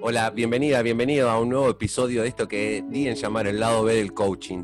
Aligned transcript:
Hola, 0.00 0.30
bienvenida, 0.30 0.80
bienvenido 0.82 1.28
a 1.28 1.40
un 1.40 1.48
nuevo 1.48 1.68
episodio 1.70 2.22
de 2.22 2.28
esto 2.28 2.46
que 2.46 2.84
di 2.88 3.08
en 3.08 3.16
llamar 3.16 3.48
el 3.48 3.58
lado 3.58 3.82
B 3.82 3.96
del 3.96 4.14
coaching. 4.14 4.62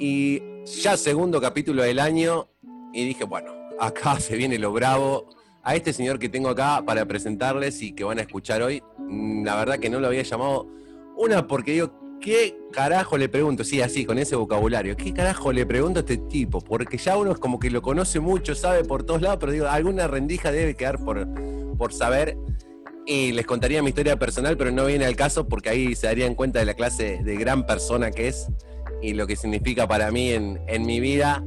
Y 0.00 0.42
ya 0.64 0.96
segundo 0.96 1.40
capítulo 1.40 1.84
del 1.84 2.00
año, 2.00 2.48
y 2.92 3.04
dije, 3.04 3.22
bueno, 3.22 3.52
acá 3.78 4.18
se 4.20 4.36
viene 4.36 4.58
lo 4.58 4.72
bravo. 4.72 5.28
A 5.62 5.76
este 5.76 5.92
señor 5.92 6.18
que 6.18 6.28
tengo 6.28 6.48
acá 6.48 6.82
para 6.84 7.06
presentarles 7.06 7.80
y 7.82 7.92
que 7.92 8.02
van 8.02 8.18
a 8.18 8.22
escuchar 8.22 8.62
hoy, 8.62 8.82
mm, 8.98 9.44
la 9.44 9.54
verdad 9.54 9.78
que 9.78 9.88
no 9.88 10.00
lo 10.00 10.08
había 10.08 10.22
llamado. 10.22 10.66
Una, 11.16 11.46
porque 11.46 11.70
digo, 11.70 12.18
¿qué 12.20 12.58
carajo 12.72 13.16
le 13.16 13.28
pregunto? 13.28 13.62
Sí, 13.62 13.80
así, 13.80 14.04
con 14.04 14.18
ese 14.18 14.34
vocabulario. 14.34 14.96
¿Qué 14.96 15.14
carajo 15.14 15.52
le 15.52 15.64
pregunto 15.64 16.00
a 16.00 16.02
este 16.02 16.16
tipo? 16.16 16.60
Porque 16.60 16.96
ya 16.96 17.16
uno 17.16 17.30
es 17.30 17.38
como 17.38 17.60
que 17.60 17.70
lo 17.70 17.80
conoce 17.80 18.18
mucho, 18.18 18.56
sabe 18.56 18.82
por 18.82 19.04
todos 19.04 19.22
lados, 19.22 19.38
pero 19.38 19.52
digo, 19.52 19.68
alguna 19.68 20.08
rendija 20.08 20.50
debe 20.50 20.74
quedar 20.74 20.98
por, 20.98 21.28
por 21.78 21.92
saber 21.92 22.36
y 23.06 23.32
les 23.32 23.46
contaría 23.46 23.82
mi 23.82 23.88
historia 23.88 24.18
personal, 24.18 24.56
pero 24.56 24.70
no 24.70 24.86
viene 24.86 25.04
al 25.04 25.16
caso 25.16 25.48
porque 25.48 25.70
ahí 25.70 25.94
se 25.94 26.06
darían 26.06 26.34
cuenta 26.34 26.60
de 26.60 26.66
la 26.66 26.74
clase 26.74 27.20
de 27.22 27.36
gran 27.36 27.66
persona 27.66 28.10
que 28.10 28.28
es 28.28 28.46
y 29.00 29.14
lo 29.14 29.26
que 29.26 29.34
significa 29.34 29.88
para 29.88 30.10
mí 30.10 30.30
en, 30.30 30.86
mi 30.86 31.00
vida. 31.00 31.44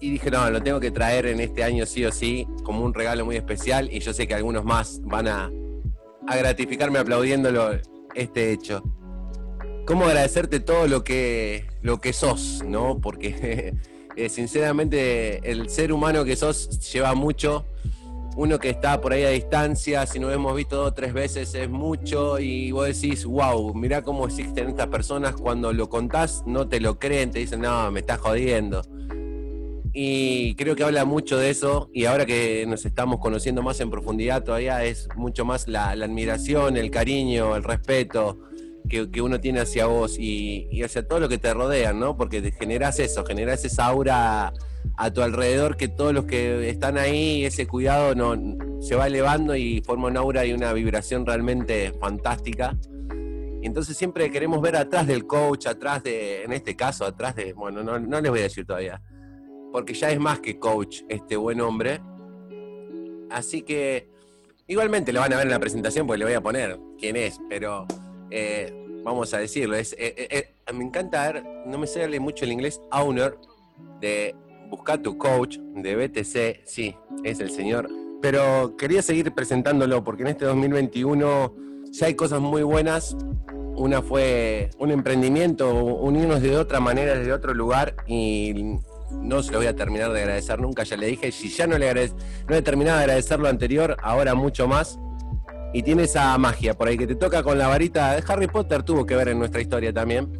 Y 0.00 0.10
dije, 0.10 0.30
no, 0.30 0.50
lo 0.50 0.62
tengo 0.62 0.80
que 0.80 0.90
traer 0.90 1.26
en 1.26 1.40
este 1.40 1.62
año 1.62 1.86
sí 1.86 2.04
o 2.04 2.12
sí, 2.12 2.46
como 2.64 2.84
un 2.84 2.92
regalo 2.92 3.24
muy 3.24 3.36
especial, 3.36 3.88
y 3.92 4.00
yo 4.00 4.12
sé 4.12 4.26
que 4.26 4.34
algunos 4.34 4.64
más 4.64 5.00
van 5.02 5.28
a, 5.28 5.50
a 6.26 6.36
gratificarme 6.36 6.98
aplaudiéndolo 6.98 7.78
este 8.14 8.52
hecho. 8.52 8.82
¿Cómo 9.86 10.04
agradecerte 10.06 10.58
todo 10.58 10.88
lo 10.88 11.04
que, 11.04 11.68
lo 11.80 12.00
que 12.00 12.12
sos, 12.12 12.62
no? 12.66 13.00
Porque 13.00 13.74
eh, 14.16 14.28
sinceramente 14.28 15.48
el 15.50 15.70
ser 15.70 15.92
humano 15.92 16.24
que 16.24 16.34
sos 16.34 16.92
lleva 16.92 17.14
mucho 17.14 17.64
uno 18.36 18.58
que 18.58 18.68
está 18.68 19.00
por 19.00 19.14
ahí 19.14 19.24
a 19.24 19.30
distancia, 19.30 20.06
si 20.06 20.18
nos 20.18 20.32
hemos 20.32 20.54
visto 20.54 20.76
dos 20.76 20.88
o 20.88 20.92
tres 20.92 21.14
veces 21.14 21.54
es 21.54 21.70
mucho 21.70 22.38
y 22.38 22.70
vos 22.70 22.86
decís, 22.86 23.24
wow, 23.24 23.74
mirá 23.74 24.02
cómo 24.02 24.26
existen 24.26 24.68
estas 24.68 24.88
personas, 24.88 25.32
cuando 25.32 25.72
lo 25.72 25.88
contás 25.88 26.42
no 26.46 26.68
te 26.68 26.78
lo 26.78 26.98
creen, 26.98 27.30
te 27.30 27.38
dicen, 27.38 27.62
no, 27.62 27.90
me 27.90 28.00
estás 28.00 28.18
jodiendo. 28.18 28.82
Y 29.94 30.54
creo 30.56 30.76
que 30.76 30.84
habla 30.84 31.06
mucho 31.06 31.38
de 31.38 31.48
eso 31.48 31.88
y 31.94 32.04
ahora 32.04 32.26
que 32.26 32.66
nos 32.68 32.84
estamos 32.84 33.20
conociendo 33.20 33.62
más 33.62 33.80
en 33.80 33.90
profundidad 33.90 34.44
todavía 34.44 34.84
es 34.84 35.08
mucho 35.16 35.46
más 35.46 35.66
la, 35.66 35.92
admiración, 35.92 36.76
el 36.76 36.90
cariño, 36.90 37.56
el 37.56 37.64
respeto 37.64 38.38
que, 38.86 39.22
uno 39.22 39.40
tiene 39.40 39.60
hacia 39.60 39.86
vos 39.86 40.18
y, 40.18 40.68
y, 40.70 40.82
hacia 40.82 41.08
todo 41.08 41.20
lo 41.20 41.30
que 41.30 41.38
te 41.38 41.54
rodean, 41.54 41.98
¿no? 41.98 42.18
Porque 42.18 42.52
generas 42.52 43.00
eso, 43.00 43.24
generas 43.24 43.64
esa 43.64 43.86
aura 43.86 44.52
a 44.96 45.12
tu 45.12 45.22
alrededor 45.22 45.76
que 45.76 45.88
todos 45.88 46.12
los 46.12 46.24
que 46.24 46.68
están 46.68 46.98
ahí, 46.98 47.44
ese 47.44 47.66
cuidado 47.66 48.14
no, 48.14 48.34
se 48.80 48.94
va 48.94 49.06
elevando 49.06 49.56
y 49.56 49.82
forma 49.84 50.08
un 50.08 50.16
aura 50.16 50.44
y 50.44 50.52
una 50.52 50.72
vibración 50.72 51.26
realmente 51.26 51.92
fantástica. 52.00 52.76
Entonces 53.62 53.96
siempre 53.96 54.30
queremos 54.30 54.60
ver 54.60 54.76
atrás 54.76 55.06
del 55.06 55.26
coach, 55.26 55.66
atrás 55.66 56.02
de, 56.02 56.44
en 56.44 56.52
este 56.52 56.76
caso, 56.76 57.04
atrás 57.04 57.34
de, 57.34 57.52
bueno, 57.52 57.82
no, 57.82 57.98
no 57.98 58.20
les 58.20 58.30
voy 58.30 58.40
a 58.40 58.44
decir 58.44 58.64
todavía, 58.64 59.02
porque 59.72 59.94
ya 59.94 60.10
es 60.10 60.20
más 60.20 60.40
que 60.40 60.58
coach 60.58 61.02
este 61.08 61.36
buen 61.36 61.60
hombre. 61.60 62.00
Así 63.30 63.62
que 63.62 64.08
igualmente 64.68 65.12
lo 65.12 65.20
van 65.20 65.32
a 65.32 65.36
ver 65.36 65.46
en 65.46 65.52
la 65.52 65.58
presentación 65.58 66.06
porque 66.06 66.18
le 66.18 66.24
voy 66.26 66.34
a 66.34 66.40
poner 66.40 66.78
quién 66.98 67.16
es, 67.16 67.40
pero 67.48 67.86
eh, 68.30 68.72
vamos 69.02 69.34
a 69.34 69.38
decirlo. 69.38 69.76
Es, 69.76 69.94
eh, 69.98 70.28
eh, 70.30 70.54
me 70.72 70.84
encanta 70.84 71.32
ver, 71.32 71.44
no 71.66 71.78
me 71.78 71.86
sale 71.86 72.20
mucho 72.20 72.44
el 72.44 72.52
inglés, 72.52 72.80
owner 72.92 73.36
de 74.00 74.34
busca 74.68 75.00
tu 75.00 75.16
coach 75.18 75.58
de 75.58 75.96
BTC, 75.96 76.66
sí, 76.66 76.96
es 77.24 77.40
el 77.40 77.50
señor. 77.50 77.88
Pero 78.22 78.76
quería 78.76 79.02
seguir 79.02 79.32
presentándolo 79.32 80.02
porque 80.02 80.22
en 80.22 80.28
este 80.28 80.44
2021 80.44 81.54
ya 81.92 82.06
hay 82.06 82.14
cosas 82.14 82.40
muy 82.40 82.62
buenas. 82.62 83.16
Una 83.76 84.00
fue 84.00 84.70
un 84.78 84.90
emprendimiento, 84.90 85.72
unirnos 85.74 86.40
de 86.40 86.56
otra 86.56 86.80
manera, 86.80 87.14
desde 87.14 87.32
otro 87.32 87.52
lugar 87.52 87.94
y 88.06 88.78
no 89.10 89.42
se 89.42 89.52
lo 89.52 89.58
voy 89.58 89.66
a 89.66 89.76
terminar 89.76 90.12
de 90.12 90.22
agradecer 90.22 90.58
nunca, 90.58 90.82
ya 90.82 90.96
le 90.96 91.06
dije, 91.06 91.30
si 91.30 91.48
ya 91.50 91.66
no 91.66 91.78
le 91.78 91.88
agradez, 91.88 92.14
no 92.48 92.56
he 92.56 92.62
terminado 92.62 92.98
de 92.98 93.04
agradecer 93.04 93.38
lo 93.38 93.48
anterior, 93.48 93.96
ahora 94.02 94.34
mucho 94.34 94.66
más. 94.66 94.98
Y 95.74 95.82
tiene 95.82 96.04
esa 96.04 96.36
magia 96.38 96.74
por 96.74 96.88
ahí 96.88 96.96
que 96.96 97.06
te 97.06 97.16
toca 97.16 97.42
con 97.42 97.58
la 97.58 97.68
varita. 97.68 98.16
Harry 98.26 98.46
Potter 98.46 98.82
tuvo 98.82 99.04
que 99.04 99.14
ver 99.14 99.28
en 99.28 99.38
nuestra 99.38 99.60
historia 99.60 99.92
también 99.92 100.32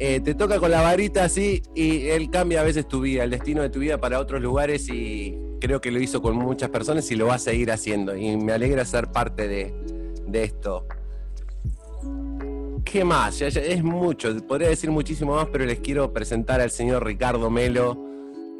eh, 0.00 0.20
te 0.20 0.34
toca 0.34 0.60
con 0.60 0.70
la 0.70 0.80
varita 0.80 1.24
así 1.24 1.60
y 1.74 2.06
él 2.08 2.30
cambia 2.30 2.60
a 2.60 2.64
veces 2.64 2.86
tu 2.86 3.00
vida, 3.00 3.24
el 3.24 3.30
destino 3.30 3.62
de 3.62 3.70
tu 3.70 3.80
vida 3.80 3.98
para 3.98 4.20
otros 4.20 4.40
lugares 4.40 4.88
y 4.88 5.36
creo 5.60 5.80
que 5.80 5.90
lo 5.90 5.98
hizo 6.00 6.22
con 6.22 6.36
muchas 6.36 6.70
personas 6.70 7.10
y 7.10 7.16
lo 7.16 7.26
va 7.26 7.34
a 7.34 7.38
seguir 7.38 7.72
haciendo. 7.72 8.16
Y 8.16 8.36
me 8.36 8.52
alegra 8.52 8.84
ser 8.84 9.10
parte 9.10 9.48
de, 9.48 9.74
esto. 10.32 10.86
¿Qué 12.84 13.04
más? 13.04 13.40
es 13.42 13.82
mucho, 13.82 14.36
podría 14.46 14.68
decir 14.68 14.90
muchísimo 14.90 15.34
más, 15.34 15.48
pero 15.50 15.64
les 15.66 15.80
quiero 15.80 16.12
presentar 16.12 16.60
al 16.60 16.70
señor 16.70 17.04
Ricardo 17.04 17.50
Melo, 17.50 17.98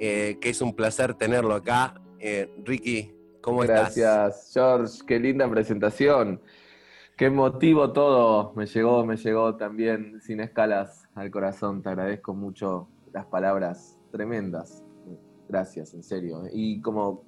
eh, 0.00 0.38
que 0.40 0.50
es 0.50 0.60
un 0.60 0.74
placer 0.74 1.14
tenerlo 1.14 1.54
acá. 1.54 1.94
Eh, 2.18 2.52
Ricky, 2.64 3.12
¿cómo 3.40 3.62
estás? 3.62 3.96
Gracias, 3.96 4.50
George, 4.52 4.98
qué 5.06 5.20
linda 5.20 5.48
presentación. 5.48 6.40
Qué 7.18 7.30
motivo 7.30 7.92
todo. 7.92 8.52
Me 8.54 8.66
llegó, 8.66 9.04
me 9.04 9.16
llegó 9.16 9.56
también 9.56 10.20
sin 10.20 10.38
escalas 10.38 11.07
al 11.18 11.30
corazón. 11.30 11.82
Te 11.82 11.90
agradezco 11.90 12.34
mucho 12.34 12.88
las 13.12 13.26
palabras 13.26 13.98
tremendas. 14.10 14.84
Gracias, 15.48 15.94
en 15.94 16.02
serio. 16.02 16.42
Y 16.52 16.80
como 16.80 17.24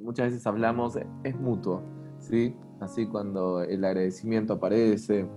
muchas 0.00 0.30
veces 0.30 0.46
hablamos, 0.46 0.98
es 1.24 1.36
mutuo, 1.36 1.82
¿sí? 2.18 2.56
Así 2.80 3.06
cuando 3.06 3.62
el 3.62 3.84
agradecimiento 3.84 4.54
aparece, 4.54 5.28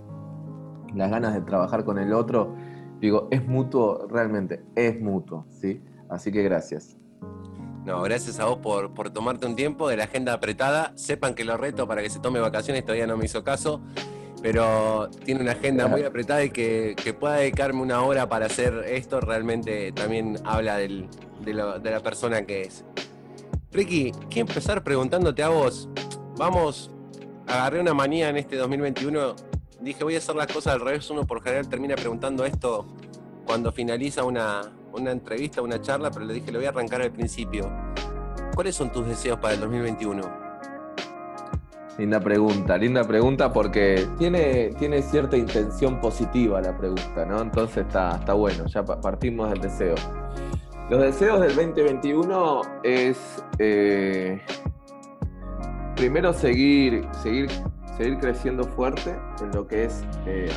las 0.96 1.12
ganas 1.12 1.34
de 1.34 1.42
trabajar 1.42 1.86
con 1.86 2.00
el 2.00 2.14
otro, 2.14 2.56
digo, 3.00 3.28
es 3.32 3.48
mutuo, 3.48 4.08
realmente, 4.10 4.64
es 4.76 5.00
mutuo, 5.00 5.46
¿sí? 5.50 5.82
Así 6.10 6.32
que 6.32 6.42
gracias. 6.44 6.98
No, 7.86 8.02
gracias 8.02 8.40
a 8.40 8.46
vos 8.46 8.58
por, 8.58 8.96
por 8.96 9.12
tomarte 9.12 9.46
un 9.46 9.56
tiempo 9.56 9.88
de 9.88 9.98
la 9.98 10.06
agenda 10.06 10.34
apretada. 10.34 10.92
Sepan 10.96 11.36
que 11.36 11.46
lo 11.46 11.56
reto 11.56 11.88
para 11.88 12.02
que 12.02 12.10
se 12.10 12.20
tome 12.20 12.40
vacaciones, 12.40 12.84
todavía 12.84 13.06
no 13.06 13.16
me 13.16 13.26
hizo 13.26 13.44
caso 13.44 13.82
pero 14.46 15.10
tiene 15.26 15.42
una 15.42 15.54
agenda 15.54 15.88
muy 15.88 16.04
apretada 16.04 16.44
y 16.44 16.52
que, 16.52 17.16
pueda 17.20 17.38
dedicarme 17.38 17.82
una 17.82 18.04
hora 18.04 18.30
para 18.30 18.46
hacer 18.46 18.86
esto 18.88 19.20
realmente 19.20 19.92
también 19.92 20.38
habla 20.46 20.78
de, 20.78 21.08
la 21.48 22.00
persona 22.04 22.46
que 22.46 22.62
es. 22.62 22.86
Ricky, 23.72 24.12
quiero 24.30 24.48
empezar 24.48 24.84
preguntándote 24.84 25.42
a 25.42 25.50
vos. 25.50 25.90
Vamos, 26.38 26.92
agarré 27.48 27.80
una 27.80 27.96
manía 27.96 28.30
en 28.30 28.38
este 28.38 28.56
2021. 28.58 29.36
Dije, 29.82 30.04
voy 30.04 30.14
a 30.14 30.20
hacer 30.20 30.36
las 30.36 30.46
cosas 30.46 30.76
al 30.76 30.82
revés. 30.82 31.10
Uno 31.10 31.26
por 31.26 31.42
general 31.42 31.68
termina 31.68 31.96
preguntando 31.96 32.46
esto 32.46 32.86
cuando 33.48 33.72
finaliza 33.72 34.26
una, 34.26 34.62
una 34.94 35.10
entrevista, 35.10 35.64
una 35.64 35.82
charla, 35.82 36.12
pero 36.12 36.24
le 36.24 36.36
dije, 36.36 36.52
le 36.52 36.60
voy 36.60 36.68
a 36.68 36.70
arrancar 36.70 37.02
al 37.02 37.12
principio. 37.12 37.68
¿Cuáles 38.54 38.76
son 38.76 38.92
tus 38.92 39.08
deseos 39.08 39.40
para 39.40 39.56
el 39.56 39.60
2021? 39.62 40.45
Linda 41.98 42.20
pregunta, 42.20 42.78
linda 42.78 43.06
pregunta 43.06 43.54
porque 43.54 44.06
tiene, 44.18 44.72
tiene 44.78 45.02
cierta 45.02 45.38
intención 45.38 46.02
positiva 46.02 46.60
la 46.60 46.76
pregunta, 46.78 47.26
¿no? 47.26 47.42
Entonces 47.42 47.86
está, 47.88 48.18
está 48.18 48.34
bueno, 48.34 48.66
ya 48.68 48.84
partimos 48.84 49.50
del 49.50 49.62
deseo. 49.62 49.96
Los 50.90 51.02
deseos 51.02 51.40
del 51.40 51.56
2021 51.56 52.62
es 52.84 53.42
eh, 53.60 54.42
primero 55.96 56.34
seguir, 56.34 57.08
seguir, 57.24 57.50
seguir 57.98 58.18
creciendo 58.20 58.66
fuerte 58.66 59.16
en 59.42 59.52
lo 59.52 59.66
que 59.66 59.86
es 59.86 60.04
eh, 60.26 60.52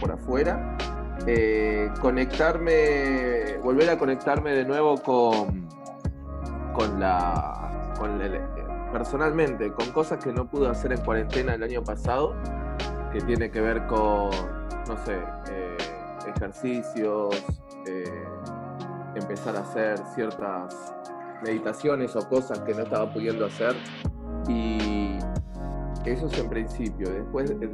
por 0.00 0.12
afuera, 0.12 0.78
eh, 1.26 1.90
conectarme, 2.00 3.56
volver 3.64 3.90
a 3.90 3.98
conectarme 3.98 4.52
de 4.52 4.64
nuevo 4.64 4.96
con, 5.02 5.68
con 6.72 7.00
la, 7.00 7.92
con 7.98 8.22
el, 8.22 8.40
personalmente 8.92 9.72
con 9.72 9.90
cosas 9.92 10.22
que 10.22 10.32
no 10.32 10.46
pude 10.46 10.68
hacer 10.68 10.92
en 10.92 11.00
cuarentena 11.04 11.54
el 11.54 11.62
año 11.62 11.82
pasado, 11.82 12.34
que 13.12 13.20
tiene 13.20 13.50
que 13.50 13.60
ver 13.60 13.86
con, 13.86 14.30
no 14.86 14.96
sé, 15.04 15.18
eh, 15.50 15.76
ejercicios, 16.34 17.34
eh, 17.86 18.24
empezar 19.14 19.56
a 19.56 19.60
hacer 19.60 19.98
ciertas 20.14 20.94
meditaciones 21.42 22.14
o 22.16 22.28
cosas 22.28 22.60
que 22.60 22.74
no 22.74 22.82
estaba 22.82 23.12
pudiendo 23.12 23.46
hacer. 23.46 23.74
Y 24.48 25.18
eso 26.04 26.26
es 26.26 26.38
en 26.38 26.48
principio. 26.48 27.10
Después 27.10 27.58
de, 27.58 27.68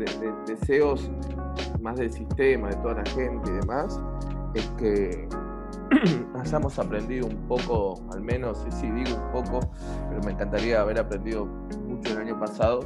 deseos 0.46 1.10
más 1.81 1.96
del 1.96 2.12
sistema, 2.12 2.69
de 2.69 2.76
toda 2.76 2.94
la 2.94 3.05
gente 3.10 3.50
y 3.50 3.55
demás, 3.55 4.00
es 4.55 4.67
que 4.78 5.28
hayamos 6.40 6.78
aprendido 6.78 7.26
un 7.26 7.36
poco, 7.48 8.00
al 8.12 8.20
menos, 8.20 8.64
sí 8.68 8.90
digo 8.90 9.16
un 9.16 9.32
poco, 9.32 9.60
pero 10.08 10.22
me 10.22 10.32
encantaría 10.32 10.80
haber 10.80 10.98
aprendido 10.98 11.46
mucho 11.86 12.12
el 12.12 12.18
año 12.18 12.38
pasado 12.38 12.80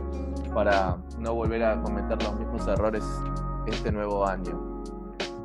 para 0.55 0.99
no 1.19 1.35
volver 1.35 1.65
a 1.65 1.81
cometer 1.81 2.23
los 2.23 2.39
mismos 2.39 2.67
errores 2.69 3.05
este 3.67 3.93
nuevo 3.93 4.27
año. 4.27 4.83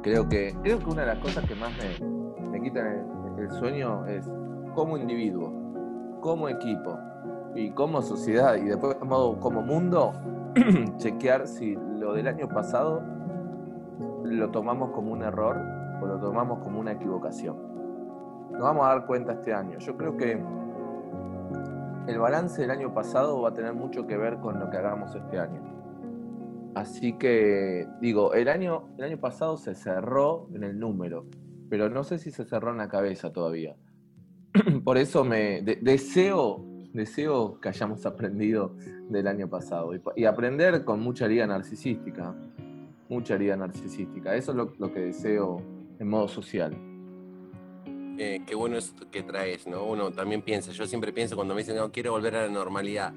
Creo 0.02 0.28
que, 0.28 0.56
creo 0.62 0.80
que 0.80 0.86
una 0.86 1.02
de 1.02 1.08
las 1.08 1.20
cosas 1.20 1.46
que 1.46 1.56
más 1.56 1.72
me, 1.78 2.50
me 2.50 2.62
quitan 2.62 3.06
el, 3.38 3.52
sueño 3.52 4.06
es 4.06 4.30
como 4.76 4.98
individuo, 4.98 5.52
como 6.22 6.50
equipo 6.50 6.98
y 7.56 7.72
como 7.72 8.02
sociedad 8.02 8.56
y 8.56 8.66
después 8.66 8.96
como 8.96 9.62
mundo, 9.62 10.14
chequear 10.98 11.48
si 11.48 11.76
lo 11.98 12.14
del 12.14 12.28
año 12.28 12.48
pasado 12.48 13.02
lo 14.24 14.50
tomamos 14.52 14.92
como 14.92 15.12
un 15.12 15.24
error 15.24 15.83
o 16.02 16.06
lo 16.06 16.20
tomamos 16.20 16.60
como 16.60 16.80
una 16.80 16.94
equivocación. 16.94 17.74
Nos 18.52 18.62
vamos 18.62 18.86
a 18.86 18.90
dar 18.90 19.06
cuenta 19.06 19.34
este 19.34 19.54
año. 19.54 19.80
Yo 19.80 19.98
creo 19.98 20.16
que 20.16 20.40
el 22.08 22.20
balance 22.20 22.62
del 22.62 22.72
año 22.72 22.94
pasado 22.94 23.42
va 23.42 23.50
a 23.50 23.54
tener 23.54 23.74
mucho 23.74 24.06
que 24.06 24.18
ver 24.18 24.38
con 24.40 24.60
lo 24.60 24.70
que 24.70 24.78
hagamos 24.78 25.16
este 25.16 25.40
año. 25.40 25.62
Así 26.76 27.14
que, 27.14 27.88
digo, 28.02 28.34
el 28.34 28.48
año, 28.48 28.90
el 28.98 29.06
año 29.06 29.20
pasado 29.20 29.58
se 29.58 29.76
cerró 29.76 30.48
en 30.54 30.64
el 30.64 30.80
número, 30.80 31.26
pero 31.70 31.90
no 31.90 32.04
sé 32.04 32.18
si 32.18 32.32
se 32.32 32.46
cerró 32.46 32.72
en 32.72 32.78
la 32.78 32.90
cabeza 32.90 33.32
todavía. 33.32 33.76
Por 34.84 34.98
eso 34.98 35.24
me 35.24 35.62
deseo, 35.62 36.66
deseo 36.94 37.60
que 37.60 37.70
hayamos 37.70 38.06
aprendido 38.06 38.76
del 39.10 39.28
año 39.28 39.48
pasado 39.50 39.92
y, 40.16 40.26
aprender 40.26 40.84
con 40.84 41.00
mucha 41.00 41.26
herida 41.26 41.48
narcisística, 41.48 42.36
mucha 43.10 43.36
herida 43.36 43.56
narcisística. 43.56 44.36
Eso 44.36 44.52
es 44.52 44.80
lo 44.80 44.94
que 44.94 45.00
deseo 45.00 45.62
en 46.00 46.08
modo 46.08 46.28
social. 46.28 46.76
Eh, 48.18 48.42
qué 48.46 48.56
bueno 48.56 48.78
es 48.78 48.94
que 49.12 49.24
traes, 49.24 49.68
¿no? 49.68 49.84
Uno 49.86 50.12
también 50.12 50.42
piensa, 50.42 50.72
yo 50.72 50.86
siempre 50.86 51.12
pienso 51.12 51.36
cuando 51.36 51.56
me 51.56 51.62
dicen, 51.62 51.76
no, 51.76 51.92
quiero 51.92 52.12
volver 52.12 52.36
a 52.36 52.44
la 52.44 52.50
normalidad. 52.50 53.14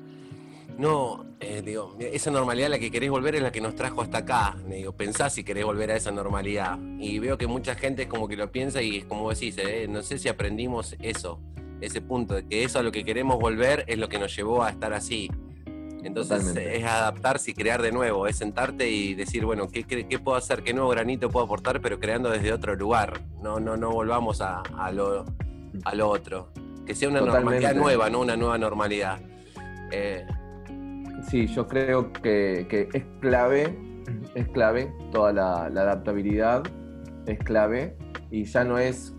No, 0.78 1.24
eh, 1.40 1.62
digo, 1.64 1.96
esa 1.98 2.30
normalidad 2.30 2.66
a 2.66 2.70
la 2.70 2.78
que 2.78 2.90
querés 2.90 3.10
volver 3.10 3.34
es 3.34 3.42
la 3.42 3.50
que 3.50 3.60
nos 3.60 3.74
trajo 3.74 4.02
hasta 4.02 4.18
acá. 4.18 4.56
digo, 4.68 4.92
pensá 4.92 5.30
si 5.30 5.42
querés 5.42 5.64
volver 5.64 5.90
a 5.90 5.96
esa 5.96 6.10
normalidad. 6.10 6.78
Y 6.98 7.18
veo 7.18 7.38
que 7.38 7.46
mucha 7.46 7.74
gente 7.74 8.02
es 8.02 8.08
como 8.08 8.28
que 8.28 8.36
lo 8.36 8.50
piensa 8.50 8.82
y 8.82 8.98
es 8.98 9.04
como 9.04 9.30
decís, 9.30 9.56
eh, 9.58 9.86
no 9.88 10.02
sé 10.02 10.18
si 10.18 10.28
aprendimos 10.28 10.96
eso, 11.00 11.40
ese 11.80 12.00
punto, 12.02 12.34
de 12.34 12.46
que 12.46 12.64
eso 12.64 12.78
a 12.78 12.82
lo 12.82 12.92
que 12.92 13.04
queremos 13.04 13.38
volver 13.38 13.84
es 13.86 13.98
lo 13.98 14.08
que 14.08 14.18
nos 14.18 14.34
llevó 14.36 14.62
a 14.62 14.70
estar 14.70 14.92
así. 14.92 15.30
Entonces 16.06 16.56
es 16.56 16.84
adaptarse 16.84 17.50
y 17.50 17.54
crear 17.54 17.82
de 17.82 17.90
nuevo, 17.90 18.28
es 18.28 18.36
sentarte 18.36 18.88
y 18.88 19.14
decir, 19.14 19.44
bueno, 19.44 19.68
¿qué, 19.68 19.82
¿qué, 19.82 20.18
puedo 20.20 20.36
hacer? 20.36 20.62
¿Qué 20.62 20.72
nuevo 20.72 20.88
granito 20.90 21.30
puedo 21.30 21.46
aportar? 21.46 21.80
Pero 21.80 21.98
creando 21.98 22.30
desde 22.30 22.52
otro 22.52 22.76
lugar. 22.76 23.20
No, 23.42 23.58
no, 23.58 23.76
no 23.76 23.90
volvamos 23.90 24.40
a, 24.40 24.62
lo, 24.92 25.24
otro. 26.08 26.52
Que 26.86 26.94
sea 26.94 27.08
una 27.08 27.20
normalidad 27.20 27.74
nueva, 27.74 28.08
no 28.08 28.20
una 28.20 28.36
nueva 28.36 28.56
normalidad. 28.56 29.18
Eh, 29.90 30.24
sí, 31.28 31.48
yo 31.48 31.66
creo 31.66 32.12
que, 32.12 32.88
es 32.92 33.04
clave, 33.20 33.76
es 34.36 34.48
clave 34.50 34.94
toda 35.10 35.32
la, 35.32 35.68
la 35.68 35.82
adaptabilidad, 35.82 36.62
es 37.26 37.38
clave 37.40 37.96
y 38.30 38.44
ya 38.44 38.62
no 38.62 38.78
es 38.78 39.12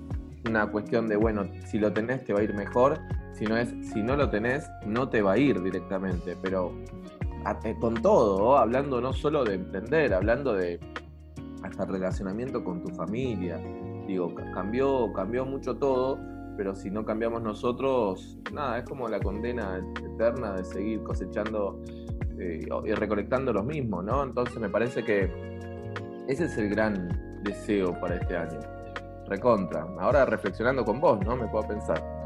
una 0.47 0.67
cuestión 0.67 1.09
de, 1.09 1.17
bueno, 1.17 1.49
si 1.65 1.79
lo 1.79 1.91
tenés 1.91 2.23
te 2.23 2.31
va 2.31 2.39
a 2.39 2.43
ir 2.43 2.53
mejor, 2.53 2.97
sino 3.37 3.57
es, 3.57 3.69
si 3.93 4.01
no 4.01 4.15
lo 4.15 4.29
tenés, 4.29 4.69
no 4.85 5.09
te 5.09 5.21
va 5.21 5.33
a 5.33 5.37
ir 5.37 5.61
directamente, 5.61 6.35
pero 6.41 6.73
eh, 7.63 7.75
con 7.79 7.95
todo, 8.01 8.57
hablando 8.57 8.99
no 8.99 9.13
solo 9.13 9.43
de 9.43 9.55
emprender, 9.55 10.13
hablando 10.13 10.53
de 10.53 10.79
hasta 11.63 11.85
relacionamiento 11.85 12.63
con 12.63 12.83
tu 12.83 12.89
familia. 12.89 13.57
Digo, 14.07 14.33
cambió, 14.53 15.11
cambió 15.13 15.45
mucho 15.45 15.75
todo, 15.75 16.19
pero 16.55 16.75
si 16.75 16.89
no 16.89 17.05
cambiamos 17.05 17.41
nosotros, 17.41 18.37
nada, 18.51 18.79
es 18.79 18.85
como 18.85 19.07
la 19.07 19.19
condena 19.19 19.81
eterna 20.13 20.53
de 20.53 20.65
seguir 20.65 21.03
cosechando 21.03 21.81
eh, 22.39 22.67
y 22.85 22.91
recolectando 22.93 23.53
lo 23.53 23.63
mismo, 23.63 24.01
¿no? 24.01 24.23
Entonces 24.23 24.57
me 24.59 24.69
parece 24.69 25.03
que 25.03 25.31
ese 26.27 26.45
es 26.45 26.57
el 26.57 26.69
gran 26.69 27.41
deseo 27.43 27.97
para 27.99 28.15
este 28.15 28.35
año. 28.35 28.59
Recontra. 29.27 29.87
Ahora 29.99 30.25
reflexionando 30.25 30.83
con 30.83 30.99
vos, 30.99 31.19
¿no? 31.25 31.35
Me 31.35 31.47
puedo 31.47 31.67
pensar. 31.67 32.16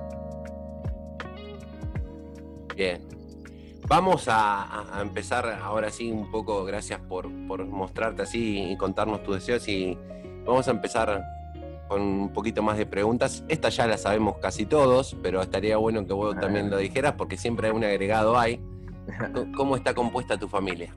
Bien. 2.75 3.01
Vamos 3.87 4.27
a, 4.29 5.01
empezar 5.01 5.59
ahora 5.61 5.89
sí 5.89 6.11
un 6.11 6.31
poco, 6.31 6.63
gracias 6.63 6.99
por, 7.01 7.27
mostrarte 7.29 8.21
así 8.21 8.71
y 8.71 8.77
contarnos 8.77 9.23
tus 9.23 9.35
deseos 9.35 9.67
y 9.67 9.97
vamos 10.45 10.67
a 10.67 10.71
empezar 10.71 11.23
con 11.89 12.01
un 12.01 12.31
poquito 12.31 12.63
más 12.63 12.77
de 12.77 12.85
preguntas. 12.85 13.43
Estas 13.49 13.75
ya 13.75 13.87
las 13.87 14.03
sabemos 14.03 14.37
casi 14.37 14.65
todos, 14.65 15.17
pero 15.21 15.41
estaría 15.41 15.75
bueno 15.77 16.05
que 16.05 16.13
vos 16.13 16.39
también 16.39 16.69
lo 16.69 16.77
dijeras 16.77 17.15
porque 17.17 17.35
siempre 17.35 17.67
hay 17.67 17.73
un 17.73 17.83
agregado 17.83 18.39
ahí. 18.39 18.61
¿Cómo 19.57 19.75
está 19.75 19.93
compuesta 19.93 20.37
tu 20.37 20.47
familia? 20.47 20.95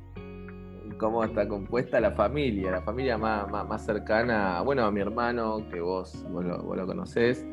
¿Cómo 0.98 1.24
está 1.24 1.48
compuesta 1.48 1.98
la 1.98 2.12
familia? 2.12 2.70
La 2.70 2.82
familia 2.82 3.18
más, 3.18 3.50
más, 3.50 3.84
cercana, 3.84 4.60
bueno, 4.60 4.84
a 4.84 4.92
mi 4.92 5.00
hermano, 5.00 5.66
que 5.68 5.80
vos, 5.80 6.24
lo, 6.30 6.86
conocés. 6.86 7.44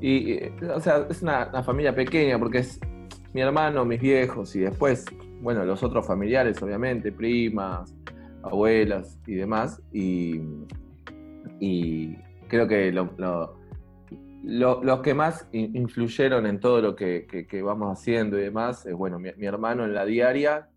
Y, 0.00 0.38
o 0.72 0.78
sea, 0.78 1.04
es 1.10 1.22
una, 1.22 1.48
una 1.48 1.64
familia 1.64 1.92
pequeña 1.92 2.38
porque 2.38 2.58
es 2.58 2.78
mi 3.32 3.40
hermano, 3.42 3.84
mis 3.84 4.00
viejos 4.00 4.56
y 4.56 4.60
después, 4.60 5.04
bueno, 5.40 5.64
los 5.64 5.82
otros 5.82 6.06
familiares, 6.06 6.62
obviamente, 6.62 7.12
primas, 7.12 7.94
abuelas 8.42 9.18
y 9.26 9.34
demás. 9.34 9.82
Y, 9.92 10.40
creo 12.48 12.66
que 12.66 12.90
los 14.42 15.00
que 15.02 15.14
más 15.14 15.48
influyeron 15.52 16.46
en 16.46 16.60
todo 16.60 16.80
lo 16.80 16.96
que, 16.96 17.46
vamos 17.62 17.98
haciendo 17.98 18.38
y 18.38 18.42
demás 18.42 18.86
es, 18.86 18.94
bueno, 18.94 19.18
mi, 19.18 19.28
hermano 19.44 19.84
en 19.84 19.94
la 19.94 20.06
diaria, 20.06 20.70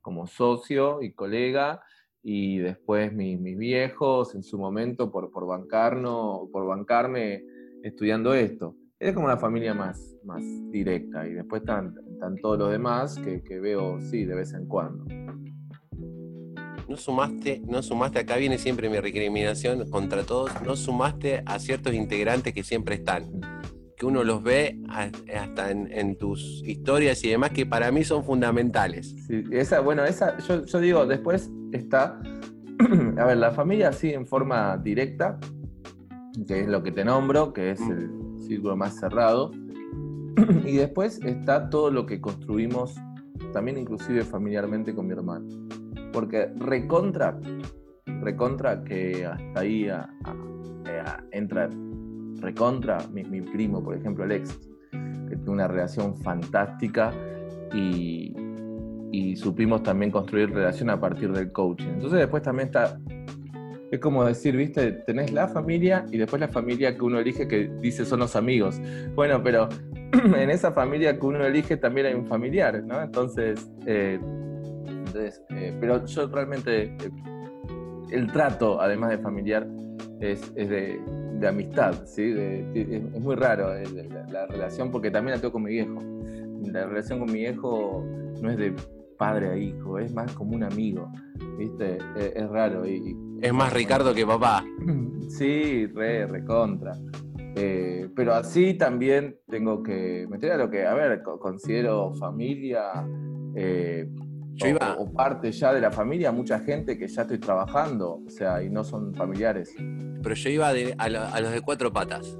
como 0.00 0.26
socio 0.26 1.02
y 1.02 1.12
colega, 1.12 1.82
y 2.24 2.58
después 2.58 3.12
mis, 3.12 3.40
viejos 3.56 4.34
en 4.34 4.42
su 4.42 4.58
momento 4.58 5.12
por, 5.12 5.30
por, 5.30 5.46
bancarnos, 5.46 6.48
por 6.50 6.66
bancarme 6.66 7.44
estudiando 7.84 8.34
esto 8.34 8.76
es 9.02 9.14
como 9.14 9.26
una 9.26 9.36
familia 9.36 9.74
más, 9.74 10.14
más 10.24 10.42
directa 10.70 11.26
y 11.26 11.32
después 11.32 11.62
están, 11.62 11.94
todos 12.40 12.56
los 12.56 12.70
demás 12.70 13.18
que, 13.18 13.58
veo, 13.58 14.00
sí, 14.00 14.24
de 14.24 14.34
vez 14.36 14.54
en 14.54 14.66
cuando. 14.66 15.04
No 16.88 16.96
sumaste, 16.96 17.62
no 17.66 17.82
sumaste, 17.82 18.20
acá 18.20 18.36
viene 18.36 18.58
siempre 18.58 18.88
mi 18.88 19.00
recriminación 19.00 19.90
contra 19.90 20.22
todos, 20.22 20.52
no 20.64 20.76
sumaste 20.76 21.42
a 21.46 21.58
ciertos 21.58 21.94
integrantes 21.94 22.54
que 22.54 22.62
siempre 22.62 22.94
están, 22.94 23.40
que 23.96 24.06
uno 24.06 24.22
los 24.22 24.40
ve 24.42 24.78
hasta 24.88 25.72
en, 25.72 26.16
tus 26.16 26.62
historias 26.64 27.24
y 27.24 27.30
demás, 27.30 27.50
que 27.50 27.66
para 27.66 27.90
mí 27.90 28.04
son 28.04 28.22
fundamentales. 28.22 29.16
Sí, 29.26 29.42
esa, 29.50 29.80
bueno, 29.80 30.04
esa, 30.04 30.38
yo, 30.38 30.64
yo 30.64 30.78
digo, 30.78 31.06
después 31.06 31.50
está, 31.72 32.20
a 33.18 33.24
ver, 33.24 33.36
la 33.36 33.50
familia 33.50 33.88
así 33.88 34.12
en 34.12 34.26
forma 34.28 34.76
directa, 34.76 35.40
que 36.46 36.60
es 36.60 36.68
lo 36.68 36.84
que 36.84 36.92
te 36.92 37.04
nombro, 37.04 37.52
que 37.52 37.72
es 37.72 37.80
el 37.80 38.21
círculo 38.54 38.76
más 38.76 38.98
cerrado. 38.98 39.50
Y 40.64 40.76
después 40.76 41.20
está 41.24 41.68
todo 41.68 41.90
lo 41.90 42.06
que 42.06 42.20
construimos, 42.20 42.94
también 43.52 43.76
inclusive 43.76 44.22
familiarmente 44.22 44.94
con 44.94 45.06
mi 45.06 45.12
hermano. 45.12 45.46
Porque 46.10 46.50
recontra, 46.56 47.38
recontra 48.06 48.82
que 48.82 49.26
hasta 49.26 49.60
ahí 49.60 49.88
entra 51.32 51.68
recontra 52.40 52.98
mi, 53.12 53.22
mi, 53.24 53.40
primo, 53.40 53.82
por 53.84 53.94
ejemplo, 53.94 54.24
Alex, 54.24 54.58
que 54.90 55.36
tiene 55.36 55.50
una 55.50 55.68
relación 55.68 56.16
fantástica 56.16 57.12
y, 57.72 58.34
y 59.12 59.36
supimos 59.36 59.82
también 59.82 60.10
construir 60.10 60.50
relación 60.50 60.90
a 60.90 60.98
partir 60.98 61.30
del 61.32 61.52
coaching. 61.52 61.88
Entonces 61.88 62.18
después 62.18 62.42
también 62.42 62.68
está 62.68 62.98
es 63.92 64.00
como 64.00 64.24
decir, 64.24 64.56
viste, 64.56 64.90
tenés 64.90 65.32
la 65.32 65.48
familia 65.48 66.06
y 66.10 66.16
después 66.16 66.40
la 66.40 66.48
familia 66.48 66.96
que 66.96 67.04
uno 67.04 67.18
elige 67.18 67.46
que 67.46 67.70
dice 67.78 68.06
son 68.06 68.20
los 68.20 68.34
amigos. 68.36 68.80
Bueno, 69.14 69.42
pero 69.42 69.68
en 70.12 70.48
esa 70.48 70.72
familia 70.72 71.18
que 71.18 71.26
uno 71.26 71.44
elige 71.44 71.76
también 71.76 72.06
hay 72.06 72.14
un 72.14 72.26
familiar, 72.26 72.82
¿no? 72.82 73.02
Entonces, 73.02 73.70
eh, 73.84 74.18
eh, 75.14 75.76
pero 75.78 76.06
yo 76.06 76.26
realmente, 76.26 76.84
eh, 76.84 76.96
el 78.10 78.32
trato, 78.32 78.80
además 78.80 79.10
de 79.10 79.18
familiar, 79.18 79.68
es, 80.20 80.54
de, 80.54 80.98
amistad, 81.46 82.06
¿sí? 82.06 82.34
es, 82.74 83.20
muy 83.20 83.34
raro 83.34 83.74
la, 84.30 84.46
relación 84.46 84.90
porque 84.90 85.10
también 85.10 85.34
la 85.34 85.40
tengo 85.40 85.52
con 85.52 85.64
mi 85.64 85.72
viejo. 85.72 86.00
La 86.72 86.86
relación 86.86 87.18
con 87.18 87.30
mi 87.30 87.40
viejo 87.40 88.02
no 88.40 88.50
es 88.50 88.56
de 88.56 88.74
padre 89.18 89.50
a 89.50 89.56
hijo, 89.56 89.98
es 89.98 90.14
más 90.14 90.32
como 90.32 90.52
un 90.52 90.62
amigo, 90.62 91.12
¿viste? 91.58 91.98
Es, 92.16 92.48
raro 92.48 92.86
y 92.86 93.31
es 93.42 93.52
más 93.52 93.72
Ricardo 93.72 94.14
que 94.14 94.24
papá. 94.24 94.64
Sí, 95.28 95.86
re, 95.86 96.26
recontra. 96.26 96.92
Eh, 97.56 98.08
pero 98.14 98.34
así 98.34 98.74
también 98.74 99.38
tengo 99.48 99.82
que 99.82 100.26
meter 100.28 100.52
a 100.52 100.56
lo 100.56 100.70
que, 100.70 100.86
a 100.86 100.94
ver, 100.94 101.22
considero 101.22 102.14
familia 102.14 103.06
eh, 103.54 104.08
o, 104.98 105.12
parte 105.12 105.50
ya 105.52 105.72
de 105.72 105.80
la 105.80 105.90
familia, 105.90 106.32
mucha 106.32 106.60
gente 106.60 106.96
que 106.96 107.08
ya 107.08 107.22
estoy 107.22 107.38
trabajando, 107.38 108.22
o 108.26 108.30
sea, 108.30 108.62
y 108.62 108.70
no 108.70 108.84
son 108.84 109.14
familiares. 109.14 109.74
Pero 110.22 110.34
yo 110.34 110.50
iba 110.50 110.68
a, 110.68 111.08
los 111.40 111.52
de 111.52 111.60
cuatro 111.62 111.92
patas. 111.92 112.38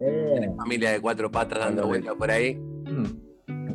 Eh. 0.00 0.50
Familia 0.58 0.90
de 0.90 1.00
cuatro 1.00 1.30
patas 1.30 1.60
dando 1.60 1.86
vueltas 1.86 2.14
por 2.14 2.30
ahí. 2.30 2.60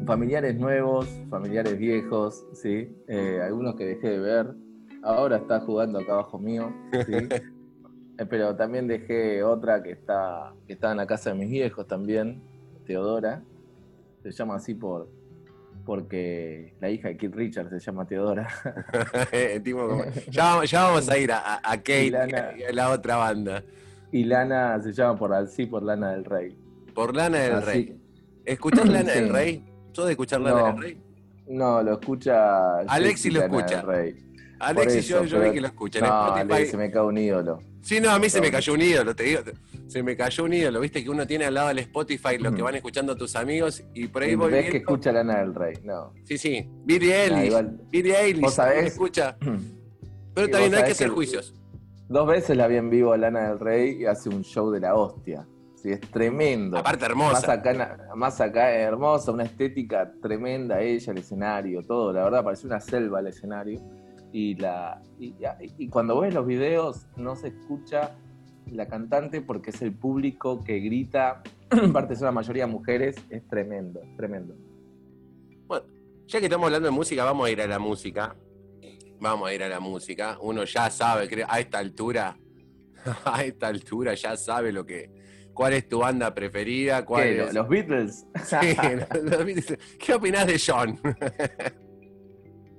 Familiares 0.05 0.55
nuevos, 0.58 1.08
familiares 1.29 1.77
viejos, 1.77 2.46
sí. 2.53 2.93
algunos 3.41 3.75
que 3.75 3.86
dejé 3.86 4.10
de 4.10 4.20
ver 4.20 4.55
ahora 5.03 5.38
está 5.38 5.60
jugando 5.62 6.00
acá 6.00 6.13
abajo 6.13 6.39
mío, 6.39 6.74
eh, 6.91 8.25
pero 8.29 8.55
también 8.55 8.88
dejé 8.88 9.43
otra 9.43 9.81
que 9.81 9.91
está, 9.91 10.53
que 10.67 10.74
está 10.74 10.91
en 10.91 10.98
la 10.98 11.08
casa 11.08 11.31
de 11.31 11.38
mis 11.38 11.50
viejos 11.50 11.88
también, 11.88 12.41
Teodora, 12.86 13.43
se 14.24 14.31
llama 14.31 14.55
así 14.55 14.74
por, 14.75 15.10
porque 15.86 16.75
la 16.79 16.89
hija 16.89 17.10
de 17.10 17.17
Keith 17.17 17.36
Richards 17.36 17.70
se 17.70 17.79
llama 17.79 18.05
Teodora. 18.05 18.48
ya, 20.29 20.62
vamos 20.74 21.10
a 21.10 21.17
ir 21.17 21.31
a, 21.31 21.62
Kate 21.63 22.08
y, 22.58 22.63
a 22.63 22.72
la 22.74 22.91
otra 22.91 23.17
banda. 23.17 23.63
Y 24.12 24.25
Lana 24.25 24.79
se 24.81 24.91
llama 24.91 25.17
por 25.17 25.34
así 25.34 25.65
por 25.65 25.84
Lana 25.84 26.12
del 26.12 26.25
Rey. 26.25 26.55
Por 26.93 27.15
Lana 27.15 27.39
del 27.39 27.62
Rey. 27.62 27.98
¿Escuchás 28.46 28.88
Lana 28.88 29.13
del 29.13 29.29
Rey? 29.29 29.63
¿Sos 29.93 30.05
de 30.05 30.12
escuchar 30.12 30.41
Lana 30.41 30.74
del 30.74 30.81
Rey? 30.81 31.01
No, 31.48 31.81
lo 31.81 31.93
escucha. 31.93 32.79
Alexi 32.79 33.29
lo 33.29 33.41
escucha. 33.41 33.84
Alexi, 34.62 35.01
yo, 35.01 35.24
yo 35.24 35.41
vi 35.41 35.51
que 35.51 35.62
lo 35.62 35.68
escucha. 35.68 36.00
no, 36.00 36.56
se 36.65 36.77
me 36.77 36.91
cae 36.91 37.01
un 37.01 37.18
ídolo. 37.18 37.60
Sí, 37.82 38.00
no, 38.00 38.12
a 38.12 38.20
mí 38.20 38.30
se 38.30 38.39
me 38.39 38.51
cayó 38.51 38.74
un 38.74 38.82
ídolo, 38.82 39.15
te 39.15 39.24
digo. 39.24 39.41
Se 39.88 40.03
me 40.03 40.15
cayó 40.15 40.44
un 40.44 40.53
ídolo, 40.53 40.80
viste 40.80 41.03
que 41.03 41.10
uno 41.10 41.25
tiene 41.25 41.46
al 41.46 41.53
lado 41.53 41.70
del 41.70 41.80
Spotify 41.80 42.38
lo 42.39 42.53
que 42.53 42.62
van 42.62 42.75
escuchando 42.75 43.15
tus 43.15 43.36
amigos 43.36 43.84
y 43.94 44.08
por 44.08 44.24
ahí 44.24 44.36
voy 44.36 44.51
ves 44.51 44.70
que 44.70 44.77
escucha 44.77 45.12
Lana 45.12 45.39
del 45.39 45.53
Rey, 45.53 45.75
no. 45.84 46.13
Sí, 46.24 46.38
sí. 46.38 46.70
Billy 46.86 47.12
Eilish. 47.12 47.53
Billy 47.89 48.12
Eilish. 48.12 48.41
¿Vos 48.41 48.53
sabés? 48.53 48.86
escucha. 48.86 49.38
Pero 50.34 50.50
también 50.50 50.72
no 50.72 50.77
hay 50.77 50.84
que 50.86 50.91
hacer 50.91 51.10
juicios. 51.10 51.53
Dos 52.08 52.27
veces 52.27 52.56
la 52.56 52.68
vi 52.68 52.75
en 52.75 52.89
vivo 52.89 53.13
a 53.13 53.18
Lana 53.18 53.50
del 53.50 53.60
Rey 53.60 54.01
y 54.01 54.06
hace 54.06 54.30
un 54.30 54.44
show 54.44 54.70
de 54.70 54.80
la 54.80 54.96
hostia. 54.96 55.48
Sí, 55.82 55.89
es 55.89 56.01
tremendo. 56.01 56.77
Aparte 56.77 57.06
hermosa. 57.06 57.34
Más 57.34 57.50
acá, 57.50 58.12
más 58.15 58.39
acá 58.39 58.72
hermosa, 58.72 59.32
una 59.32 59.44
estética 59.44 60.12
tremenda 60.22 60.80
ella, 60.80 61.12
el 61.12 61.18
escenario, 61.18 61.82
todo. 61.82 62.13
La 62.13 62.24
verdad, 62.24 62.44
parece 62.44 62.68
una 62.68 62.80
selva 62.80 63.20
el 63.20 63.27
escenario. 63.27 63.82
Y, 64.34 64.56
la, 64.56 65.02
y, 65.20 65.88
cuando 65.90 66.20
ves 66.20 66.34
los 66.34 66.48
videos 66.48 67.08
no 67.18 67.36
se 67.36 67.50
escucha 67.50 68.16
la 68.72 68.88
cantante 68.88 69.42
porque 69.42 69.72
es 69.72 69.82
el 69.82 69.92
público 69.92 70.64
que 70.64 70.80
grita, 70.80 71.44
aparte 71.70 72.16
son 72.16 72.26
la 72.26 72.32
mayoría 72.32 72.66
mujeres, 72.66 73.18
es 73.30 73.46
tremendo, 73.48 74.02
tremendo. 74.16 74.56
Bueno, 75.68 75.86
ya 76.28 76.40
que 76.40 76.46
estamos 76.46 76.66
hablando 76.68 76.88
de 76.88 76.92
música, 76.92 77.26
vamos 77.26 77.48
a 77.48 77.52
ir 77.52 77.62
a 77.62 77.68
la 77.68 77.80
música. 77.80 78.36
Vamos 79.20 79.50
a 79.50 79.54
ir 79.54 79.64
a 79.64 79.70
la 79.70 79.80
música. 79.80 80.38
Uno 80.42 80.64
ya 80.64 80.90
sabe, 80.90 81.28
creo, 81.28 81.46
a 81.50 81.60
esta 81.60 81.80
altura, 81.80 82.38
a 83.26 83.44
esta 83.44 83.68
altura 83.68 84.14
ya 84.14 84.38
sabe 84.38 84.72
lo 84.72 84.86
que, 84.86 85.12
¿Cuál 85.54 85.74
es 85.74 85.88
tu 85.88 86.00
banda 86.00 86.34
preferida? 86.34 87.06
¿Cuál 87.06 87.54
¿Los 87.54 87.68
Beatles? 87.68 88.26
Sí, 88.46 88.56
los 89.24 89.46
Beatles. 89.46 89.78
¿Qué 90.00 90.14
opinas 90.14 90.48
de 90.48 90.60
John? 90.66 91.00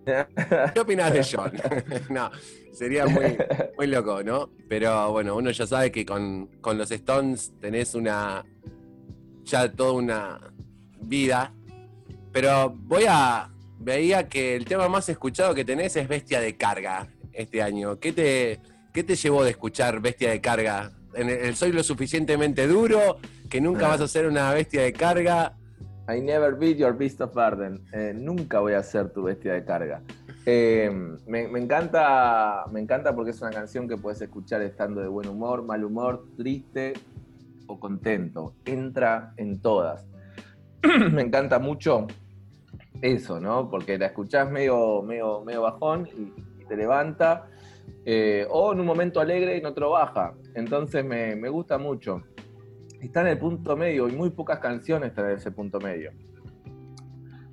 ¿Qué 0.04 0.80
opinas 0.80 1.12
de 1.12 1.25
John? 1.25 1.52
no, 2.11 2.30
sería 2.73 3.06
muy, 3.06 3.37
muy 3.76 3.87
loco, 3.87 4.23
¿no? 4.23 4.50
Pero 4.68 5.12
bueno, 5.12 5.37
uno 5.37 5.50
ya 5.50 5.66
sabe 5.66 5.92
que 5.92 6.04
con, 6.04 6.47
con, 6.61 6.78
los 6.78 6.90
Stones 6.90 7.52
tenés 7.61 7.94
una. 7.94 8.44
ya 9.44 9.71
toda 9.71 9.92
una 9.92 10.40
vida. 11.00 11.52
Pero 12.32 12.71
voy 12.71 13.04
a. 13.09 13.49
Veía 13.78 14.28
que 14.28 14.54
el 14.54 14.64
tema 14.64 14.88
más 14.88 15.09
escuchado 15.09 15.54
que 15.54 15.64
tenés 15.64 15.97
es 15.97 16.06
Bestia 16.06 16.40
de 16.40 16.56
Carga 16.56 17.09
este 17.32 17.62
año. 17.62 17.99
¿Qué 17.99 18.12
te, 18.12 18.61
qué 18.92 19.02
te 19.02 19.16
llevó 19.16 19.42
de 19.42 19.50
escuchar 19.50 20.00
Bestia 20.00 20.30
de 20.30 20.40
Carga 20.40 20.92
el, 21.14 21.56
soy 21.56 21.73
lo 21.73 21.82
suficientemente 21.82 22.66
duro, 22.66 23.18
que 23.49 23.61
nunca 23.61 23.88
vas 23.88 24.00
a 24.00 24.09
ser 24.09 24.26
una 24.26 24.52
bestia 24.52 24.82
de 24.82 24.92
carga. 24.92 25.56
I 26.09 26.21
never 26.21 26.56
be 26.56 26.75
your 26.75 26.92
beast 26.92 27.21
of 27.21 27.32
burden. 27.32 27.85
Eh, 27.92 28.12
nunca 28.14 28.61
voy 28.61 28.75
a 28.75 28.82
ser 28.82 29.11
tu 29.11 29.23
bestia 29.23 29.54
de 29.54 29.64
carga. 29.64 30.02
Eh, 30.44 30.90
me, 31.26 31.42
encanta, 31.42 32.64
me 32.73 32.80
encanta 32.80 33.14
porque 33.14 33.30
es 33.30 33.40
una 33.40 33.50
canción 33.50 33.88
que 33.88 33.97
puedes 33.97 34.21
escuchar 34.21 34.62
estando 34.62 35.00
de 35.00 35.09
buen 35.09 35.28
humor, 35.28 35.62
mal 35.62 35.85
humor, 35.85 36.26
triste 36.37 36.94
o 37.66 37.78
contento. 37.78 38.54
Entra 38.64 39.32
en 39.37 39.61
todas. 39.61 40.04
me 41.12 41.23
encanta 41.23 41.59
mucho 41.59 42.06
eso, 43.00 43.38
¿no? 43.40 43.71
Porque 43.71 43.99
la 43.99 44.06
escuchás 44.06 44.50
medio, 44.50 45.02
medio, 45.02 45.42
medio 45.42 45.62
bajón 45.62 46.09
y 46.09 46.64
te 46.64 46.76
levanta 46.76 47.47
eh, 48.04 48.47
o 48.50 48.73
en 48.73 48.80
un 48.80 48.87
momento 48.87 49.21
alegre 49.21 49.56
y 49.56 49.59
en 49.59 49.66
otro 49.66 49.90
baja. 49.90 50.35
Entonces 50.54 51.04
me, 51.04 51.49
gusta 51.49 51.78
mucho. 51.78 52.23
Está 53.02 53.23
en 53.23 53.26
el 53.26 53.38
punto 53.38 53.76
medio 53.76 54.09
y 54.09 54.12
muy 54.12 54.30
pocas 54.30 54.61
canciones 54.61 55.09
están 55.11 55.28
en 55.28 55.37
ese 55.37 55.50
punto 55.50 55.80
medio. 55.80 56.12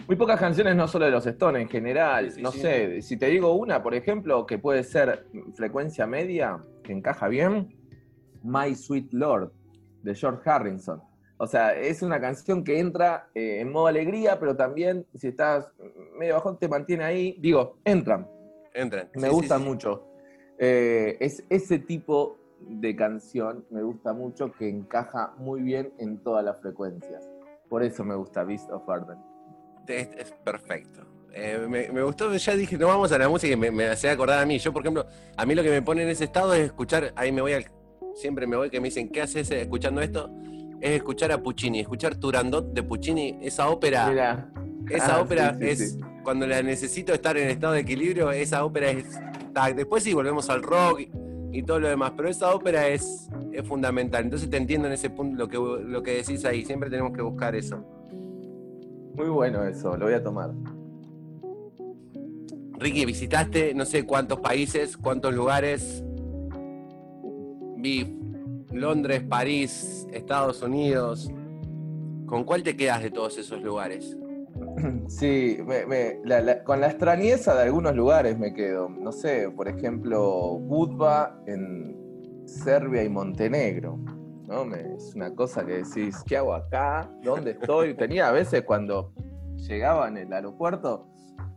Muy 0.07 0.15
pocas 0.15 0.39
canciones, 0.39 0.75
no 0.75 0.87
solo 0.87 1.05
de 1.05 1.11
los 1.11 1.25
Stones, 1.25 1.63
en 1.63 1.69
general. 1.69 2.31
no 2.39 2.51
sé, 2.51 3.01
si 3.01 3.17
te 3.17 3.25
digo 3.27 3.53
una, 3.53 3.81
por 3.81 3.95
ejemplo, 3.95 4.45
que 4.45 4.59
puede 4.59 4.83
ser 4.83 5.25
frecuencia 5.55 6.05
media, 6.05 6.59
que 6.83 6.93
encaja 6.93 7.27
bien, 7.27 7.75
My 8.43 8.75
Sweet 8.75 9.11
Lord, 9.11 9.51
de 10.03 10.13
George 10.13 10.47
Harrison. 10.47 11.01
O 11.37 11.47
sea, 11.47 11.73
es 11.73 12.03
una 12.03 12.21
canción 12.21 12.63
que 12.63 12.79
entra 12.79 13.29
eh, 13.33 13.61
en 13.61 13.71
modo 13.71 13.87
alegría, 13.87 14.39
pero 14.39 14.55
también 14.55 15.05
si 15.15 15.29
estás 15.29 15.71
medio 16.17 16.35
bajón 16.35 16.59
te 16.59 16.67
mantiene 16.67 17.03
ahí. 17.03 17.37
Digo, 17.39 17.77
entran. 17.85 18.27
Entran. 18.73 19.09
Me 19.15 19.29
gusta 19.29 19.57
mucho. 19.57 20.05
Eh, 20.59 21.17
es 21.19 21.43
ese 21.49 21.79
tipo 21.79 22.38
de 22.61 22.95
canción, 22.95 23.65
me 23.69 23.81
gusta 23.83 24.13
mucho, 24.13 24.51
que 24.51 24.69
encaja 24.69 25.33
muy 25.37 25.61
bien 25.61 25.93
en 25.99 26.17
todas 26.23 26.43
las 26.43 26.59
frecuencias. 26.59 27.29
Por 27.69 27.83
eso 27.83 28.03
me 28.03 28.15
gusta 28.15 28.43
Beast 28.43 28.69
of 28.71 28.87
Arden. 28.89 29.17
Es, 29.87 30.31
perfecto. 30.43 31.01
Eh, 31.33 31.65
me, 31.67 32.01
gustó, 32.03 32.33
ya 32.35 32.55
dije, 32.55 32.77
no 32.77 32.87
vamos 32.87 33.11
a 33.11 33.17
la 33.17 33.29
música 33.29 33.53
y 33.53 33.55
me, 33.55 33.71
me 33.71 33.85
hace 33.85 34.09
acordar 34.09 34.39
a 34.39 34.45
mí. 34.45 34.59
Yo, 34.59 34.73
por 34.73 34.81
ejemplo, 34.81 35.05
a 35.35 35.45
mí 35.45 35.55
lo 35.55 35.63
que 35.63 35.69
me 35.69 35.81
pone 35.81 36.03
en 36.03 36.09
ese 36.09 36.25
estado 36.25 36.53
es 36.53 36.65
escuchar, 36.65 37.13
ahí 37.15 37.31
me 37.31 37.41
voy 37.41 37.53
al, 37.53 37.65
siempre 38.15 38.45
me 38.47 38.55
voy 38.55 38.69
que 38.69 38.79
me 38.79 38.87
dicen, 38.87 39.09
¿qué 39.09 39.21
haces 39.21 39.49
escuchando 39.51 40.01
esto? 40.01 40.29
Es 40.81 40.91
escuchar 40.91 41.31
a 41.31 41.41
Puccini, 41.41 41.79
escuchar 41.79 42.15
Turandot 42.15 42.73
de 42.73 42.83
Puccini, 42.83 43.39
esa 43.41 43.69
ópera. 43.69 44.49
Esa 44.89 45.17
ah, 45.17 45.21
ópera 45.21 45.55
es, 45.59 45.97
cuando 46.23 46.47
la 46.47 46.63
necesito 46.63 47.13
estar 47.13 47.37
en 47.37 47.49
estado 47.49 47.73
de 47.73 47.81
equilibrio, 47.81 48.31
esa 48.31 48.65
ópera 48.65 48.89
es 48.89 49.19
Después 49.75 50.03
sí 50.03 50.13
volvemos 50.13 50.49
al 50.49 50.63
rock 50.63 51.01
y, 51.51 51.63
todo 51.63 51.79
lo 51.79 51.87
demás, 51.87 52.13
pero 52.15 52.29
esa 52.29 52.53
ópera 52.53 52.87
es, 52.87 53.29
es, 53.51 53.67
fundamental. 53.67 54.23
Entonces 54.23 54.49
te 54.49 54.57
entiendo 54.57 54.87
en 54.87 54.93
ese 54.93 55.09
punto 55.09 55.37
lo 55.37 55.47
que, 55.47 55.57
lo 55.57 56.03
que 56.03 56.15
decís 56.15 56.45
ahí, 56.45 56.63
siempre 56.65 56.89
tenemos 56.89 57.13
que 57.13 57.21
buscar 57.21 57.55
eso. 57.55 57.83
Muy 59.15 59.29
bueno 59.29 59.63
eso, 59.63 59.97
lo 59.97 60.05
voy 60.05 60.13
a 60.13 60.23
tomar. 60.23 60.51
Ricky, 62.79 63.05
visitaste 63.05 63.73
no 63.73 63.85
sé 63.85 64.05
cuántos 64.05 64.39
países, 64.39 64.95
cuántos 64.95 65.33
lugares. 65.33 66.03
Vi 67.77 68.15
Londres, 68.71 69.23
París, 69.23 70.07
Estados 70.11 70.61
Unidos. 70.61 71.29
¿Con 72.25 72.43
cuál 72.43 72.63
te 72.63 72.77
quedas 72.77 73.01
de 73.01 73.11
todos 73.11 73.37
esos 73.37 73.61
lugares? 73.61 74.17
Sí, 75.07 75.57
con 76.65 76.81
la 76.81 76.87
extrañeza 76.87 77.55
de 77.55 77.63
algunos 77.63 77.95
lugares 77.95 78.37
me 78.37 78.53
quedo. 78.53 78.89
No 78.89 79.11
sé, 79.11 79.49
por 79.49 79.67
ejemplo, 79.67 80.59
Budva 80.59 81.41
en 81.45 81.95
Serbia 82.45 83.03
y 83.03 83.09
Montenegro. 83.09 83.99
¿no? 84.47 84.63
es 84.75 85.13
una 85.13 85.33
cosa 85.35 85.63
que 85.65 85.83
decís, 85.83 86.23
¿qué 86.25 86.37
hago 86.37 86.55
acá? 86.55 87.09
¿Dónde 87.23 87.51
estoy? 87.51 87.93
Tenía 87.97 88.29
a 88.29 88.31
veces 88.31 88.63
cuando 88.63 89.13
llegaba 89.57 90.07
en 90.07 90.17
el 90.17 90.33
aeropuerto, 90.33 91.07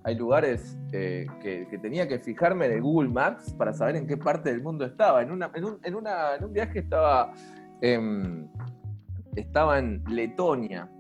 hay 0.05 0.17
lugares 0.17 0.77
eh, 0.93 1.27
que, 1.41 1.79
tenía 1.81 2.09
que 2.09 2.19
fijarme 2.19 2.67
en 2.67 2.73
el 2.73 2.83
Google 2.83 3.09
Maps 3.09 3.55
para 3.55 3.73
saber 3.73 3.97
en 3.97 4.07
qué 4.07 4.17
parte 4.17 4.51
del 4.51 4.63
mundo 4.63 4.85
estaba. 4.85 5.23
En, 5.23 5.31
una, 5.31 5.51
en, 5.55 5.65
un, 5.65 5.79
en, 5.83 5.95
un 5.95 6.53
viaje 6.53 6.81
estaba, 6.81 7.33
estaba 9.37 9.79
en 9.79 10.05
Letonia 10.09 10.91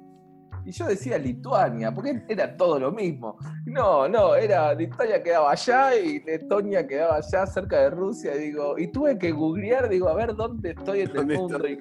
y 0.64 0.70
yo 0.70 0.86
decía 0.86 1.18
Lituania, 1.18 1.92
porque 1.92 2.22
era 2.28 2.56
todo 2.56 2.78
lo 2.78 2.92
mismo. 2.92 3.36
No, 3.66 4.08
no, 4.08 4.36
era 4.36 4.72
Lituania 4.74 5.22
quedaba 5.22 5.50
allá 5.50 5.96
y 5.96 6.20
Letonia 6.20 6.86
quedaba 6.86 7.16
allá 7.16 7.46
cerca 7.46 7.80
de 7.80 7.90
Rusia. 7.90 8.36
Y 8.36 8.46
digo, 8.46 8.78
y 8.78 8.86
tuve 8.88 9.18
que 9.18 9.32
googlear, 9.32 9.88
digo, 9.88 10.08
a 10.08 10.14
ver 10.14 10.34
dónde 10.34 10.70
estoy 10.70 11.00
en 11.00 11.16
el 11.16 11.26
mundo. 11.26 11.58
Y, 11.66 11.78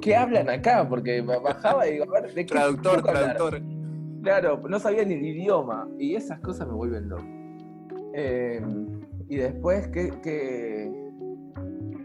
¿Qué 0.00 0.16
hablan 0.16 0.48
acá? 0.48 0.88
Porque 0.88 1.20
bajaba 1.20 1.86
y 1.86 1.92
digo, 1.92 2.04
a 2.04 2.20
ver, 2.20 2.34
¿de 2.34 2.46
qué 2.46 2.54
Traductor, 2.54 3.02
traductor. 3.02 3.62
Claro, 4.22 4.60
no 4.68 4.78
sabía 4.78 5.04
ni 5.04 5.14
el 5.14 5.24
idioma. 5.26 5.86
Y 5.98 6.14
esas 6.14 6.40
cosas 6.40 6.66
me 6.66 6.74
vuelven 6.74 7.10
loco. 7.10 7.24
Em, 8.14 9.02
y 9.28 9.36
después, 9.36 9.88
¿qué, 9.88 10.12
qué, 10.22 10.90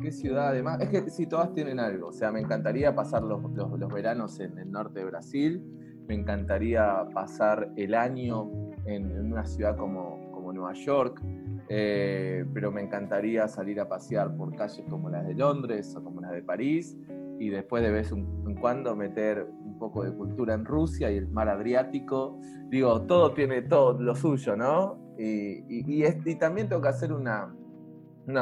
qué 0.01 0.11
ciudad 0.11 0.49
además? 0.49 0.81
Es 0.81 0.89
que 0.89 1.09
sí, 1.09 1.27
todas 1.27 1.53
tienen 1.53 1.79
algo. 1.79 2.07
O 2.07 2.13
sea, 2.13 2.29
me 2.29 2.41
encantaría 2.41 2.93
pasar 2.93 3.23
los, 3.23 3.41
los, 3.53 3.79
los 3.79 3.93
veranos 3.93 4.37
en 4.41 4.57
el 4.57 4.69
norte 4.69 4.99
de 4.99 5.05
Brasil 5.05 5.78
me 6.09 6.15
encantaría 6.15 7.05
pasar 7.13 7.71
el 7.75 7.93
año 7.93 8.49
en, 8.85 9.31
una 9.31 9.45
ciudad 9.45 9.77
como, 9.77 10.27
Nueva 10.51 10.73
York, 10.73 11.21
eh, 11.69 12.43
pero 12.51 12.71
me 12.71 12.81
encantaría 12.81 13.47
salir 13.47 13.79
a 13.79 13.87
pasear 13.87 14.35
por 14.35 14.55
calles 14.55 14.83
como 14.89 15.11
las 15.11 15.27
de 15.27 15.35
Londres 15.35 15.95
o 15.95 16.03
como 16.03 16.21
las 16.21 16.31
de 16.31 16.41
París 16.41 16.97
y 17.37 17.49
después 17.49 17.83
de 17.83 17.91
vez 17.91 18.11
en 18.11 18.55
cuando 18.55 18.95
meter 18.95 19.47
un 19.63 19.77
poco 19.77 20.03
de 20.03 20.11
cultura 20.11 20.55
en 20.55 20.65
Rusia 20.65 21.11
y 21.11 21.17
el 21.17 21.29
mar 21.29 21.49
Adriático. 21.49 22.41
Digo, 22.69 23.03
todo 23.03 23.35
tiene 23.35 23.61
todo 23.61 24.01
lo 24.01 24.15
suyo, 24.15 24.55
¿no? 24.55 25.13
Y, 25.19 26.35
también 26.39 26.67
tengo 26.67 26.81
que 26.81 26.87
hacer 26.87 27.13
una, 27.13 27.53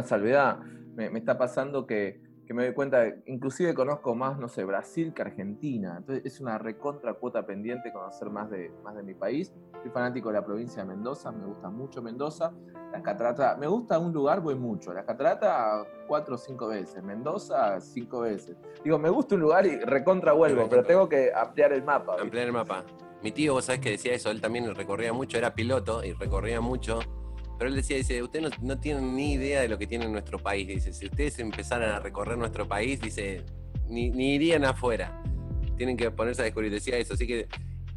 salvedad. 0.03 0.59
Me, 0.95 1.07
está 1.07 1.37
pasando 1.37 1.85
que 1.85 2.21
que 2.47 2.53
me 2.53 2.63
doy 2.63 2.73
cuenta, 2.73 3.05
inclusive 3.25 3.73
conozco 3.73 4.15
más, 4.15 4.39
no 4.39 4.47
sé, 4.47 4.63
Brasil 4.63 5.13
que 5.13 5.21
Argentina. 5.21 5.95
Entonces 5.97 6.25
es 6.25 6.39
una 6.39 6.57
recontra 6.57 7.13
cuota 7.13 7.45
pendiente 7.45 7.91
conocer 7.91 8.29
más 8.29 8.49
de, 8.49 8.71
más 8.83 8.95
de 8.95 9.03
mi 9.03 9.13
país. 9.13 9.53
Soy 9.81 9.91
fanático 9.91 10.29
de 10.29 10.35
la 10.35 10.45
provincia 10.45 10.83
de 10.83 10.87
Mendoza, 10.87 11.31
me 11.31 11.45
gusta 11.45 11.69
mucho 11.69 12.01
Mendoza. 12.01 12.53
Las 12.93 13.01
cataratas, 13.01 13.57
me 13.57 13.67
gusta 13.67 13.99
un 13.99 14.13
lugar, 14.13 14.39
voy 14.39 14.55
mucho. 14.55 14.93
Las 14.93 15.03
cataratas 15.03 15.85
cuatro 16.07 16.35
o 16.35 16.37
cinco 16.37 16.69
veces, 16.69 17.03
Mendoza 17.03 17.81
cinco 17.81 18.21
veces. 18.21 18.55
Digo, 18.81 18.97
me 18.97 19.09
gusta 19.09 19.35
un 19.35 19.41
lugar 19.41 19.65
y 19.65 19.79
recontra 19.79 20.31
vuelvo, 20.31 20.67
pero 20.69 20.83
tengo 20.83 21.09
que 21.09 21.33
ampliar 21.33 21.73
el 21.73 21.83
mapa. 21.83 22.15
Ampliar 22.17 22.47
el 22.47 22.53
mapa. 22.53 22.85
Mi 23.21 23.33
tío, 23.33 23.55
vos 23.55 23.65
sabés 23.65 23.81
que 23.81 23.89
decía 23.91 24.13
eso, 24.13 24.31
él 24.31 24.39
también 24.39 24.73
recorría 24.73 25.11
mucho, 25.11 25.37
era 25.37 25.53
piloto 25.53 26.01
y 26.03 26.13
recorría 26.13 26.61
mucho 26.61 26.99
pero 27.57 27.69
él 27.69 27.75
decía, 27.75 27.97
dice, 27.97 28.21
ustedes 28.21 28.51
no, 28.61 28.79
tienen 28.79 29.15
ni 29.15 29.33
idea 29.33 29.61
de 29.61 29.67
lo 29.67 29.77
que 29.77 29.87
tiene 29.87 30.07
nuestro 30.07 30.39
país. 30.39 30.67
Dice, 30.67 30.93
si 30.93 31.05
ustedes 31.05 31.39
empezaran 31.39 31.89
a 31.89 31.99
recorrer 31.99 32.37
nuestro 32.37 32.67
país, 32.67 33.01
dice, 33.01 33.43
ni, 33.87 34.35
irían 34.35 34.63
afuera. 34.65 35.21
Tienen 35.75 35.97
que 35.97 36.11
ponerse 36.11 36.41
a 36.41 36.45
descubrir. 36.45 36.71
Decía 36.71 36.97
eso, 36.97 37.15
así 37.15 37.25
que 37.25 37.47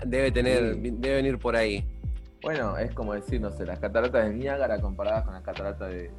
debe 0.07 0.33
tener, 0.33 0.77
debe 0.77 1.17
venir 1.17 1.39
por 1.39 1.57
ahí. 1.57 1.87
Bueno, 2.43 2.79
es 2.79 2.93
como 2.95 3.13
decir, 3.13 3.39
no 3.41 3.51
sé, 3.51 3.67
las 3.67 3.79
cataratas 3.81 4.27
de 4.27 4.35
Niágara 4.35 4.81
comparadas 4.81 5.25
con 5.25 5.35
las 5.35 5.43
cataratas 5.43 5.91
de, 5.91 6.11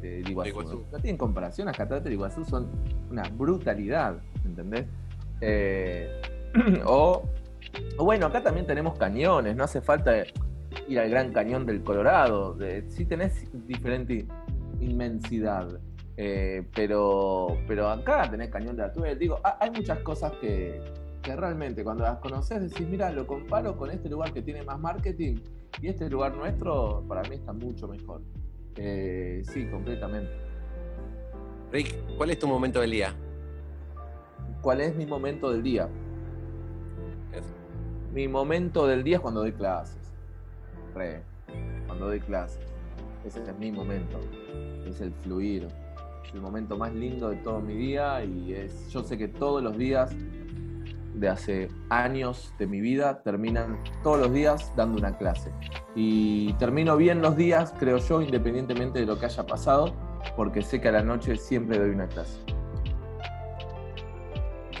de, 0.00 0.24
Iguazú. 0.26 0.86
No 0.90 0.98
tienen 0.98 1.18
comparación, 1.18 1.66
las 1.66 1.76
cataratas 1.76 2.06
de 2.06 2.14
Iguazú 2.14 2.46
son 2.46 2.70
una 3.10 3.24
brutalidad, 3.24 4.16
¿entendés? 4.42 4.86
Eh, 5.42 6.08
o, 6.86 7.28
o, 7.98 8.04
bueno, 8.04 8.26
acá 8.26 8.42
también 8.42 8.66
tenemos 8.66 8.98
cañones, 8.98 9.54
no 9.54 9.64
hace 9.64 9.82
falta 9.82 10.24
ir 10.88 10.98
al 10.98 11.10
Gran 11.10 11.32
Cañón 11.32 11.66
del 11.66 11.82
Colorado. 11.82 12.54
De, 12.54 12.88
sí 12.90 13.04
tenés 13.04 13.46
diferente 13.66 14.26
inmensidad. 14.80 15.80
Eh, 16.16 16.66
pero, 16.74 17.56
pero 17.66 17.88
acá 17.88 18.30
tenés 18.30 18.50
Cañón 18.50 18.76
de 18.76 18.84
Atuel. 18.84 19.18
Digo, 19.18 19.40
hay 19.42 19.70
muchas 19.70 19.98
cosas 20.00 20.32
que, 20.40 20.80
realmente 21.22 21.84
cuando 21.84 22.02
las 22.02 22.18
conoces 22.18 22.60
decís, 22.60 22.88
mira, 22.88 23.10
lo 23.10 23.26
comparo 23.26 23.76
con 23.76 23.90
este 23.90 24.08
lugar 24.08 24.32
que 24.32 24.42
tiene 24.42 24.62
más 24.64 24.80
marketing 24.80 25.36
y 25.80 25.88
este 25.88 26.10
lugar 26.10 26.34
nuestro 26.34 27.04
para 27.06 27.22
mí 27.22 27.36
está 27.36 27.52
mucho 27.52 27.86
mejor. 27.86 28.22
Eh, 28.76 29.42
sí, 29.44 29.66
completamente. 29.66 30.32
Rick, 31.70 31.94
¿cuál 32.16 32.30
es 32.30 32.38
tu 32.38 32.48
momento 32.48 32.80
del 32.80 32.90
día? 32.90 33.14
¿Cuál 34.60 34.80
es 34.80 34.96
mi 34.96 35.06
momento 35.06 35.52
del 35.52 35.62
día? 35.62 35.88
Mi 38.12 38.26
momento 38.26 38.88
del 38.88 39.04
día 39.04 39.16
es 39.16 39.20
cuando 39.22 39.40
doy 39.40 39.52
clases 39.52 40.00
cuando 41.86 42.06
doy 42.06 42.20
clase. 42.20 42.60
Ese 43.24 43.42
es 43.42 43.58
mi 43.58 43.70
momento, 43.70 44.18
es 44.86 45.00
el 45.00 45.12
fluir, 45.12 45.68
es 46.24 46.34
el 46.34 46.40
momento 46.40 46.76
más 46.76 46.92
lindo 46.94 47.28
de 47.28 47.36
todo 47.36 47.60
mi 47.60 47.74
día 47.74 48.24
y 48.24 48.54
es, 48.54 48.88
yo 48.90 49.02
sé 49.02 49.18
que 49.18 49.28
todos 49.28 49.62
los 49.62 49.76
días 49.76 50.10
de 51.14 51.28
hace 51.28 51.68
años 51.90 52.54
de 52.58 52.66
mi 52.66 52.80
vida 52.80 53.22
terminan 53.22 53.78
todos 54.02 54.20
los 54.20 54.32
días 54.32 54.72
dando 54.74 54.98
una 54.98 55.18
clase. 55.18 55.50
Y 55.94 56.54
termino 56.54 56.96
bien 56.96 57.20
los 57.20 57.36
días, 57.36 57.74
creo 57.78 57.98
yo, 57.98 58.22
independientemente 58.22 59.00
de 59.00 59.06
lo 59.06 59.18
que 59.18 59.26
haya 59.26 59.44
pasado, 59.44 59.92
porque 60.36 60.62
sé 60.62 60.80
que 60.80 60.88
a 60.88 60.92
la 60.92 61.02
noche 61.02 61.36
siempre 61.36 61.78
doy 61.78 61.90
una 61.90 62.06
clase. 62.08 62.38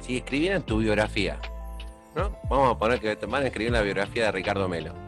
Si 0.00 0.16
escribieran 0.16 0.62
tu 0.62 0.78
biografía, 0.78 1.38
¿no? 2.16 2.30
Vamos 2.48 2.74
a 2.74 2.78
poner 2.78 3.00
que 3.00 3.14
te 3.16 3.26
van 3.26 3.42
a 3.42 3.46
escribir 3.46 3.72
la 3.72 3.82
biografía 3.82 4.26
de 4.26 4.32
Ricardo 4.32 4.66
Melo 4.68 4.99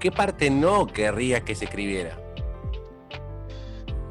¿qué 0.00 0.10
parte 0.10 0.50
no 0.50 0.86
querrías 0.86 1.42
que 1.42 1.54
se 1.54 1.66
escribiera? 1.66 2.18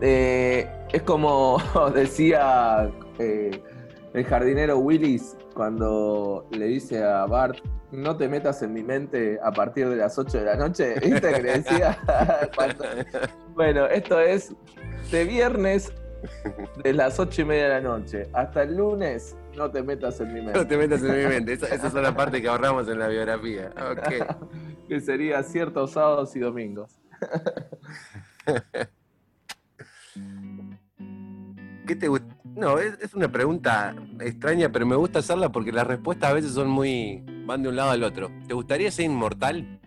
Eh, 0.02 0.70
es 0.94 1.02
como 1.02 1.58
decía 1.94 2.90
eh, 3.18 3.62
el 4.14 4.24
jardinero 4.24 4.78
Willis 4.78 5.36
cuando 5.54 6.48
le 6.52 6.68
dice 6.68 7.04
a 7.04 7.26
Bart, 7.26 7.58
no 7.92 8.16
te 8.16 8.30
metas 8.30 8.62
en 8.62 8.72
mi 8.72 8.84
mente 8.84 9.40
a 9.44 9.52
partir 9.52 9.90
de 9.90 9.96
las 9.96 10.18
8 10.18 10.38
de 10.38 10.46
la 10.46 10.56
noche. 10.56 10.96
¿Viste 11.02 11.34
que 11.34 11.42
le 11.42 11.60
decía? 11.60 11.98
bueno, 13.56 13.88
esto 13.88 14.20
es 14.20 14.54
de 15.12 15.26
viernes 15.26 15.92
de 16.84 16.94
las 16.94 17.20
8 17.20 17.42
y 17.42 17.46
media 17.46 17.64
de 17.64 17.70
la 17.70 17.82
noche 17.82 18.28
hasta 18.34 18.64
el 18.64 18.78
lunes 18.78 19.36
no 19.56 19.70
te 19.72 19.84
metas 19.84 20.20
en 20.20 20.34
mi 20.34 20.42
mente. 20.42 20.60
No 20.60 20.68
te 20.68 20.78
metas 20.78 21.04
en 21.04 21.18
mi 21.18 21.26
mente. 21.26 21.54
Esa, 21.54 21.88
es 21.88 21.94
la 21.94 22.16
parte 22.16 22.42
que 22.42 22.48
ahorramos 22.48 22.88
en 22.88 23.00
la 23.00 23.08
biografía. 23.08 23.72
que 24.88 25.02
sería 25.02 25.44
ciertos 25.44 25.92
sábados 25.92 26.36
y 26.36 26.40
domingos. 26.40 26.98
¿Qué 31.86 31.96
te 31.96 32.08
No, 32.56 32.78
es, 32.78 33.14
una 33.16 33.32
pregunta 33.32 33.96
extraña, 34.20 34.72
pero 34.72 34.86
me 34.86 34.96
gusta 34.96 35.20
hacerla 35.20 35.52
porque 35.52 35.72
las 35.72 35.88
respuestas 35.88 36.30
a 36.30 36.34
veces 36.34 36.52
son 36.52 36.70
muy. 36.70 37.24
van 37.46 37.64
de 37.64 37.70
un 37.70 37.76
lado 37.76 37.92
al 37.92 38.04
otro. 38.04 38.32
¿Te 38.48 38.54
gustaría 38.54 38.92
ser 38.92 39.06
inmortal? 39.06 39.80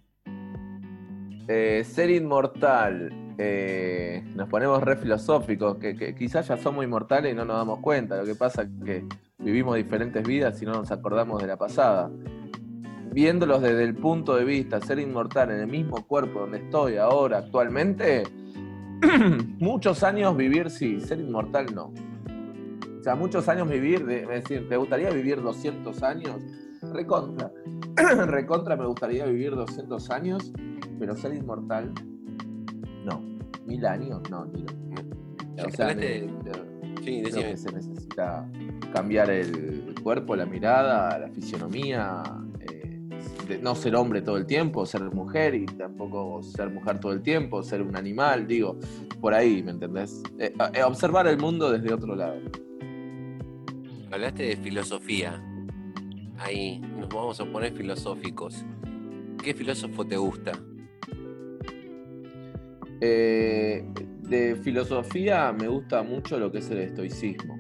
Eh, 1.49 1.85
ser 1.85 2.11
inmortal. 2.11 3.35
Eh, 3.39 4.23
nos 4.35 4.49
ponemos 4.49 4.83
re 4.83 4.97
filosóficos, 4.97 5.79
que, 5.79 5.97
que, 5.97 6.15
quizás 6.15 6.49
ya 6.49 6.57
somos 6.57 6.85
inmortales 6.85 7.33
y 7.33 7.37
no 7.37 7.45
nos 7.45 7.57
damos 7.57 7.81
cuenta. 7.81 8.17
Lo 8.17 8.25
que 8.25 8.35
pasa 8.35 8.63
es 8.63 8.69
que 8.85 9.07
vivimos 9.43 9.77
diferentes 9.77 10.27
vidas 10.27 10.61
y 10.63 10.67
no 10.67 10.73
nos 10.73 10.91
acordamos 10.91 11.41
de 11.41 11.49
la 11.49 11.57
pasada. 11.57 12.11
Viéndolos 13.13 13.61
desde 13.61 13.85
el 13.85 13.95
punto 13.95 14.37
de 14.37 14.45
vista, 14.45 14.81
ser 14.81 14.99
inmortal 14.99 15.51
en 15.51 15.61
el 15.61 15.67
mismo 15.67 16.07
cuerpo 16.07 16.41
donde 16.41 16.59
estoy 16.59 16.97
ahora, 16.97 17.39
actualmente, 17.39 18.23
muchos 19.59 20.03
años 20.03 20.37
vivir 20.37 20.71
sí, 20.71 21.01
ser 21.01 21.21
inmortal 21.21 21.75
no. 21.75 21.93
O 22.99 23.03
sea, 23.03 23.17
muchos 23.17 23.49
años 23.49 23.69
vivir, 23.69 24.09
es 24.09 24.29
decir, 24.29 24.69
¿te 24.69 24.77
gustaría 24.77 25.11
vivir 25.11 25.43
200 25.43 26.03
años? 26.05 26.37
Recontra. 26.93 27.51
Recontra 28.27 28.77
me 28.77 28.87
gustaría 28.87 29.27
vivir 29.27 29.57
200 29.57 30.11
años, 30.11 30.53
pero 30.99 31.17
ser 31.17 31.35
inmortal, 31.35 31.93
no. 33.05 33.21
Mil 33.67 33.85
años, 33.87 34.23
no, 34.31 34.47
ni 34.47 34.65
O 35.65 35.71
sea, 35.71 35.95
sí, 37.03 37.23
que 37.23 37.57
se 37.57 37.73
necesita 37.73 38.49
cambiar 38.93 39.31
el 39.31 39.95
cuerpo, 40.03 40.37
la 40.37 40.47
mirada, 40.47 41.19
la 41.19 41.29
fisionomía, 41.29 42.23
eh, 42.61 43.01
no 43.61 43.75
ser 43.75 43.95
hombre 43.97 44.23
todo 44.23 44.37
el 44.37 44.47
tiempo, 44.47 44.85
ser 44.87 45.03
mujer 45.03 45.55
y 45.55 45.67
tampoco 45.67 46.43
ser 46.43 46.71
mujer 46.71 47.01
todo 47.01 47.13
el 47.13 47.23
tiempo, 47.23 47.63
ser 47.63 47.83
un 47.83 47.97
animal, 47.97 48.47
digo, 48.47 48.79
por 49.21 49.35
ahí, 49.35 49.63
¿me 49.63 49.73
entendés? 49.73 50.23
Eh, 50.39 50.53
eh, 50.75 50.83
observar 50.83 51.27
el 51.27 51.39
mundo 51.39 51.71
desde 51.71 51.93
otro 51.93 52.15
lado. 52.15 52.41
Hablaste 54.11 54.43
de 54.43 54.57
filosofía. 54.57 55.43
Ahí 56.39 56.81
nos 56.99 57.09
vamos 57.09 57.41
a 57.41 57.45
poner 57.45 57.73
filosóficos. 57.73 58.65
¿Qué 59.43 59.55
filósofo 59.55 60.05
te 60.05 60.17
gusta? 60.17 60.53
De 64.29 64.57
filosofía 64.57 65.53
me 65.53 65.69
gusta 65.69 66.03
mucho 66.03 66.39
lo 66.39 66.51
que 66.51 66.59
es 66.59 66.71
el 66.71 66.79
estoicismo. 66.79 67.59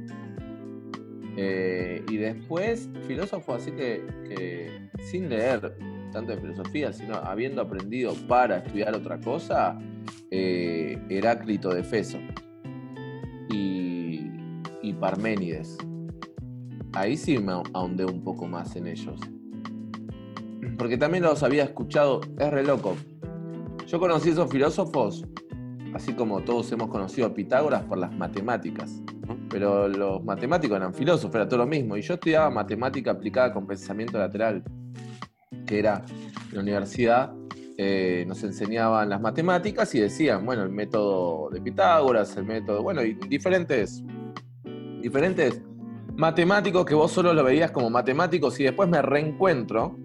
Eh, 1.37 2.05
y 2.11 2.17
después, 2.17 2.91
filósofo, 3.07 3.55
así 3.55 3.73
que, 3.73 4.05
sin 5.01 5.29
leer 5.29 5.77
tanto 6.13 6.33
de 6.33 6.41
filosofía, 6.41 6.93
sino 6.93 7.15
habiendo 7.15 7.63
aprendido 7.63 8.15
para 8.29 8.59
estudiar 8.59 8.95
otra 8.95 9.19
cosa, 9.19 9.79
eh, 10.31 10.99
Heráclito 11.09 11.71
de 11.71 11.83
Feso 11.83 12.19
y, 13.49 14.31
y 14.83 14.93
Parménides. 14.93 15.79
Ahí 16.93 17.17
sí 17.17 17.39
me 17.39 17.53
ahondé 17.53 18.05
un 18.05 18.23
poco 18.23 18.47
más 18.47 18.77
en 18.77 18.87
ellos. 18.87 19.19
Porque 20.77 20.99
también 20.99 21.25
los 21.25 21.43
había 21.43 21.65
escuchado, 21.65 22.21
es 22.39 22.51
re 22.51 22.63
loco. 22.63 22.97
Yo 23.87 23.99
conocí 23.99 24.31
esos 24.31 24.51
filósofos, 24.51 25.25
así 25.95 26.15
como 26.15 26.41
todos 26.41 26.71
hemos 26.73 26.89
conocido 26.89 27.27
a 27.27 27.35
Pitágoras 27.35 27.83
por 27.85 27.99
las 27.99 28.13
matemáticas 28.15 29.03
pero 29.53 29.87
los 29.87 30.25
matemáticos 30.25 30.77
eran 30.77 30.95
filósofos, 30.95 31.35
era 31.35 31.47
todo 31.47 31.59
lo 31.59 31.67
mismo. 31.67 31.97
Y 31.97 32.03
yo 32.03 32.15
estudiaba 32.15 32.51
matemática 32.51 33.11
aplicada 33.11 33.53
con 33.53 33.67
pensamiento 33.67 34.19
lateral, 34.19 34.65
que 35.67 35.79
era 35.79 36.03
en 36.49 36.55
la 36.55 36.61
universidad, 36.61 37.33
eh, 37.77 38.25
nos 38.27 38.43
enseñaban 38.43 39.09
las 39.11 39.21
matemáticas 39.21 39.95
y 39.95 40.01
decían, 40.01 40.45
bueno, 40.45 40.63
el 40.63 40.71
método 40.71 41.51
de 41.51 41.61
Pitágoras, 41.61 42.37
el 42.37 42.45
método, 42.45 42.83
bueno, 42.83 43.03
y 43.03 43.15
diferentes, 43.15 44.03
diferentes 45.01 45.61
matemáticos 46.17 46.85
que 46.85 46.95
vos 46.95 47.13
solo 47.13 47.33
lo 47.35 47.45
veías 47.45 47.71
como 47.71 47.91
matemáticos 47.91 48.59
y 48.61 48.65
después 48.65 48.89
me 48.89 49.01
reencuentro 49.03 49.99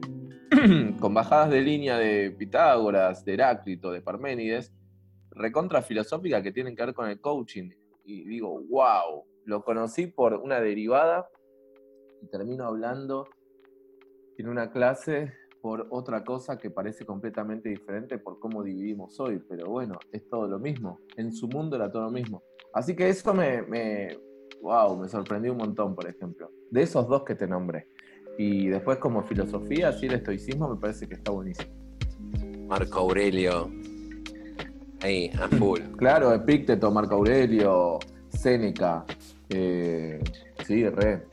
con 1.00 1.14
bajadas 1.14 1.50
de 1.52 1.62
línea 1.62 1.98
de 1.98 2.32
Pitágoras, 2.32 3.24
de 3.24 3.34
Heráclito, 3.34 3.92
de 3.92 4.02
Parménides, 4.02 4.74
recontra 5.38 5.82
filosófica 5.82 6.42
que 6.42 6.52
tienen 6.52 6.76
que 6.76 6.86
ver 6.86 6.94
con 6.94 7.10
el 7.10 7.20
coaching. 7.20 7.70
Y 8.06 8.24
digo, 8.26 8.62
wow, 8.70 9.26
lo 9.46 9.64
conocí 9.64 10.08
por 10.08 10.34
una 10.34 10.60
derivada 10.60 11.30
y 12.22 12.28
termino 12.28 12.66
hablando 12.66 13.28
en 14.38 14.48
una 14.48 14.72
clase 14.72 15.34
por 15.62 15.88
otra 15.90 16.24
cosa 16.24 16.58
que 16.58 16.70
parece 16.70 17.06
completamente 17.06 17.70
diferente 17.70 18.18
por 18.18 18.40
cómo 18.40 18.64
dividimos 18.64 19.20
hoy, 19.20 19.42
pero 19.50 19.70
bueno, 19.70 19.98
es 20.12 20.28
todo 20.30 20.48
lo 20.48 20.60
mismo. 20.60 21.00
En 21.18 21.32
su 21.32 21.48
mundo 21.48 21.76
era 21.76 21.92
todo 21.92 22.04
lo 22.04 22.12
mismo. 22.12 22.44
Así 22.74 22.96
que 22.96 23.10
eso 23.10 23.34
me, 23.34 23.64
wow, 24.62 24.98
me 24.98 25.10
sorprendió 25.10 25.52
un 25.52 25.58
montón, 25.58 25.96
por 25.96 26.08
ejemplo. 26.08 26.52
De 26.70 26.84
esos 26.84 27.08
dos 27.08 27.24
que 27.24 27.36
te 27.36 27.48
nombré. 27.48 27.88
Y 28.38 28.68
después 28.68 29.00
como 29.00 29.24
filosofía, 29.24 29.92
sí, 29.92 30.06
el 30.06 30.14
estoicismo 30.14 30.70
me 30.70 30.80
parece 30.80 31.08
que 31.08 31.16
está 31.16 31.32
buenísimo. 31.32 31.74
Marco 32.68 33.00
Aurelio. 33.00 33.72
Ahí, 35.02 35.32
a 35.40 35.48
full. 35.48 35.80
Claro, 35.98 36.34
Epicteto, 36.34 36.92
Marco 36.92 37.16
Aurelio, 37.16 38.00
Séneca. 38.30 39.06
Eh, 39.50 40.20
sí, 40.66 40.88
re. 40.90 41.24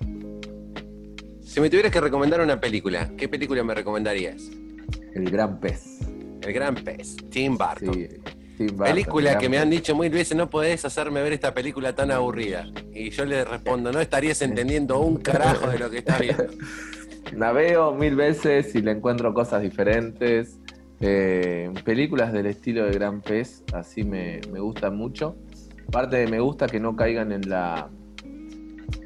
Si 1.41 1.61
me 1.61 1.71
tuvieras 1.71 1.93
que 1.93 2.01
recomendar 2.01 2.41
una 2.41 2.61
película, 2.61 3.11
¿qué 3.17 3.29
película 3.29 3.63
me 3.63 3.75
recomendarías? 3.75 4.51
El 5.15 5.31
gran 5.31 5.61
pez. 5.61 6.01
El 6.43 6.53
gran 6.53 6.75
pez, 6.75 7.17
Tim 7.31 7.57
Burton. 7.57 7.95
Sí, 7.95 8.09
Tim 8.59 8.67
Burton, 8.69 8.87
película 8.87 9.33
el 9.33 9.39
que 9.39 9.49
me 9.49 9.59
han 9.59 9.71
dicho 9.71 9.95
muy 9.95 10.09
veces, 10.09 10.37
no 10.37 10.51
podés 10.51 10.85
hacerme 10.85 11.23
ver 11.23 11.33
esta 11.33 11.55
película 11.55 11.95
tan 11.95 12.11
aburrida. 12.11 12.67
Y 12.93 13.11
yo 13.11 13.25
le 13.25 13.45
respondo, 13.45 13.93
no 13.93 14.01
estarías 14.01 14.43
entendiendo 14.43 14.99
un 14.99 15.19
carajo 15.19 15.69
de 15.69 15.79
lo 15.79 15.91
que 15.91 15.99
estás 15.99 16.21
viendo. 16.21 16.47
La 17.33 17.53
veo 17.53 17.95
mil 17.95 18.15
veces 18.17 18.75
y 18.75 18.83
le 18.83 18.93
encuentro 18.93 19.33
cosas 19.33 19.63
diferentes. 19.63 20.59
Eh, 21.07 21.71
películas 21.85 22.33
del 22.33 22.47
estilo 22.47 22.87
de 22.87 22.93
Gran 22.93 23.21
Pez, 23.21 23.63
así 23.75 24.05
me, 24.05 24.41
me 24.51 24.59
gustan 24.61 24.97
mucho. 24.97 25.37
Aparte, 25.87 26.27
me 26.29 26.41
gusta 26.41 26.67
que 26.67 26.81
no 26.81 26.97
caigan 26.97 27.31
en 27.31 27.47
la 27.49 27.91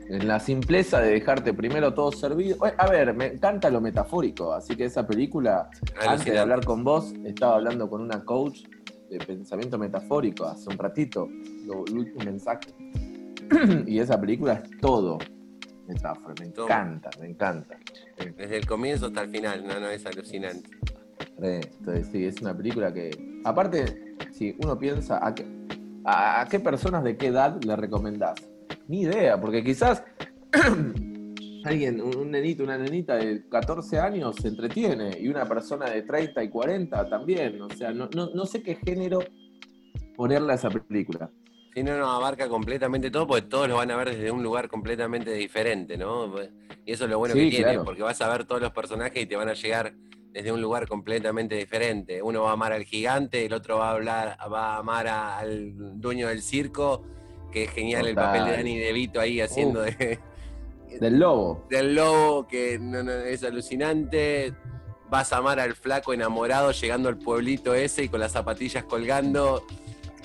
en 0.08 0.26
la 0.26 0.38
simpleza 0.38 1.00
de 1.00 1.10
dejarte 1.10 1.52
primero 1.52 1.92
todo 1.92 2.12
servido. 2.12 2.58
A 2.78 2.86
ver, 2.88 3.12
me 3.14 3.26
encanta 3.26 3.68
lo 3.68 3.80
metafórico, 3.80 4.52
así 4.52 4.76
que 4.76 4.84
esa 4.84 5.06
película, 5.06 5.68
antes 6.06 6.32
de 6.32 6.38
hablar 6.38 6.64
con 6.64 6.84
vos, 6.84 7.12
estaba 7.24 7.56
hablando 7.56 7.90
con 7.90 8.00
una 8.00 8.24
coach 8.24 8.62
de 9.10 9.18
pensamiento 9.18 9.76
metafórico 9.76 10.44
hace 10.46 10.70
un 10.70 10.78
ratito, 10.78 11.28
lo, 11.66 11.84
el 11.84 11.98
último 11.98 12.24
mensaje. 12.24 12.68
y 13.86 13.98
esa 13.98 14.20
película 14.20 14.62
es 14.64 14.70
todo 14.80 15.18
metáfora, 15.88 16.34
me 16.38 16.48
Todo. 16.50 16.66
encanta, 16.66 17.10
me 17.18 17.28
encanta. 17.28 17.78
Desde 18.36 18.56
el 18.56 18.66
comienzo 18.66 19.06
hasta 19.06 19.22
el 19.22 19.30
final, 19.30 19.66
no, 19.66 19.80
no, 19.80 19.88
es 19.88 20.04
alucinante. 20.06 20.70
Re, 21.38 21.60
Entonces, 21.78 22.08
sí, 22.12 22.24
es 22.24 22.40
una 22.40 22.56
película 22.56 22.92
que. 22.92 23.10
Aparte, 23.44 24.16
si 24.32 24.56
uno 24.62 24.78
piensa 24.78 25.24
a 25.26 25.34
qué, 25.34 25.46
a, 26.04 26.40
a 26.42 26.48
qué 26.48 26.60
personas 26.60 27.04
de 27.04 27.16
qué 27.16 27.28
edad 27.28 27.62
le 27.62 27.76
recomendás. 27.76 28.34
Ni 28.88 29.02
idea, 29.02 29.40
porque 29.40 29.62
quizás 29.62 30.02
alguien, 31.64 32.00
un, 32.00 32.30
nenito, 32.30 32.62
una 32.64 32.78
nenita 32.78 33.16
de 33.16 33.46
14 33.48 33.98
años 33.98 34.36
se 34.36 34.48
entretiene 34.48 35.16
y 35.20 35.28
una 35.28 35.46
persona 35.46 35.90
de 35.90 36.02
30 36.02 36.42
y 36.44 36.48
40 36.48 37.08
también. 37.08 37.60
O 37.60 37.70
sea, 37.70 37.92
no, 37.92 38.08
no, 38.14 38.30
no 38.34 38.46
sé 38.46 38.62
qué 38.62 38.76
género 38.76 39.20
ponerle 40.16 40.52
a 40.52 40.54
esa 40.56 40.70
película. 40.70 41.30
Si 41.74 41.82
no, 41.82 41.96
no 41.96 42.10
abarca 42.10 42.48
completamente 42.48 43.10
todo, 43.10 43.26
porque 43.26 43.42
todos 43.46 43.68
lo 43.68 43.76
van 43.76 43.90
a 43.90 43.96
ver 43.96 44.10
desde 44.10 44.30
un 44.30 44.42
lugar 44.42 44.68
completamente 44.68 45.32
diferente, 45.32 45.96
¿no? 45.96 46.32
Y 46.84 46.92
eso 46.92 47.04
es 47.04 47.10
lo 47.10 47.18
bueno 47.18 47.34
Sí, 47.34 47.44
que 47.44 47.50
tiene, 47.50 47.64
claro. 47.72 47.84
porque 47.84 48.02
vas 48.02 48.20
a 48.20 48.28
ver 48.28 48.44
todos 48.44 48.60
los 48.60 48.72
personajes 48.72 49.22
y 49.22 49.26
te 49.26 49.36
van 49.36 49.48
a 49.48 49.52
llegar 49.52 49.94
desde 50.38 50.52
un 50.52 50.62
lugar 50.62 50.86
completamente 50.86 51.56
diferente. 51.56 52.22
Uno 52.22 52.42
va 52.44 52.50
a 52.50 52.52
amar 52.52 52.72
al 52.72 52.84
gigante, 52.84 53.44
el 53.44 53.52
otro 53.52 53.78
va 53.78 53.88
a 53.88 53.92
hablar, 53.94 54.36
va 54.52 54.74
a 54.74 54.78
amar 54.78 55.08
a- 55.08 55.36
al 55.38 55.72
dueño 56.00 56.28
del 56.28 56.42
circo, 56.42 57.02
que 57.50 57.64
es 57.64 57.70
genial 57.70 58.06
el 58.06 58.14
papel 58.14 58.44
de 58.44 58.52
Danny 58.52 58.78
DeVito 58.78 59.18
ahí 59.20 59.40
haciendo 59.40 59.80
de, 59.80 60.20
Del 61.00 61.18
lobo. 61.18 61.66
del 61.68 61.96
lobo, 61.96 62.46
que 62.46 62.78
no, 62.78 63.02
no, 63.02 63.10
es 63.12 63.42
alucinante. 63.42 64.54
Vas 65.10 65.32
a 65.32 65.38
amar 65.38 65.58
al 65.58 65.74
flaco 65.74 66.12
enamorado 66.14 66.70
llegando 66.70 67.08
al 67.08 67.18
pueblito 67.18 67.74
ese 67.74 68.04
y 68.04 68.08
con 68.08 68.20
las 68.20 68.30
zapatillas 68.32 68.84
colgando. 68.84 69.64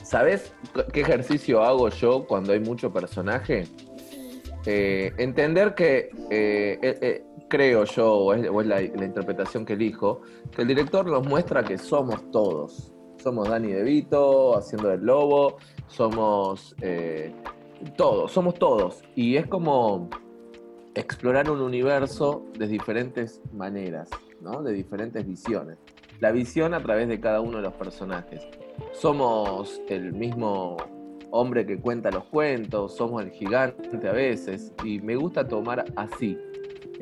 ¿Sabes 0.04 0.54
qué 0.92 1.02
ejercicio 1.02 1.64
hago 1.64 1.90
yo 1.90 2.28
cuando 2.28 2.54
hay 2.54 2.60
mucho 2.60 2.92
personaje? 2.94 3.66
Eh, 4.66 5.12
entender 5.18 5.74
que 5.74 6.10
eh, 6.30 6.78
eh, 6.82 7.24
creo 7.54 7.84
yo, 7.84 8.14
o 8.16 8.34
es, 8.34 8.68
la, 8.68 8.82
interpretación 8.82 9.64
que 9.64 9.74
elijo, 9.74 10.22
que 10.56 10.64
el 10.64 10.68
director 10.70 11.06
nos 11.06 11.24
muestra 11.28 11.64
que 11.64 11.78
somos 11.78 12.32
todos. 12.32 12.92
Somos 13.22 13.48
Danny 13.48 13.72
DeVito 13.72 14.58
haciendo 14.58 14.92
el 14.92 15.02
lobo, 15.02 15.58
somos 15.86 16.76
eh, 16.82 17.32
todos, 17.96 18.32
somos 18.32 18.56
todos. 18.56 19.04
Y 19.16 19.36
es 19.36 19.46
como 19.46 20.10
explorar 20.96 21.52
un 21.52 21.62
universo 21.62 22.44
de 22.58 22.66
diferentes 22.66 23.40
maneras, 23.54 24.10
¿no? 24.42 24.64
de 24.64 24.74
diferentes 24.74 25.24
visiones. 25.24 25.78
La 26.22 26.32
visión 26.32 26.74
a 26.74 26.82
través 26.82 27.08
de 27.08 27.20
cada 27.20 27.40
uno 27.40 27.58
de 27.58 27.64
los 27.64 27.74
personajes 27.74 28.42
somos 28.94 29.80
el 29.90 30.12
mismo 30.12 30.78
hombre 31.30 31.68
que 31.68 31.80
cuenta 31.80 32.10
los 32.10 32.24
cuentos, 32.26 32.96
somos 32.96 33.22
el 33.22 33.30
gigante 33.30 34.10
a 34.10 34.12
veces, 34.12 34.74
y 34.84 35.00
me 35.02 35.16
gusta 35.16 35.48
tomar 35.48 35.86
así 35.96 36.36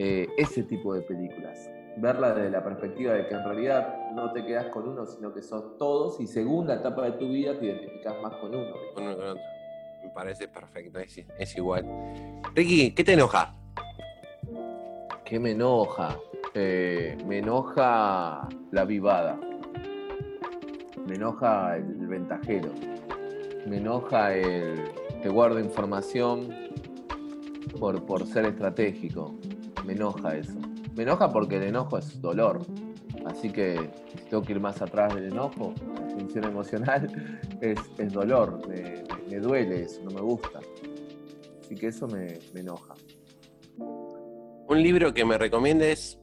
eh, 0.03 0.27
ese 0.35 0.63
tipo 0.63 0.95
de 0.95 1.03
películas. 1.03 1.69
Verla 1.97 2.33
desde 2.33 2.49
la 2.49 2.63
perspectiva 2.63 3.13
de 3.13 3.27
que 3.27 3.35
en 3.35 3.43
realidad 3.43 4.11
no 4.15 4.31
te 4.31 4.43
quedas 4.43 4.65
con 4.67 4.89
uno, 4.89 5.05
sino 5.05 5.31
que 5.31 5.43
sos 5.43 5.77
todos, 5.77 6.19
y 6.19 6.25
según 6.25 6.65
la 6.67 6.75
etapa 6.77 7.03
de 7.03 7.11
tu 7.11 7.29
vida 7.29 7.59
te 7.59 7.67
identificas 7.67 8.15
más 8.19 8.33
con 8.37 8.55
uno. 8.55 8.65
uno 8.65 8.93
con 8.95 9.07
otro. 9.07 9.35
Me 10.01 10.09
parece 10.09 10.47
perfecto, 10.47 10.97
es, 10.97 11.21
es 11.37 11.55
igual. 11.55 11.85
Ricky, 12.55 12.95
¿qué 12.95 13.03
te 13.03 13.13
enoja? 13.13 13.53
¿Qué 15.23 15.39
me 15.39 15.51
enoja? 15.51 16.17
Eh, 16.55 17.15
me 17.27 17.37
enoja 17.37 18.49
la 18.71 18.85
vivada. 18.85 19.39
Me 21.05 21.13
enoja 21.13 21.77
el 21.77 22.07
ventajero. 22.07 22.71
Me 23.67 23.77
enoja 23.77 24.33
el 24.33 24.81
que 25.21 25.29
guarda 25.29 25.61
información 25.61 26.49
por, 27.79 28.03
por 28.03 28.25
ser 28.25 28.45
estratégico. 28.45 29.35
Me 29.85 29.93
enoja 29.93 30.35
eso. 30.37 30.53
Me 30.95 31.03
enoja 31.03 31.31
porque 31.31 31.57
el 31.57 31.63
enojo 31.63 31.97
es 31.97 32.21
dolor. 32.21 32.61
Así 33.25 33.51
que 33.51 33.77
si 34.15 34.25
tengo 34.29 34.43
que 34.43 34.53
ir 34.53 34.59
más 34.59 34.81
atrás 34.81 35.13
del 35.13 35.25
enojo, 35.25 35.73
la 35.95 36.09
función 36.09 36.43
emocional 36.45 37.39
es, 37.61 37.79
es 37.97 38.13
dolor. 38.13 38.67
Me, 38.67 38.81
me- 38.81 39.21
me 39.29 39.39
duele 39.39 39.83
eso, 39.83 40.01
no 40.03 40.11
me 40.11 40.21
gusta. 40.21 40.59
Así 41.61 41.75
que 41.75 41.87
eso 41.87 42.07
me, 42.07 42.39
me 42.53 42.59
enoja. 42.61 42.93
Un 43.77 44.81
libro 44.81 45.13
que 45.13 45.23
me 45.25 45.37
recomiendes. 45.37 46.19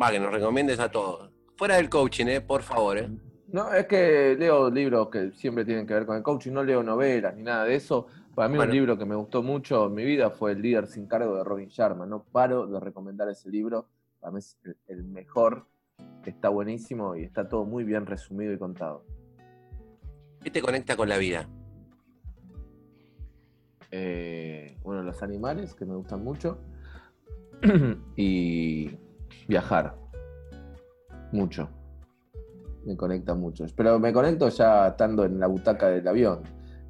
Va, 0.00 0.10
que 0.10 0.18
nos 0.18 0.32
recomiendes 0.32 0.80
a 0.80 0.90
todos. 0.90 1.30
Fuera 1.56 1.76
del 1.76 1.88
coaching, 1.88 2.26
eh, 2.26 2.40
por 2.40 2.62
favor, 2.62 2.98
eh. 2.98 3.08
No, 3.48 3.72
es 3.72 3.86
que 3.86 4.34
leo 4.36 4.68
libros 4.70 5.08
que 5.10 5.30
siempre 5.32 5.64
tienen 5.64 5.86
que 5.86 5.94
ver 5.94 6.04
con 6.06 6.16
el 6.16 6.22
coaching, 6.24 6.50
no 6.52 6.64
leo 6.64 6.82
novelas 6.82 7.36
ni 7.36 7.42
nada 7.44 7.64
de 7.64 7.76
eso. 7.76 8.06
Para 8.34 8.48
mí 8.48 8.56
Bueno. 8.56 8.70
un 8.70 8.76
libro 8.76 8.98
que 8.98 9.04
me 9.04 9.14
gustó 9.14 9.42
mucho 9.42 9.86
en 9.86 9.94
mi 9.94 10.04
vida 10.04 10.30
fue 10.30 10.52
El 10.52 10.62
líder 10.62 10.86
sin 10.86 11.06
cargo 11.06 11.36
de 11.36 11.44
Robin 11.44 11.68
Sharma. 11.68 12.06
No 12.06 12.24
paro 12.24 12.66
de 12.66 12.80
recomendar 12.80 13.28
ese 13.28 13.48
libro. 13.50 13.86
Para 14.20 14.32
mí 14.32 14.38
es 14.40 14.58
el, 14.64 14.76
el 14.88 15.04
mejor, 15.04 15.66
está 16.24 16.48
buenísimo 16.48 17.14
y 17.16 17.22
está 17.22 17.48
todo 17.48 17.64
muy 17.64 17.84
bien 17.84 18.06
resumido 18.06 18.52
y 18.52 18.58
contado. 18.58 19.04
¿Qué 20.40 20.50
te 20.50 20.60
conecta 20.60 20.96
con 20.96 21.08
la 21.08 21.16
vida? 21.18 21.48
Eh, 23.90 24.76
bueno, 24.82 25.02
los 25.02 25.22
animales, 25.22 25.74
que 25.74 25.84
me 25.84 25.94
gustan 25.94 26.24
mucho. 26.24 26.58
y 28.16 28.90
viajar. 29.46 29.96
Mucho. 31.32 31.68
Me 32.84 32.96
conecta 32.96 33.34
mucho. 33.34 33.64
Pero 33.76 33.98
me 33.98 34.12
conecto 34.12 34.48
ya 34.48 34.88
estando 34.88 35.24
en 35.24 35.38
la 35.38 35.46
butaca 35.46 35.88
del 35.88 36.06
avión. 36.08 36.40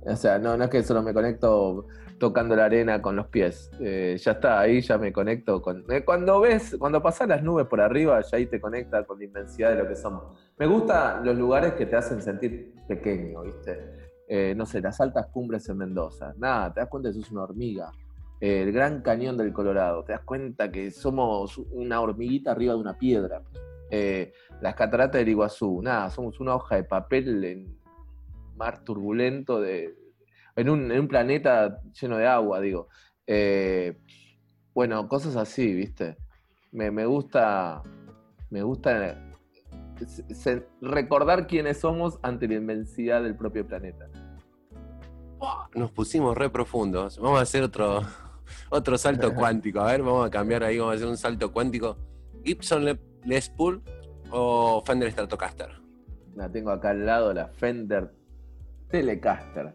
O 0.07 0.17
sea, 0.17 0.39
no, 0.39 0.57
no 0.57 0.65
es 0.65 0.71
que 0.71 0.83
solo 0.83 1.03
me 1.03 1.15
conecto 1.15 1.87
tocando 2.19 2.55
la 2.55 2.67
arena 2.67 3.01
con 3.01 3.17
los 3.17 3.27
pies. 3.29 3.71
Eh, 3.81 4.17
ya 4.21 4.33
está, 4.33 4.61
ahí 4.61 4.81
ya 4.81 4.99
me 4.99 5.13
conecto 5.13 5.61
con. 5.63 5.85
eh, 5.91 6.05
cuando 6.05 6.41
ves, 6.41 6.77
cuando 6.79 7.03
pasas 7.03 7.29
las 7.29 7.43
nubes 7.43 7.67
por 7.67 7.81
arriba, 7.81 8.21
ya 8.21 8.37
ahí 8.37 8.47
te 8.47 8.61
conecta 8.61 9.05
con 9.05 9.19
la 9.19 9.25
inmensidad 9.25 9.71
de 9.71 9.83
lo 9.83 9.89
que 9.89 9.97
somos. 9.97 10.39
Me 10.59 10.67
gustan 10.67 11.25
los 11.25 11.37
lugares 11.37 11.75
que 11.75 11.87
te 11.87 11.97
hacen 11.97 12.21
sentir 12.21 12.75
pequeño, 12.87 13.43
¿viste? 13.43 14.11
Eh, 14.29 14.55
no 14.57 14.67
sé, 14.67 14.81
las 14.81 15.01
altas 15.01 15.27
cumbres 15.27 15.69
en 15.69 15.79
Mendoza. 15.79 16.35
Nada, 16.37 16.73
te 16.73 16.81
das 16.81 16.89
cuenta 16.89 17.11
que 17.11 17.15
sos 17.15 17.31
una 17.31 17.43
hormiga. 17.43 17.91
El 18.41 18.73
Gran 18.73 19.01
Cañón 19.01 19.37
del 19.39 19.53
Colorado, 19.53 20.05
te 20.05 20.13
das 20.13 20.23
cuenta 20.23 20.71
que 20.71 20.91
somos 20.91 21.57
una 21.73 22.01
hormiguita 22.01 22.51
arriba 22.53 22.75
de 22.75 22.81
una 22.81 22.99
piedra. 22.99 23.43
Las 24.61 24.75
cataratas 24.75 25.21
del 25.21 25.29
Iguazú, 25.29 25.81
nada, 25.83 26.11
somos 26.11 26.41
una 26.41 26.57
hoja 26.57 26.77
de 26.77 26.85
papel 26.85 27.45
en 27.45 27.84
mar 28.57 28.85
turbulento 28.85 29.61
de, 29.61 29.95
en, 30.57 30.69
un, 30.71 30.91
en 30.91 31.01
un 31.01 31.09
planeta 31.09 31.81
lleno 32.01 32.17
de 32.19 32.27
agua, 32.27 32.61
digo. 32.61 32.89
Eh, 33.27 33.99
bueno, 34.75 35.09
cosas 35.09 35.37
así, 35.37 35.73
¿viste? 35.75 36.17
Me, 36.73 36.91
me 36.91 37.07
gusta, 37.07 37.83
me 38.51 38.63
gusta 38.63 39.17
se- 40.07 40.35
se- 40.35 40.67
recordar 40.81 41.47
quiénes 41.47 41.79
somos 41.79 42.19
ante 42.23 42.49
la 42.49 42.55
inmensidad 42.55 43.23
del 43.23 43.37
propio 43.37 43.67
planeta. 43.67 44.09
Nos 45.75 45.91
pusimos 45.91 46.37
re 46.37 46.49
profundos. 46.51 47.19
Vamos 47.19 47.39
a 47.39 47.43
hacer 47.43 47.63
otro, 47.63 48.01
otro 48.71 48.97
salto 48.99 49.35
cuántico. 49.35 49.81
A 49.81 49.93
ver, 49.93 50.03
vamos 50.03 50.27
a 50.27 50.31
cambiar 50.31 50.65
ahí, 50.65 50.79
vamos 50.79 50.93
a 50.93 50.97
hacer 50.97 51.09
un 51.09 51.17
salto 51.17 51.53
cuántico. 51.53 51.97
Gibson 52.45 52.85
Le- 52.85 52.99
Les 53.25 53.49
Paul 53.51 53.83
o 54.31 54.83
Fender 54.85 55.11
Stratocaster. 55.13 55.69
La 56.35 56.51
tengo 56.51 56.71
acá 56.71 56.91
al 56.91 57.07
lado, 57.07 57.33
la 57.33 57.49
Fender 57.49 58.13
Telecaster. 59.01 59.73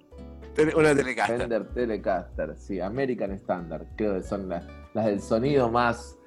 una 0.78 0.96
Telecaster. 0.96 1.38
Fender 1.40 1.68
Telecaster, 1.74 2.56
sí, 2.58 2.80
American 2.80 3.32
Standard. 3.34 3.86
Creo 3.98 4.14
que 4.16 4.24
son 4.24 4.48
las, 4.48 4.66
las 4.94 5.06
del 5.08 5.22
sonido 5.22 5.70
más, 5.70 6.18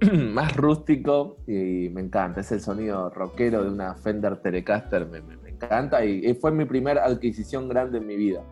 más 0.12 0.56
rústico 0.56 1.36
y 1.46 1.90
me 1.90 2.00
encanta. 2.00 2.40
Es 2.40 2.50
el 2.52 2.60
sonido 2.60 3.10
rockero 3.10 3.62
de 3.64 3.70
una 3.70 3.94
Fender 3.94 4.36
Telecaster, 4.40 5.06
me, 5.06 5.20
me- 5.20 5.36
me 5.36 5.50
encanta 5.50 6.04
y, 6.04 6.26
y 6.26 6.34
fue 6.34 6.50
mi 6.50 6.64
primera 6.64 7.04
adquisición 7.04 7.68
grande 7.68 7.98
en 7.98 8.06
mi 8.06 8.16
vida. 8.16 8.42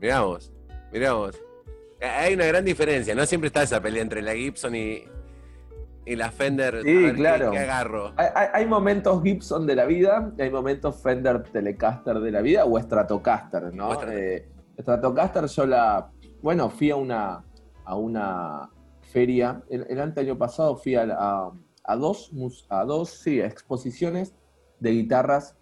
Mirá 0.00 0.22
vos, 0.22 0.52
mirá 0.92 1.12
vos. 1.12 1.40
Eh, 2.00 2.06
Hay 2.06 2.34
una 2.34 2.46
gran 2.46 2.64
diferencia, 2.64 3.14
¿no? 3.14 3.24
Siempre 3.24 3.46
está 3.46 3.62
esa 3.62 3.80
pelea 3.80 4.02
entre 4.02 4.20
la 4.20 4.34
Gibson 4.34 4.74
y, 4.74 5.04
y 6.04 6.16
la 6.16 6.30
Fender. 6.30 6.76
A 6.76 6.82
Sí, 6.82 6.94
ver 6.96 7.14
claro. 7.14 7.50
qué 7.52 7.58
agarro? 7.58 8.12
Hay, 8.16 8.28
hay- 8.34 8.48
hay 8.54 8.66
momentos 8.66 9.22
Gibson 9.22 9.66
de 9.66 9.76
la 9.76 9.84
vida, 9.86 10.32
hay 10.38 10.50
momentos 10.50 11.00
Fender 11.02 11.42
Telecaster 11.44 12.18
de 12.20 12.30
la 12.30 12.40
vida 12.42 12.64
o 12.64 12.78
Stratocaster, 12.78 13.72
¿no? 13.74 13.90
O 13.90 14.02
Eh, 14.08 14.48
Stratocaster 14.80 15.46
yo 15.46 15.66
la, 15.66 16.10
bueno, 16.42 16.68
fui 16.70 16.90
a 16.90 16.96
una, 16.96 17.44
a 17.84 17.96
una 17.96 18.70
feria, 19.12 19.62
el, 19.70 19.86
el 19.88 20.00
año 20.00 20.36
pasado 20.38 20.76
fui 20.76 20.94
a, 20.96 21.02
a- 21.10 21.52
a 21.84 21.96
dos, 21.96 22.30
a 22.68 22.84
dos, 22.84 23.10
sí, 23.10 23.40
exposiciones 23.40 24.34
de 24.80 24.90
guitarras, 24.90 25.56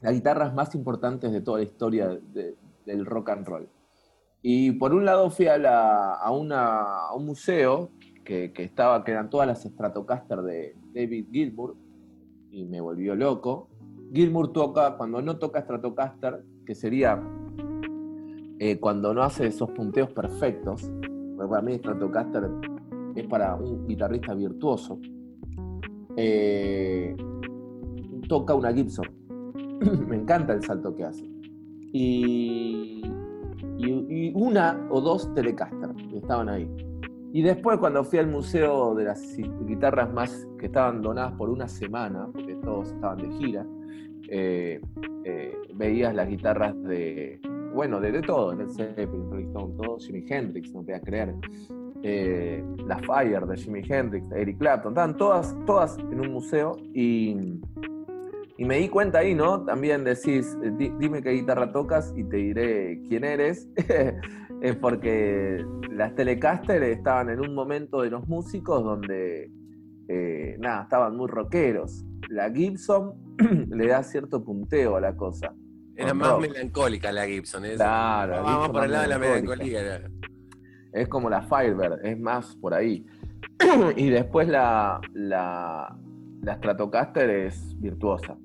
las 0.00 0.12
guitarras 0.14 0.54
más 0.54 0.74
importantes 0.74 1.30
de 1.32 1.40
toda 1.40 1.58
la 1.58 1.64
historia 1.64 2.08
de- 2.08 2.56
del 2.86 3.04
rock 3.06 3.30
and 3.30 3.46
roll. 3.46 3.68
Y 4.42 4.72
por 4.72 4.94
un 4.94 5.04
lado 5.04 5.28
fui 5.30 5.46
a, 5.48 5.58
la- 5.58 6.14
a 6.14 6.30
una- 6.30 7.06
a 7.08 7.14
un 7.14 7.26
museo 7.26 7.90
que, 8.24 8.52
estaba, 8.56 9.02
eran 9.06 9.30
todas 9.30 9.46
las 9.46 9.62
Stratocaster 9.62 10.42
de 10.42 10.76
David 10.94 11.26
Gilmour, 11.30 11.74
y 12.50 12.64
me 12.64 12.80
volvió 12.80 13.14
loco. 13.14 13.68
Gilmour 14.12 14.52
toca, 14.52 14.96
cuando 14.96 15.22
no 15.22 15.38
toca 15.38 15.62
Stratocaster, 15.62 16.44
que 16.64 16.74
sería 16.74 17.22
eh, 18.58 18.78
cuando 18.78 19.14
no 19.14 19.22
hace 19.22 19.46
esos 19.46 19.70
punteos 19.70 20.10
perfectos, 20.12 20.90
para 21.36 21.62
mí 21.62 21.76
Stratocaster 21.78 22.48
es 23.14 23.26
para 23.26 23.56
un 23.56 23.86
guitarrista 23.86 24.34
virtuoso, 24.34 25.00
eh, 26.16 27.16
toca 28.28 28.54
una 28.54 28.72
Gibson. 28.72 29.06
me 30.08 30.16
encanta 30.16 30.52
el 30.52 30.62
salto 30.62 30.94
que 30.94 31.04
hace. 31.04 31.24
Y, 31.92 33.02
y- 33.78 34.32
una 34.34 34.86
o 34.90 35.00
dos 35.00 35.32
Telecaster 35.34 35.90
estaban 36.14 36.48
ahí. 36.48 36.68
Y 37.32 37.42
después 37.42 37.78
cuando 37.78 38.02
fui 38.04 38.18
al 38.18 38.26
museo 38.26 38.94
de 38.94 39.04
las 39.04 39.36
guitarras 39.66 40.12
más 40.12 40.46
que 40.58 40.66
estaban 40.66 41.00
donadas 41.00 41.32
por 41.34 41.48
una 41.48 41.68
semana, 41.68 42.28
porque 42.32 42.56
todos 42.56 42.90
estaban 42.92 43.18
de 43.18 43.28
gira, 43.38 43.64
eh, 44.28 44.80
eh, 45.24 45.56
veías 45.74 46.14
las 46.14 46.28
guitarras 46.28 46.74
de, 46.82 47.40
bueno, 47.74 48.00
de, 48.00 48.12
de 48.12 48.22
todo, 48.22 48.54
Led 48.54 48.68
Zeppelin, 48.70 49.30
Rolling 49.30 49.46
Stone, 49.46 49.74
todo, 49.80 49.98
Jimi 49.98 50.24
Hendrix, 50.28 50.72
no 50.72 50.80
te 50.84 50.92
voy 50.92 51.00
a 51.00 51.02
creer. 51.02 51.34
Eh, 52.02 52.64
la 52.86 52.98
Fire 52.98 53.46
de 53.46 53.56
Jimi 53.56 53.82
Hendrix, 53.88 54.26
Eric 54.32 54.58
Clapton, 54.58 54.92
estaban 54.92 55.16
todas, 55.16 55.54
todas 55.66 55.98
en 55.98 56.20
un 56.20 56.32
museo 56.32 56.76
y, 56.94 57.36
y 58.56 58.64
me 58.64 58.78
di 58.78 58.88
cuenta 58.88 59.18
ahí, 59.18 59.34
¿no? 59.34 59.62
También 59.64 60.02
decís, 60.04 60.56
di- 60.78 60.92
dime 60.98 61.22
qué 61.22 61.30
guitarra 61.30 61.70
tocas 61.70 62.12
y 62.16 62.24
te 62.24 62.38
diré 62.38 63.00
quién 63.08 63.22
eres. 63.24 63.68
es 64.60 64.76
porque 64.76 65.64
las 65.90 66.14
Telecaster 66.14 66.82
estaban 66.82 67.30
en 67.30 67.40
un 67.40 67.54
momento 67.54 68.02
de 68.02 68.10
los 68.10 68.28
músicos 68.28 68.82
donde, 68.84 69.50
eh, 70.08 70.56
nada, 70.58 70.82
estaban 70.82 71.16
muy 71.16 71.28
rockeros. 71.28 72.04
La 72.28 72.50
Gibson 72.50 73.14
le 73.70 73.86
da 73.86 74.02
cierto 74.02 74.44
punteo 74.44 74.96
a 74.96 75.00
la 75.00 75.16
cosa. 75.16 75.54
Era 75.96 76.14
más 76.14 76.30
rock. 76.30 76.40
melancólica 76.42 77.12
la 77.12 77.26
Gibson. 77.26 77.64
¿eh? 77.64 77.74
Claro, 77.76 78.32
la 78.34 78.42
Vamos 78.42 78.68
por 78.70 78.84
el 78.84 78.92
lado 78.92 79.02
de 79.02 79.08
la 79.08 79.18
melancolía. 79.18 80.10
Es 80.92 81.08
como 81.08 81.30
la 81.30 81.42
Firebird, 81.42 82.04
es 82.04 82.18
más 82.18 82.56
por 82.56 82.74
ahí. 82.74 83.06
y 83.96 84.10
después 84.10 84.48
la, 84.48 85.00
la, 85.12 85.96
la 86.42 86.56
Stratocaster 86.56 87.30
es 87.30 87.80
virtuosa. 87.80 88.36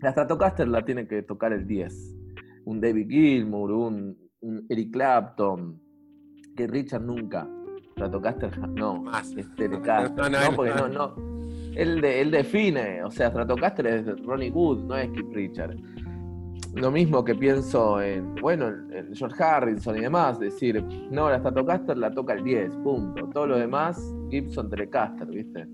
La 0.00 0.10
Stratocaster 0.10 0.66
la 0.66 0.84
tiene 0.84 1.06
que 1.06 1.22
tocar 1.22 1.52
el 1.52 1.66
10. 1.66 2.16
Un 2.64 2.80
David 2.80 3.08
Gilmour, 3.08 3.70
un 3.70 4.23
Eric 4.68 4.90
Clapton, 4.92 5.80
que 6.56 6.66
Richard 6.66 7.02
nunca. 7.02 7.48
Stratocaster 7.92 8.50
ja- 8.50 8.66
no, 8.66 9.02
Más. 9.02 9.32
es 9.36 9.54
Telecaster. 9.54 10.16
No, 10.16 10.28
No, 10.28 10.50
no, 10.50 10.56
porque 10.56 10.72
no. 10.74 10.88
no. 10.88 11.14
Él, 11.76 12.00
de- 12.00 12.20
él 12.20 12.30
define, 12.30 13.02
o 13.04 13.10
sea, 13.10 13.30
Stratocaster 13.30 13.86
es 13.86 14.06
Ronnie 14.24 14.50
Wood, 14.50 14.84
no 14.84 14.96
es 14.96 15.10
Keith 15.10 15.32
Richard. 15.32 15.76
Lo 16.74 16.90
mismo 16.90 17.24
que 17.24 17.34
pienso 17.36 18.00
en, 18.02 18.34
bueno, 18.36 18.66
en 18.68 18.92
en 18.92 19.14
George 19.14 19.40
Harrison 19.42 19.96
y 19.96 20.00
demás, 20.00 20.40
decir, 20.40 20.84
no, 21.10 21.30
la 21.30 21.38
Stratocaster 21.38 21.96
la 21.96 22.10
toca 22.12 22.32
el 22.34 22.42
10, 22.42 22.74
punto. 22.78 23.28
Todo 23.28 23.46
lo 23.46 23.58
demás, 23.58 24.00
Gibson 24.30 24.68
Telecaster, 24.70 25.28
¿viste? 25.28 25.66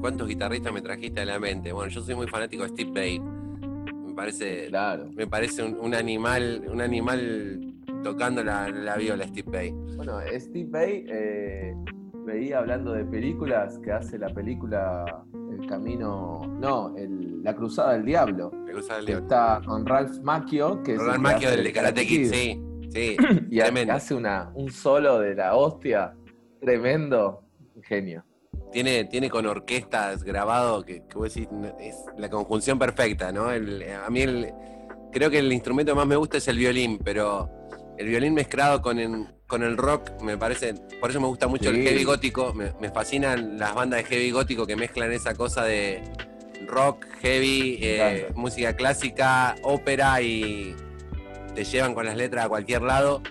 ¿Cuántos 0.00 0.28
guitarristas 0.28 0.72
me 0.72 0.82
trajiste 0.82 1.20
a 1.22 1.24
la 1.26 1.38
mente? 1.38 1.72
Bueno, 1.72 1.90
yo 1.90 2.00
soy 2.02 2.14
muy 2.14 2.26
fanático 2.26 2.62
de 2.62 2.68
Steve 2.70 2.90
Vai. 2.92 3.22
Me 4.14 4.16
parece, 4.16 4.66
Claro. 4.68 5.10
me 5.12 5.26
parece 5.26 5.62
un, 5.64 5.76
un 5.80 5.92
animal, 5.92 6.62
un 6.70 6.80
animal 6.80 7.60
tocando 8.04 8.44
la, 8.44 8.68
la 8.68 8.96
viola, 8.96 9.26
Steve 9.26 9.50
Vai. 9.50 9.70
Bueno, 9.96 10.18
Steve 10.38 10.68
Vai, 10.70 11.04
eh, 11.08 11.74
veía 12.24 12.58
hablando 12.58 12.92
de 12.92 13.04
películas 13.04 13.76
que 13.80 13.90
hace 13.90 14.16
la 14.18 14.28
película 14.28 15.24
El 15.50 15.66
Camino, 15.66 16.42
no, 16.60 16.96
el- 16.96 17.42
La 17.42 17.56
Cruzada 17.56 17.94
del 17.94 18.04
Diablo, 18.04 18.52
Me 18.52 18.72
gusta 18.72 18.98
el 19.00 19.04
que 19.06 19.12
león. 19.12 19.22
está 19.24 19.60
con 19.66 19.84
Ralph 19.84 20.20
Macchio, 20.22 20.80
que 20.84 20.92
es 20.92 20.98
Roland 20.98 21.16
que 21.16 21.22
Macchio 21.22 21.50
del 21.50 21.64
de 21.64 21.72
Karate 21.72 22.06
Kid, 22.06 22.26
sí. 22.32 22.62
Sí, 22.90 23.16
y 23.50 23.58
tremendo. 23.58 23.94
hace 23.94 24.14
una, 24.14 24.52
un 24.54 24.70
solo 24.70 25.18
de 25.18 25.34
la 25.34 25.56
hostia 25.56 26.14
tremendo, 26.60 27.42
genio. 27.82 28.24
Tiene, 28.74 29.04
tiene 29.04 29.30
con 29.30 29.46
orquestas 29.46 30.24
grabado 30.24 30.84
que, 30.84 31.04
que 31.06 31.14
vos 31.16 31.32
decís, 31.32 31.48
es 31.80 31.94
la 32.18 32.28
conjunción 32.28 32.76
perfecta, 32.76 33.30
¿no? 33.30 33.52
El- 33.52 33.84
a 34.04 34.10
mí 34.10 34.20
el, 34.22 34.52
creo 35.12 35.30
que 35.30 35.38
el 35.38 35.52
instrumento 35.52 35.92
que 35.92 35.96
más 35.96 36.06
me 36.08 36.16
gusta 36.16 36.38
es 36.38 36.48
el 36.48 36.58
violín, 36.58 36.98
pero 36.98 37.48
el 37.96 38.08
violín 38.08 38.34
mezclado 38.34 38.82
con 38.82 38.98
el, 38.98 39.26
con 39.46 39.62
el 39.62 39.76
rock 39.76 40.20
me 40.22 40.36
parece, 40.36 40.74
por 41.00 41.08
eso 41.10 41.20
me 41.20 41.28
gusta 41.28 41.46
mucho 41.46 41.70
el 41.70 41.76
heavy 41.84 42.02
gótico, 42.04 42.52
me, 42.52 42.72
me 42.80 42.90
fascinan 42.90 43.60
las 43.60 43.76
bandas 43.76 44.00
de 44.00 44.04
heavy 44.06 44.32
gótico 44.32 44.66
que 44.66 44.74
mezclan 44.74 45.12
esa 45.12 45.34
cosa 45.34 45.62
de 45.62 46.02
rock, 46.66 47.06
heavy, 47.22 47.78
eh, 47.80 48.26
música 48.34 48.74
clásica, 48.74 49.54
ópera 49.62 50.20
y 50.20 50.74
te 51.54 51.62
llevan 51.64 51.94
con 51.94 52.06
las 52.06 52.16
letras 52.16 52.46
a 52.46 52.48
cualquier 52.48 52.82
lado. 52.82 53.22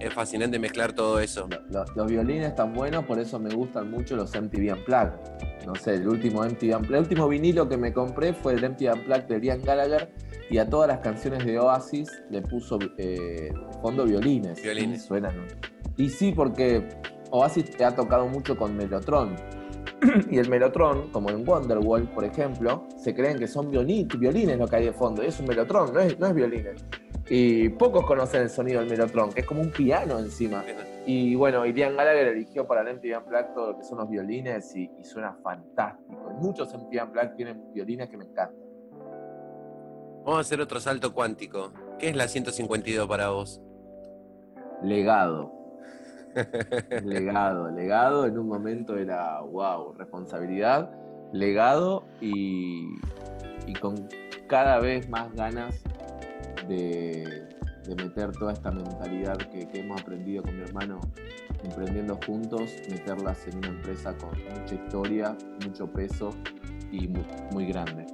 Es 0.00 0.14
fascinante 0.14 0.58
mezclar 0.58 0.92
todo 0.92 1.18
eso. 1.20 1.48
Lo- 1.50 1.84
lo- 1.84 1.92
los 1.94 2.06
violines 2.06 2.48
están 2.48 2.72
buenos, 2.72 3.04
por 3.04 3.18
eso 3.18 3.38
me 3.38 3.50
gustan 3.54 3.90
mucho 3.90 4.14
los 4.16 4.32
MTV 4.34 4.72
Unplugged. 4.74 5.66
No 5.66 5.74
sé, 5.74 5.94
el 5.94 6.08
último 6.08 6.44
MTV 6.44 6.76
Unplugged, 6.76 6.94
el 6.94 7.00
último 7.02 7.28
vinilo 7.28 7.68
que 7.68 7.76
me 7.76 7.92
compré 7.92 8.32
fue 8.32 8.54
el 8.54 8.64
MTV 8.64 8.92
Unplugged 8.94 9.24
de 9.24 9.38
Liam 9.40 9.62
Gallagher 9.62 10.12
y 10.50 10.58
a 10.58 10.68
todas 10.70 10.88
las 10.88 10.98
canciones 11.00 11.44
de 11.44 11.58
Oasis 11.58 12.22
le 12.30 12.40
puso 12.42 12.78
eh, 12.96 13.50
fondo 13.82 14.04
violines. 14.04 14.62
Violines. 14.62 15.02
Y 15.04 15.06
suenan. 15.06 15.34
Y 15.96 16.08
sí, 16.08 16.32
porque 16.34 16.88
Oasis 17.30 17.76
te 17.76 17.84
ha 17.84 17.94
tocado 17.94 18.26
mucho 18.28 18.56
con 18.56 18.76
Melotron. 18.76 19.34
Y 20.30 20.38
el 20.38 20.48
Melotron, 20.48 21.10
como 21.10 21.28
en 21.30 21.46
Wonderwall, 21.46 22.08
por 22.10 22.24
ejemplo, 22.24 22.86
se 22.96 23.12
creen 23.14 23.36
que 23.36 23.48
son 23.48 23.68
violin- 23.72 24.06
violines 24.16 24.56
lo 24.56 24.68
que 24.68 24.76
hay 24.76 24.84
de 24.84 24.92
fondo. 24.92 25.24
Y 25.24 25.26
es 25.26 25.40
un 25.40 25.46
Melotron, 25.46 25.92
no 25.92 25.98
es, 25.98 26.16
no 26.20 26.28
es 26.28 26.34
violines. 26.34 26.84
Y 27.30 27.68
pocos 27.70 28.06
conocen 28.06 28.42
el 28.42 28.50
sonido 28.50 28.80
del 28.80 28.88
Melotron, 28.88 29.32
que 29.32 29.40
es 29.40 29.46
como 29.46 29.60
un 29.60 29.70
piano 29.70 30.18
encima. 30.18 30.64
Y 31.06 31.34
bueno, 31.34 31.66
Irian 31.66 31.96
Gallagher 31.96 32.28
eligió 32.28 32.66
para 32.66 32.80
el 32.82 32.96
MTV 32.96 33.18
Unplugged 33.18 33.54
todo 33.54 33.72
lo 33.72 33.78
que 33.78 33.84
son 33.84 33.98
los 33.98 34.08
violines 34.08 34.74
y, 34.74 34.90
y 34.98 35.04
suena 35.04 35.34
fantástico. 35.42 36.30
Muchos 36.40 36.72
MTV 36.72 37.04
Unplugged 37.04 37.34
tienen 37.34 37.72
violines 37.72 38.08
que 38.08 38.16
me 38.16 38.24
encantan. 38.24 38.58
Vamos 40.24 40.38
a 40.38 40.40
hacer 40.40 40.60
otro 40.60 40.80
salto 40.80 41.12
cuántico. 41.12 41.72
¿Qué 41.98 42.10
es 42.10 42.16
la 42.16 42.28
152 42.28 43.06
para 43.06 43.30
vos? 43.30 43.60
Legado. 44.82 45.52
legado, 47.04 47.70
legado. 47.70 48.26
En 48.26 48.38
un 48.38 48.48
momento 48.48 48.96
era, 48.96 49.40
wow, 49.40 49.94
responsabilidad, 49.94 50.90
legado 51.32 52.04
y, 52.20 52.86
y 53.66 53.74
con 53.74 54.08
cada 54.46 54.78
vez 54.80 55.08
más 55.08 55.32
ganas 55.34 55.82
de, 56.68 57.48
de 57.86 57.94
meter 57.96 58.32
toda 58.32 58.52
esta 58.52 58.70
mentalidad 58.70 59.36
que, 59.36 59.66
que 59.68 59.80
hemos 59.80 60.00
aprendido 60.00 60.42
con 60.42 60.56
mi 60.56 60.62
hermano 60.62 61.00
emprendiendo 61.64 62.18
juntos, 62.26 62.70
meterlas 62.88 63.46
en 63.48 63.58
una 63.58 63.68
empresa 63.68 64.16
con 64.16 64.30
mucha 64.30 64.74
historia, 64.74 65.36
mucho 65.64 65.86
peso 65.92 66.30
y 66.92 67.08
muy, 67.08 67.24
muy 67.52 67.66
grande. 67.66 68.06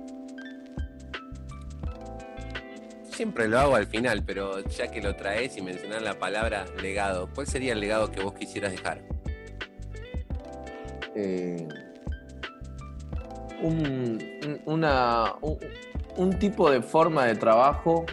Siempre 3.11 3.47
lo 3.47 3.61
hago 3.61 3.77
al 3.77 3.87
final, 3.87 4.25
pero 4.25 4.61
ya 4.69 4.88
que 4.90 5.01
lo 5.01 5.14
traes 5.14 5.57
y 5.57 5.62
mencionar 5.62 6.03
la 6.03 6.19
palabra 6.19 6.64
legado, 6.83 7.29
¿cuál 7.33 7.47
sería 7.47 7.73
el 7.73 7.81
legado 7.81 8.11
que 8.11 8.23
vos 8.23 8.35
quisieras 8.35 8.73
dejar? 8.73 9.03
eh, 11.17 11.69
un, 13.62 14.19
un- 14.45 14.61
una, 14.67 15.35
un, 15.43 15.59
un 16.17 16.38
tipo 16.40 16.69
de 16.71 16.83
forma 16.83 17.25
de 17.27 17.37
trabajo 17.37 18.05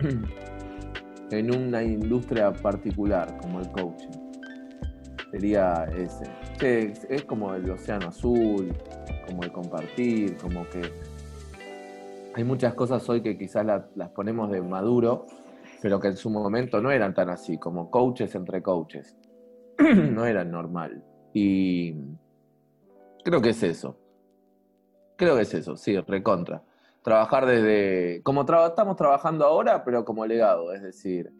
en 1.30 1.54
una 1.54 1.82
industria 1.82 2.52
particular 2.52 3.36
como 3.40 3.60
el 3.60 3.68
coaching. 3.70 4.10
Sería 5.30 5.84
ese. 5.96 6.24
es 7.08 7.24
como 7.24 7.54
el 7.54 7.70
océano 7.70 8.08
azul, 8.08 8.74
como 9.26 9.42
el 9.44 9.52
compartir, 9.52 10.36
como 10.38 10.68
que 10.68 10.82
hay 12.34 12.44
muchas 12.44 12.74
cosas 12.74 13.08
hoy 13.08 13.22
que 13.22 13.36
quizás 13.36 13.66
las 13.66 14.08
ponemos 14.10 14.50
de 14.50 14.60
maduro, 14.62 15.26
pero 15.82 16.00
que 16.00 16.08
en 16.08 16.16
su 16.16 16.30
momento 16.30 16.80
no 16.80 16.90
eran 16.90 17.14
tan 17.14 17.28
así, 17.28 17.58
como 17.58 17.90
coaches 17.90 18.34
entre 18.34 18.62
coaches. 18.62 19.16
no 19.78 20.26
eran 20.26 20.50
normal. 20.50 21.02
Y 21.32 21.94
creo 23.24 23.40
que 23.40 23.50
es 23.50 23.62
eso. 23.62 23.96
Creo 25.16 25.36
que 25.36 25.42
es 25.42 25.54
eso, 25.54 25.76
sí, 25.76 25.98
recontra. 25.98 26.62
Trabajar 27.02 27.46
desde, 27.46 28.22
como 28.22 28.42
estamos 28.42 28.96
trabajando 28.96 29.44
ahora, 29.44 29.84
pero 29.84 30.04
como 30.04 30.26
legado, 30.26 30.72
es 30.72 30.82
decir, 30.82 31.32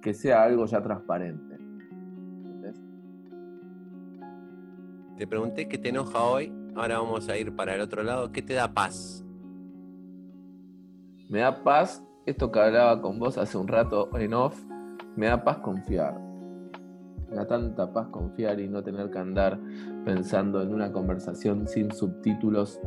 que 0.00 0.14
sea 0.14 0.44
algo 0.44 0.66
ya 0.66 0.80
transparente. 0.80 1.58
Te 5.16 5.26
pregunté 5.26 5.66
qué 5.66 5.78
te 5.78 5.88
enoja 5.88 6.22
hoy, 6.22 6.52
ahora 6.74 6.98
vamos 6.98 7.28
a 7.28 7.38
ir 7.38 7.56
para 7.56 7.74
el 7.74 7.80
otro 7.80 8.02
lado. 8.02 8.30
¿Qué 8.32 8.42
te 8.42 8.52
da 8.52 8.74
paz? 8.74 9.24
Me 11.28 11.40
da 11.40 11.64
paz, 11.64 12.04
esto 12.26 12.52
que 12.52 12.60
hablaba 12.60 13.00
con 13.00 13.18
vos 13.18 13.38
hace 13.38 13.56
un 13.56 13.66
rato 13.66 14.10
en 14.16 14.34
off, 14.34 14.62
me 15.16 15.26
da 15.26 15.42
paz 15.42 15.58
confiar. 15.58 16.20
Me 17.30 17.36
da 17.36 17.46
tanta 17.46 17.92
paz 17.92 18.08
confiar 18.08 18.60
y 18.60 18.68
no 18.68 18.82
tener 18.84 19.10
que 19.10 19.18
andar 19.18 19.58
pensando 20.04 20.62
en 20.62 20.72
una 20.72 20.92
conversación 20.92 21.66
sin 21.66 21.90
subtítulos, 21.90 22.78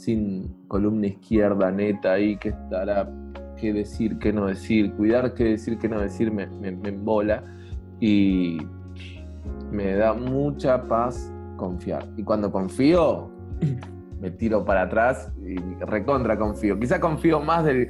sin 0.00 0.66
columna 0.66 1.08
izquierda 1.08 1.70
neta 1.70 2.12
ahí 2.12 2.36
que 2.36 2.50
estará 2.50 3.08
qué 3.56 3.72
decir, 3.72 4.18
qué 4.18 4.32
no 4.32 4.46
decir, 4.46 4.92
cuidar 4.94 5.34
qué 5.34 5.44
decir, 5.44 5.78
qué 5.78 5.88
no 5.88 6.00
decir 6.00 6.32
me, 6.32 6.46
me, 6.46 6.88
embola 6.88 7.44
y 8.00 8.58
me 9.70 9.94
da 9.94 10.14
mucha 10.14 10.82
paz 10.88 11.30
confiar. 11.56 12.06
Y 12.16 12.22
cuando 12.22 12.50
confío, 12.50 13.30
me 14.20 14.30
tiro 14.30 14.64
para 14.64 14.82
atrás 14.82 15.30
y 15.46 15.56
recontra 15.84 16.38
confío. 16.38 16.78
Quizá 16.78 16.98
confío 16.98 17.40
más 17.40 17.66
del 17.66 17.88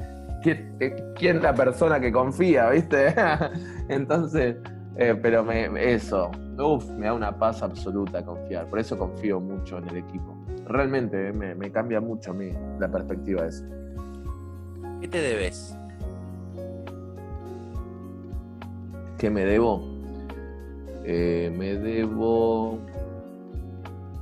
quién 1.14 1.42
la 1.42 1.54
persona 1.54 2.00
que 2.00 2.10
confía, 2.10 2.70
¿viste? 2.70 3.14
Entonces, 3.88 4.56
eh, 4.96 5.14
pero 5.22 5.44
me, 5.44 5.68
eso, 5.92 6.30
uff, 6.58 6.90
me 6.90 7.06
da 7.06 7.14
una 7.14 7.38
paz 7.38 7.62
absoluta 7.62 8.24
confiar. 8.24 8.66
Por 8.68 8.80
eso 8.80 8.98
confío 8.98 9.38
mucho 9.38 9.78
en 9.78 9.88
el 9.88 9.98
equipo. 9.98 10.39
Realmente 10.70 11.30
eh, 11.30 11.32
me, 11.32 11.72
cambia 11.72 12.00
mucho 12.00 12.30
a 12.30 12.34
mí 12.34 12.52
la 12.78 12.88
perspectiva 12.88 13.42
de 13.42 13.48
eso. 13.48 13.64
¿Qué 15.00 15.08
te 15.08 15.20
debes? 15.20 15.76
¿Qué 19.18 19.30
me 19.30 19.44
debo? 19.44 19.82
Eh, 21.04 21.52
me 21.58 21.74
debo 21.74 22.78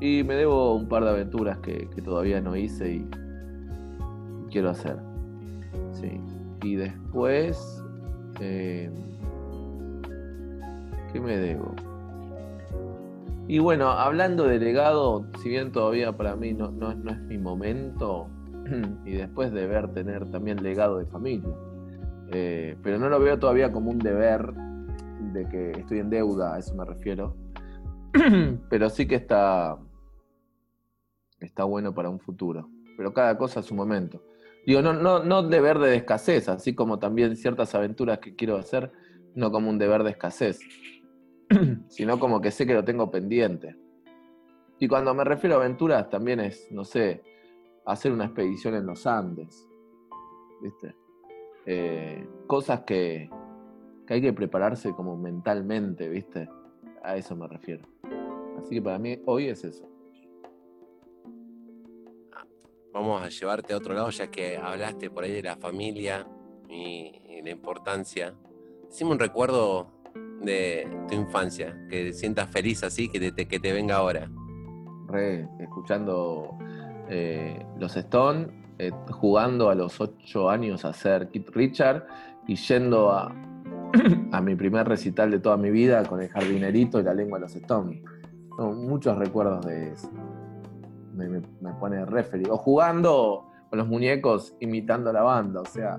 y 0.01 0.25
me 0.25 0.37
debo 0.37 0.75
un 0.75 0.89
par 0.89 1.05
de 1.05 1.11
aventuras 1.11 1.59
que, 1.59 1.87
todavía 2.03 2.41
no 2.41 2.57
hice 2.57 2.95
y 2.95 3.11
quiero 4.51 4.71
hacer. 4.71 4.97
Sí. 5.93 6.19
Y 6.63 6.77
después. 6.77 7.85
Eh, 8.41 8.91
¿Qué 11.13 11.21
me 11.21 11.37
debo? 11.37 11.75
Y 13.49 13.61
bueno, 13.61 13.89
hablando 13.91 14.45
de 14.45 14.59
legado, 14.59 15.27
si 15.43 15.49
bien 15.49 15.73
todavía 15.73 16.15
para 16.15 16.37
mí 16.37 16.53
no, 16.53 16.71
no, 16.71 16.91
es 16.91 17.19
mi 17.23 17.39
momento, 17.39 18.29
y 19.07 19.13
después 19.13 19.53
deber 19.53 19.91
tener 19.95 20.31
también 20.31 20.63
legado 20.63 20.99
de 20.99 21.07
familia. 21.07 21.55
Eh, 22.31 22.77
pero 22.83 22.99
no 22.99 23.09
lo 23.09 23.19
veo 23.19 23.39
todavía 23.39 23.73
como 23.73 23.91
un 23.91 23.99
deber 23.99 24.53
de 25.33 25.49
que 25.49 25.71
estoy 25.71 26.01
en 26.01 26.11
deuda, 26.11 26.55
a 26.55 26.59
eso 26.59 26.75
me 26.75 26.85
refiero. 26.85 27.35
pero 28.69 28.91
sí 28.91 29.09
que 29.09 29.15
está, 29.15 29.79
está 31.41 31.65
bueno 31.65 31.95
para 31.95 32.11
un 32.11 32.21
futuro. 32.21 32.69
Pero 32.99 33.15
cada 33.15 33.39
cosa 33.39 33.61
a 33.61 33.63
su 33.63 33.75
momento. 33.75 34.23
Digo, 34.67 34.83
no, 34.83 34.93
no, 34.93 35.25
no 35.25 35.43
deber 35.43 35.79
de 35.79 35.97
escasez, 35.97 36.51
así 36.51 36.75
como 36.75 36.99
también 36.99 37.35
ciertas 37.35 37.75
aventuras 37.75 38.19
que 38.19 38.37
quiero 38.37 38.59
hacer, 38.59 38.93
no 39.35 39.51
como 39.51 39.71
un 39.71 39.79
deber 39.79 40.03
de 40.03 40.11
escasez, 40.11 40.61
sino 41.89 42.19
como 42.19 42.41
que 42.41 42.51
sé 42.51 42.67
que 42.67 42.75
lo 42.75 42.85
tengo 42.85 43.11
pendiente. 43.11 43.77
Y 44.79 44.87
cuando 44.87 45.15
me 45.15 45.25
refiero 45.25 45.57
a 45.57 45.59
aventuras, 45.59 46.09
también 46.09 46.41
es, 46.41 46.71
no 46.71 46.85
sé, 46.85 47.23
hacer 47.85 48.13
una 48.13 48.27
expedición 48.27 48.75
en 48.75 48.87
los 48.87 49.07
Andes. 49.07 49.67
¿Viste? 50.63 50.95
Eh, 51.67 52.29
cosas 52.47 52.81
que, 52.83 53.31
que 54.07 54.15
hay 54.15 54.21
que 54.21 54.33
prepararse 54.33 54.93
como 54.93 55.17
mentalmente, 55.17 56.09
¿viste? 56.09 56.49
A 57.03 57.17
eso 57.17 57.35
me 57.37 57.49
refiero. 57.49 57.87
Así 58.59 58.77
que 58.77 58.83
para 58.83 58.99
mí 58.99 59.21
hoy 59.27 59.49
es 59.49 59.65
eso 59.65 59.89
vamos 62.99 63.23
a 63.23 63.29
llevarte 63.29 63.73
a 63.73 63.77
otro 63.77 63.95
lado, 63.95 64.11
ya 64.11 64.29
que 64.29 64.57
hablaste 64.57 65.11
por 65.11 65.25
ahí 65.25 65.33
de 65.33 65.43
la 65.43 65.57
familia 65.57 66.27
y, 66.69 67.13
la 67.43 67.51
importancia. 67.51 68.35
Decime 68.89 69.13
un 69.13 69.21
recuerdo 69.21 69.98
de 70.43 70.89
tu 71.09 71.15
infancia, 71.15 71.77
que 71.91 72.05
te 72.05 72.13
sientas 72.13 72.49
feliz 72.51 72.83
así, 72.85 73.09
que 73.09 73.33
te, 73.33 73.47
que 73.47 73.59
te 73.59 73.73
venga 73.73 73.97
ahora. 73.97 74.31
Re, 75.07 75.49
escuchando 75.59 76.59
eh, 77.09 77.65
los 77.79 77.97
Stone, 77.97 78.75
eh, 78.79 78.93
jugando 79.11 79.71
a 79.71 79.75
los 79.75 80.01
ocho 80.01 80.51
años 80.51 80.85
a 80.85 80.93
ser 80.93 81.29
Kit 81.31 81.49
Richard 81.51 82.07
y 82.47 82.57
yendo 82.57 83.11
a, 83.11 83.35
a 84.33 84.41
mi 84.41 84.55
primer 84.55 84.87
recital 84.87 85.31
de 85.31 85.41
toda 85.41 85.57
mi 85.57 85.71
vida 85.71 86.05
con 86.05 86.21
el 86.23 86.29
jardinerito 86.29 87.01
y 87.01 87.03
la 87.03 87.15
lengua 87.15 87.39
de 87.39 87.43
los 87.43 87.57
Stones. 87.57 88.03
muchos 88.59 89.17
recuerdos 89.17 89.67
de 89.67 89.93
eso 89.93 90.11
me, 91.27 91.73
pone 91.81 92.05
referee. 92.05 92.51
O 92.51 92.57
jugando 92.57 93.47
con 93.69 93.79
los 93.79 93.89
muñecos 93.89 94.55
imitando 94.61 95.11
a 95.11 95.13
la 95.13 95.23
banda. 95.23 95.61
O 95.61 95.67
sea, 95.67 95.99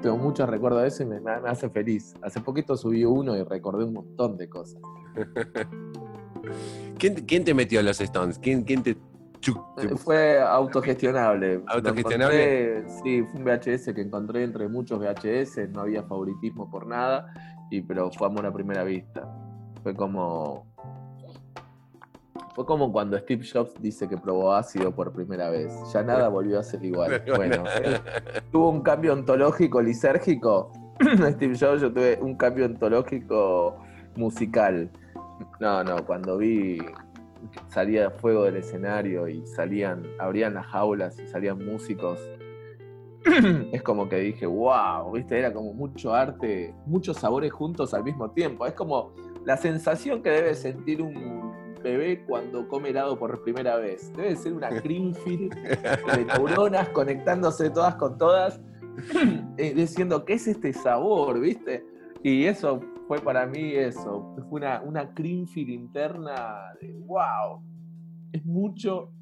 tengo 0.00 0.16
muchos 0.16 0.48
recuerdos 0.48 0.82
de 0.82 0.88
eso 0.88 1.02
y 1.02 1.06
me, 1.06 1.20
hace 1.46 1.68
feliz. 1.70 2.14
Hace 2.22 2.40
poquito 2.40 2.76
subí 2.76 3.04
uno 3.04 3.36
y 3.36 3.42
recordé 3.42 3.84
un 3.84 3.94
montón 3.94 4.36
de 4.36 4.48
cosas. 4.48 4.80
¿Quién, 6.98 7.44
te 7.44 7.54
metió 7.54 7.80
a 7.80 7.82
los 7.82 8.00
Stones? 8.00 8.38
¿Quién, 8.38 8.64
quién 8.64 8.82
te, 8.82 8.90
eh, 8.92 9.96
Fue 9.96 10.40
autogestionable. 10.40 11.62
¿Autogestionable? 11.66 12.84
sí, 13.02 13.22
fue 13.22 13.40
un 13.40 13.44
VHS 13.44 13.94
que 13.94 14.02
encontré 14.02 14.44
entre 14.44 14.68
muchos 14.68 14.98
VHS, 14.98 15.70
no 15.70 15.82
había 15.82 16.02
favoritismo 16.02 16.70
por 16.70 16.86
nada, 16.86 17.32
y, 17.70 17.80
pero 17.82 18.10
fue 18.10 18.26
amor 18.26 18.46
a 18.46 18.52
primera 18.52 18.84
vista. 18.84 19.28
Fue 19.82 19.94
como 19.94 20.69
fue 22.54 22.66
como 22.66 22.92
cuando 22.92 23.18
Steve 23.18 23.44
Jobs 23.50 23.74
dice 23.80 24.08
que 24.08 24.16
probó 24.16 24.52
ácido 24.52 24.94
por 24.94 25.12
primera 25.12 25.50
vez. 25.50 25.72
Ya 25.92 26.02
nada 26.02 26.28
volvió 26.28 26.58
a 26.58 26.62
ser 26.62 26.84
igual. 26.84 27.22
Bueno, 27.36 27.64
tuvo 28.50 28.70
un 28.70 28.82
cambio 28.82 29.12
ontológico 29.12 29.80
lisérgico. 29.80 30.72
Steve 31.32 31.56
Jobs, 31.58 31.80
yo 31.80 31.92
tuve 31.92 32.18
un 32.20 32.36
cambio 32.36 32.66
ontológico 32.66 33.76
musical. 34.16 34.90
No, 35.60 35.84
no, 35.84 36.04
cuando 36.04 36.36
vi 36.36 36.78
salía 37.68 38.10
fuego 38.10 38.44
del 38.44 38.56
escenario 38.56 39.28
y 39.28 39.46
salían, 39.46 40.02
abrían 40.18 40.54
las 40.54 40.66
jaulas 40.66 41.18
y 41.18 41.26
salían 41.26 41.64
músicos. 41.64 42.20
es 43.72 43.82
como 43.82 44.08
que 44.08 44.16
dije, 44.16 44.46
wow, 44.46 45.12
viste, 45.12 45.38
era 45.38 45.52
como 45.52 45.72
mucho 45.72 46.14
arte, 46.14 46.74
muchos 46.86 47.18
sabores 47.18 47.52
juntos 47.52 47.94
al 47.94 48.04
mismo 48.04 48.30
tiempo. 48.30 48.66
Es 48.66 48.74
como 48.74 49.12
la 49.44 49.56
sensación 49.56 50.22
que 50.22 50.30
debe 50.30 50.54
sentir 50.54 51.02
un 51.02 51.49
bebé 51.82 52.24
cuando 52.26 52.68
come 52.68 52.90
helado 52.90 53.18
por 53.18 53.42
primera 53.42 53.76
vez. 53.76 54.12
Debe 54.16 54.36
ser 54.36 54.52
una 54.52 54.70
Greenfield 54.82 55.54
de 55.54 56.24
neuronas 56.24 56.88
conectándose 56.90 57.70
todas 57.70 57.96
con 57.96 58.18
todas, 58.18 58.60
eh, 59.56 59.74
diciendo, 59.74 60.24
¿qué 60.24 60.34
es 60.34 60.46
este 60.46 60.72
sabor? 60.72 61.40
¿Viste? 61.40 61.84
Y 62.22 62.44
eso 62.44 62.80
fue 63.08 63.18
para 63.18 63.46
mí 63.46 63.72
eso. 63.74 64.34
Fue 64.48 64.60
una, 64.60 64.82
una 64.82 65.04
Greenfield 65.04 65.70
interna 65.70 66.74
de 66.80 66.92
wow. 67.06 67.62
Es 68.32 68.44
mucho, 68.44 69.12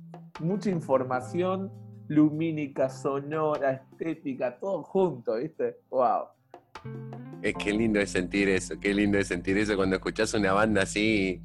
mucha 0.41 0.71
información 0.71 1.71
lumínica, 2.09 2.89
sonora, 2.89 3.73
estética, 3.73 4.59
todo 4.59 4.83
junto, 4.83 5.37
¿viste? 5.37 5.77
Wow. 5.91 6.25
Es 7.43 7.55
que 7.55 7.73
lindo 7.73 8.01
es 8.01 8.11
sentir 8.11 8.49
eso, 8.49 8.79
qué 8.81 8.93
lindo 8.93 9.19
es 9.19 9.29
sentir 9.29 9.59
eso 9.59 9.77
cuando 9.77 9.97
escuchás 9.97 10.35
una 10.35 10.53
banda 10.53 10.83
así 10.83 11.41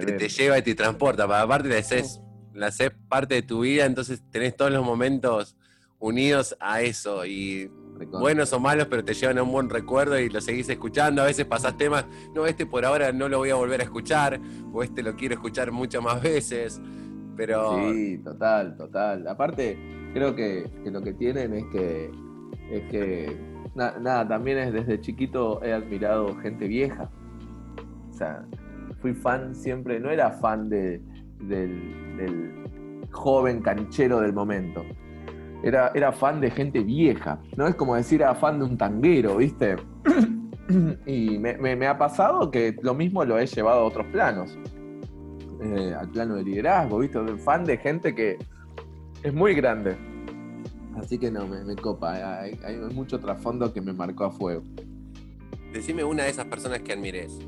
te, 0.00 0.28
lleva 0.28 0.58
y 0.58 0.62
te 0.62 0.74
transporta. 0.74 1.24
Aparte 1.24 1.68
la 1.68 1.78
haces, 1.78 2.20
la 2.52 2.68
haces 2.68 2.90
parte 3.08 3.34
de 3.34 3.42
tu 3.42 3.60
vida, 3.60 3.84
entonces 3.84 4.22
tenés 4.30 4.56
todos 4.56 4.70
los 4.70 4.84
momentos 4.84 5.56
unidos 5.98 6.56
a 6.60 6.82
eso. 6.82 7.24
Y 7.24 7.70
buenos 8.10 8.52
o 8.52 8.60
malos, 8.60 8.86
pero 8.88 9.04
te 9.04 9.14
llevan 9.14 9.38
a 9.38 9.42
un 9.42 9.52
buen 9.52 9.70
recuerdo 9.70 10.18
y 10.18 10.28
lo 10.28 10.40
seguís 10.40 10.68
escuchando. 10.68 11.22
A 11.22 11.26
veces 11.26 11.46
pasas 11.46 11.76
temas, 11.76 12.06
no, 12.34 12.46
este 12.46 12.66
por 12.66 12.84
ahora 12.84 13.12
no 13.12 13.28
lo 13.28 13.38
voy 13.38 13.50
a 13.50 13.54
volver 13.54 13.80
a 13.80 13.84
escuchar, 13.84 14.40
o 14.72 14.82
este 14.82 15.02
lo 15.02 15.16
quiero 15.16 15.34
escuchar 15.34 15.72
muchas 15.72 16.02
más 16.02 16.22
veces. 16.22 16.80
Pero... 17.36 17.92
Sí, 17.92 18.18
total, 18.18 18.76
total. 18.76 19.28
Aparte, 19.28 19.78
creo 20.14 20.34
que, 20.34 20.70
lo 20.84 21.02
que 21.02 21.12
tienen 21.12 21.54
es 21.54 21.64
que, 21.66 22.10
es 22.70 22.82
que 22.90 23.36
nada, 23.74 24.26
también 24.26 24.58
es 24.58 24.72
desde 24.72 25.00
chiquito 25.00 25.62
he 25.62 25.72
admirado 25.72 26.34
gente 26.36 26.66
vieja. 26.66 27.10
O 28.10 28.12
sea, 28.14 28.46
fui 29.00 29.14
fan 29.14 29.54
siempre, 29.54 30.00
no 30.00 30.10
era 30.10 30.30
fan 30.30 30.68
de, 30.68 31.00
del, 31.40 32.52
joven 33.10 33.60
canchero 33.60 34.20
del 34.20 34.32
momento. 34.32 34.84
Era, 35.62 35.90
era 35.94 36.12
fan 36.12 36.40
de 36.40 36.50
gente 36.50 36.80
vieja. 36.80 37.40
No 37.56 37.66
es 37.66 37.74
como 37.74 37.94
decir 37.94 38.20
era 38.20 38.34
fan 38.34 38.58
de 38.58 38.66
un 38.66 38.76
tanguero, 38.76 39.36
¿viste? 39.36 39.76
y 41.06 41.38
me, 41.38 41.86
ha 41.86 41.98
pasado 41.98 42.50
que 42.50 42.76
lo 42.82 42.94
mismo 42.94 43.24
lo 43.24 43.38
he 43.38 43.46
llevado 43.46 43.80
a 43.80 43.84
otros 43.84 44.06
planos. 44.06 44.58
Eh, 45.62 45.94
al 45.98 46.10
plano 46.10 46.36
de 46.36 46.44
liderazgo, 46.44 46.98
¿viste? 46.98 47.18
Fan 47.38 47.64
de 47.64 47.78
gente 47.78 48.14
que 48.14 48.36
es 49.22 49.32
muy 49.32 49.54
grande. 49.54 49.96
Así 50.96 51.18
que 51.18 51.30
no, 51.30 51.46
me, 51.46 51.74
copa. 51.76 52.40
Hay, 52.40 52.58
hay, 52.64 52.76
mucho 52.94 53.18
trasfondo 53.18 53.72
que 53.72 53.80
me 53.80 53.92
marcó 53.92 54.24
a 54.24 54.30
fuego. 54.30 54.62
Decime 55.72 56.04
una 56.04 56.24
de 56.24 56.30
esas 56.30 56.46
personas 56.46 56.80
que 56.80 56.92
admires. 56.92 57.38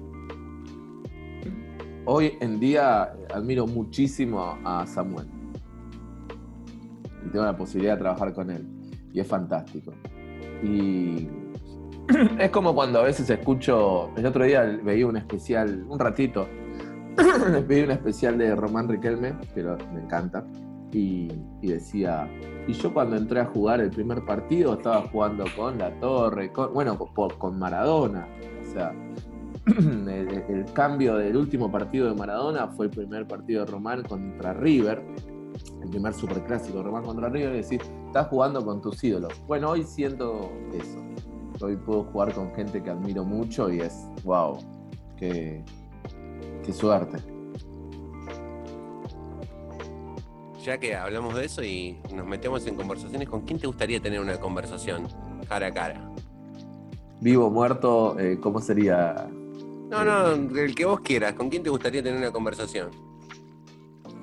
Hoy 2.11 2.39
en 2.41 2.59
día 2.59 3.13
admiro 3.35 3.67
muchísimo 3.67 4.57
a 4.65 4.87
Samuel. 4.87 5.27
Y 7.23 7.29
tengo 7.29 7.45
la 7.45 7.55
posibilidad 7.55 7.97
de 7.97 7.99
trabajar 7.99 8.33
con 8.33 8.51
él. 8.51 8.67
Y 9.13 9.21
es 9.21 9.27
fantástico. 9.27 9.93
Y 10.63 11.29
es 12.39 12.49
como 12.49 12.75
cuando 12.75 13.01
a 13.01 13.03
veces 13.03 13.29
escucho. 13.29 14.11
El 14.17 14.25
otro 14.25 14.45
día 14.45 14.63
veía 14.83 15.07
un 15.07 15.19
especial, 15.19 15.85
un 15.87 15.99
ratito. 15.99 16.49
veía 17.69 17.85
un 17.85 17.91
especial 17.91 18.39
de 18.39 18.57
Román 18.57 18.89
Riquelme, 18.89 19.35
que 19.55 19.63
me 19.63 20.01
encanta. 20.01 20.47
Y, 20.91 21.29
decía, 21.61 22.27
y 22.67 22.73
yo 22.73 22.95
cuando 22.95 23.17
entré 23.17 23.41
a 23.41 23.45
jugar 23.45 23.83
el 23.83 23.91
primer 23.91 24.25
partido 24.25 24.79
estaba 24.79 25.03
jugando 25.09 25.45
con 25.55 25.77
La 25.77 25.91
Torre, 26.01 26.53
con, 26.53 26.73
bueno, 26.73 26.97
con, 26.97 27.59
Maradona. 27.59 28.27
O 28.67 28.73
sea, 28.73 28.95
el, 30.09 30.65
cambio 30.73 31.17
del 31.17 31.37
último 31.37 31.71
partido 31.71 32.09
de 32.09 32.15
Maradona 32.15 32.69
fue 32.69 32.87
el 32.87 32.91
primer 32.91 33.27
partido 33.27 33.65
de 33.65 33.71
Román 33.71 34.03
contra 34.03 34.55
River, 34.55 35.03
el 35.83 35.91
primer 35.91 36.15
superclásico 36.15 36.79
de 36.79 36.85
Román 36.85 37.05
contra 37.05 37.29
River, 37.29 37.55
y 37.55 37.57
decir, 37.59 37.83
estás 38.07 38.29
jugando 38.29 38.65
con 38.65 38.81
tus 38.81 39.03
ídolos. 39.05 39.33
Bueno, 39.47 39.71
hoy 39.71 39.85
siento 39.85 40.51
eso. 40.73 41.65
Hoy 41.65 41.77
puedo 41.77 42.05
jugar 42.05 42.33
con 42.33 42.55
gente 42.55 42.83
que 42.83 42.91
admiro 42.91 43.25
mucho 43.25 43.71
y 43.71 43.81
es, 43.81 44.07
wow, 44.25 44.59
qué, 45.17 45.65
qué 46.65 46.73
suerte. 46.73 47.19
ya 50.69 50.77
que 50.77 50.95
hablamos 50.95 51.35
de 51.35 51.47
eso 51.47 51.63
y 51.65 51.99
nos 52.15 52.27
metemos 52.27 52.67
en 52.67 52.75
conversaciones, 52.75 53.27
¿con 53.27 53.41
quién 53.41 53.59
te 53.59 53.67
gustaría 53.67 54.01
tener 54.01 54.21
una 54.21 54.39
conversación 54.39 55.09
cara 55.49 55.69
a 55.69 55.73
cara? 55.73 56.11
Vivo, 57.21 57.51
muerto, 57.51 58.19
eh, 58.19 58.39
¿cómo 58.39 58.61
sería? 58.61 59.31
No, 59.91 60.05
no, 60.05 60.59
el 60.59 60.75
que 60.75 60.85
vos 60.85 61.01
quieras, 61.01 61.33
¿con 61.33 61.49
quién 61.49 61.63
te 61.63 61.71
gustaría 61.71 62.03
tener 62.03 62.19
una 62.19 62.31
conversación? 62.31 62.91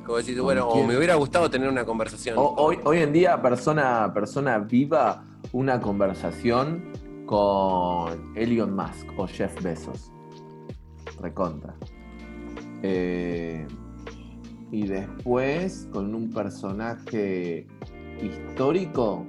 Como 0.06 0.18
decís, 0.20 0.40
bueno, 0.40 0.68
o 0.68 0.86
me 0.86 0.96
hubiera 0.96 1.16
gustado 1.16 1.50
tener 1.50 1.68
una 1.68 1.84
conversación. 1.84 2.36
hoy, 2.38 2.78
hoy 2.84 3.00
en 3.00 3.12
día, 3.12 3.42
persona, 3.42 4.14
persona 4.14 4.60
viva, 4.60 5.24
una 5.52 5.82
conversación 5.82 6.92
con 7.26 8.34
Elon 8.36 8.76
Musk 8.76 9.08
o 9.18 9.28
Jeff 9.28 9.60
Bezos. 9.64 10.12
Recontra. 11.20 11.76
Eh, 12.84 13.66
y 14.72 14.88
después 14.88 15.88
con 15.92 16.14
un 16.14 16.30
personaje 16.30 17.66
histórico. 18.22 19.26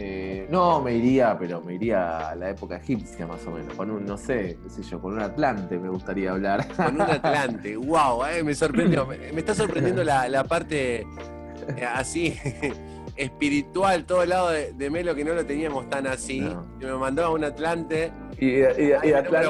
Eh, 0.00 0.46
no, 0.48 0.80
me 0.80 0.94
iría, 0.94 1.36
pero 1.36 1.60
me 1.60 1.74
iría 1.74 2.30
a 2.30 2.34
la 2.36 2.50
época 2.50 2.76
egipcia 2.76 3.26
más 3.26 3.44
o 3.48 3.50
menos. 3.50 3.74
Con 3.74 3.90
un, 3.90 4.06
no 4.06 4.16
sé, 4.16 4.56
qué 4.62 4.70
sé 4.70 4.82
yo, 4.84 5.00
con 5.00 5.14
un 5.14 5.20
Atlante 5.20 5.76
me 5.76 5.88
gustaría 5.88 6.30
hablar. 6.30 6.68
Con 6.76 6.94
un 6.94 7.02
Atlante, 7.02 7.76
wow, 7.76 8.24
eh, 8.26 8.44
me 8.44 8.54
sorprendió. 8.54 9.06
Me, 9.06 9.16
está 9.36 9.56
sorprendiendo 9.56 10.04
la, 10.04 10.44
parte 10.44 11.00
eh, 11.00 11.84
así 11.84 12.38
espiritual, 13.16 14.04
todo 14.06 14.22
el 14.22 14.28
lado 14.28 14.50
de, 14.50 14.88
Melo 14.88 15.16
que 15.16 15.24
no 15.24 15.34
lo 15.34 15.44
teníamos 15.44 15.90
tan 15.90 16.06
así. 16.06 16.48
Me 16.78 16.92
mandaba 16.92 17.30
un 17.30 17.42
Atlante. 17.42 18.12
Y, 18.38 18.50
y, 18.50 18.92
y 19.02 19.12
Atlante 19.12 19.48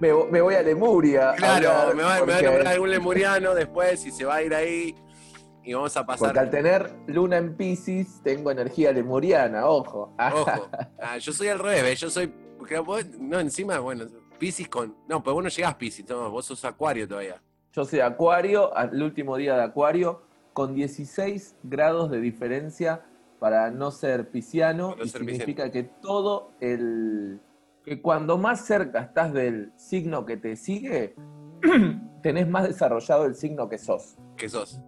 me, 0.00 0.40
voy 0.40 0.54
a 0.54 0.62
Lemuria. 0.62 1.34
Claro, 1.36 1.94
me, 1.94 2.02
voy, 2.02 2.12
a 2.12 2.18
comprar 2.18 2.66
algún 2.66 2.90
lemuriano 2.90 3.54
después 3.54 4.06
y 4.06 4.10
se 4.10 4.24
va 4.24 4.36
a 4.36 4.42
ir 4.42 4.54
ahí 4.54 4.96
y 5.64 5.74
vamos 5.74 5.96
a 5.96 6.04
pasar. 6.04 6.28
Porque 6.28 6.40
al 6.40 6.50
tener 6.50 6.94
luna 7.06 7.38
en 7.38 7.56
Pisces, 7.56 8.20
tengo 8.22 8.50
energía 8.50 8.92
lemuriana, 8.92 9.66
ojo. 9.66 10.14
Ojo. 10.34 10.68
Ah, 11.00 11.18
yo 11.18 11.32
soy 11.32 11.48
al 11.48 11.58
revés, 11.58 12.00
yo 12.00 12.10
soy. 12.10 12.32
no, 13.18 13.40
encima, 13.40 13.78
bueno, 13.80 14.06
Pisces 14.38 14.68
con. 14.68 14.96
No, 15.08 15.22
pues 15.22 15.34
vos 15.34 15.42
no 15.42 15.48
llegás 15.48 15.74
Pisces, 15.74 16.06
vos 16.06 16.44
sos 16.44 16.64
Acuario 16.64 17.06
todavía. 17.08 17.42
Yo 17.72 17.84
soy 17.84 18.00
Acuario, 18.00 18.76
al 18.76 19.02
último 19.02 19.36
día 19.36 19.56
de 19.56 19.62
Acuario, 19.62 20.22
con 20.52 20.74
16 20.74 21.56
grados 21.62 22.10
de 22.10 22.20
diferencia 22.20 23.04
para 23.38 23.70
no 23.70 23.90
ser 23.90 24.30
pisciano, 24.30 24.94
y 25.02 25.08
significa 25.08 25.70
que 25.72 25.82
todo 25.82 26.52
el 26.60 27.40
que 27.84 28.00
cuando 28.00 28.38
más 28.38 28.64
cerca 28.64 29.00
estás 29.00 29.32
del 29.32 29.72
signo 29.76 30.24
que 30.24 30.36
te 30.36 30.54
sigue, 30.54 31.16
tenés 32.22 32.48
más 32.48 32.68
desarrollado 32.68 33.26
el 33.26 33.34
signo 33.34 33.68
que 33.68 33.78
sos. 33.78 34.16
Que 34.36 34.48
sos. 34.48 34.80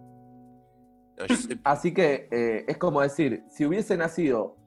Así 1.63 1.93
que 1.93 2.27
eh, 2.31 2.65
es 2.67 2.77
como 2.77 3.01
decir, 3.01 3.43
si 3.49 3.65
hubiese 3.65 3.97
nacido 3.97 4.57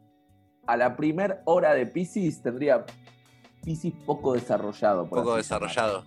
a 0.66 0.76
la 0.76 0.96
primera 0.96 1.42
hora 1.44 1.74
de 1.74 1.86
Pisces, 1.86 2.42
tendría 2.42 2.84
Pisces 3.64 3.92
poco 4.07 4.34
desarrollado. 4.34 5.09
poco 5.09 5.36
desarrollado. 5.36 6.05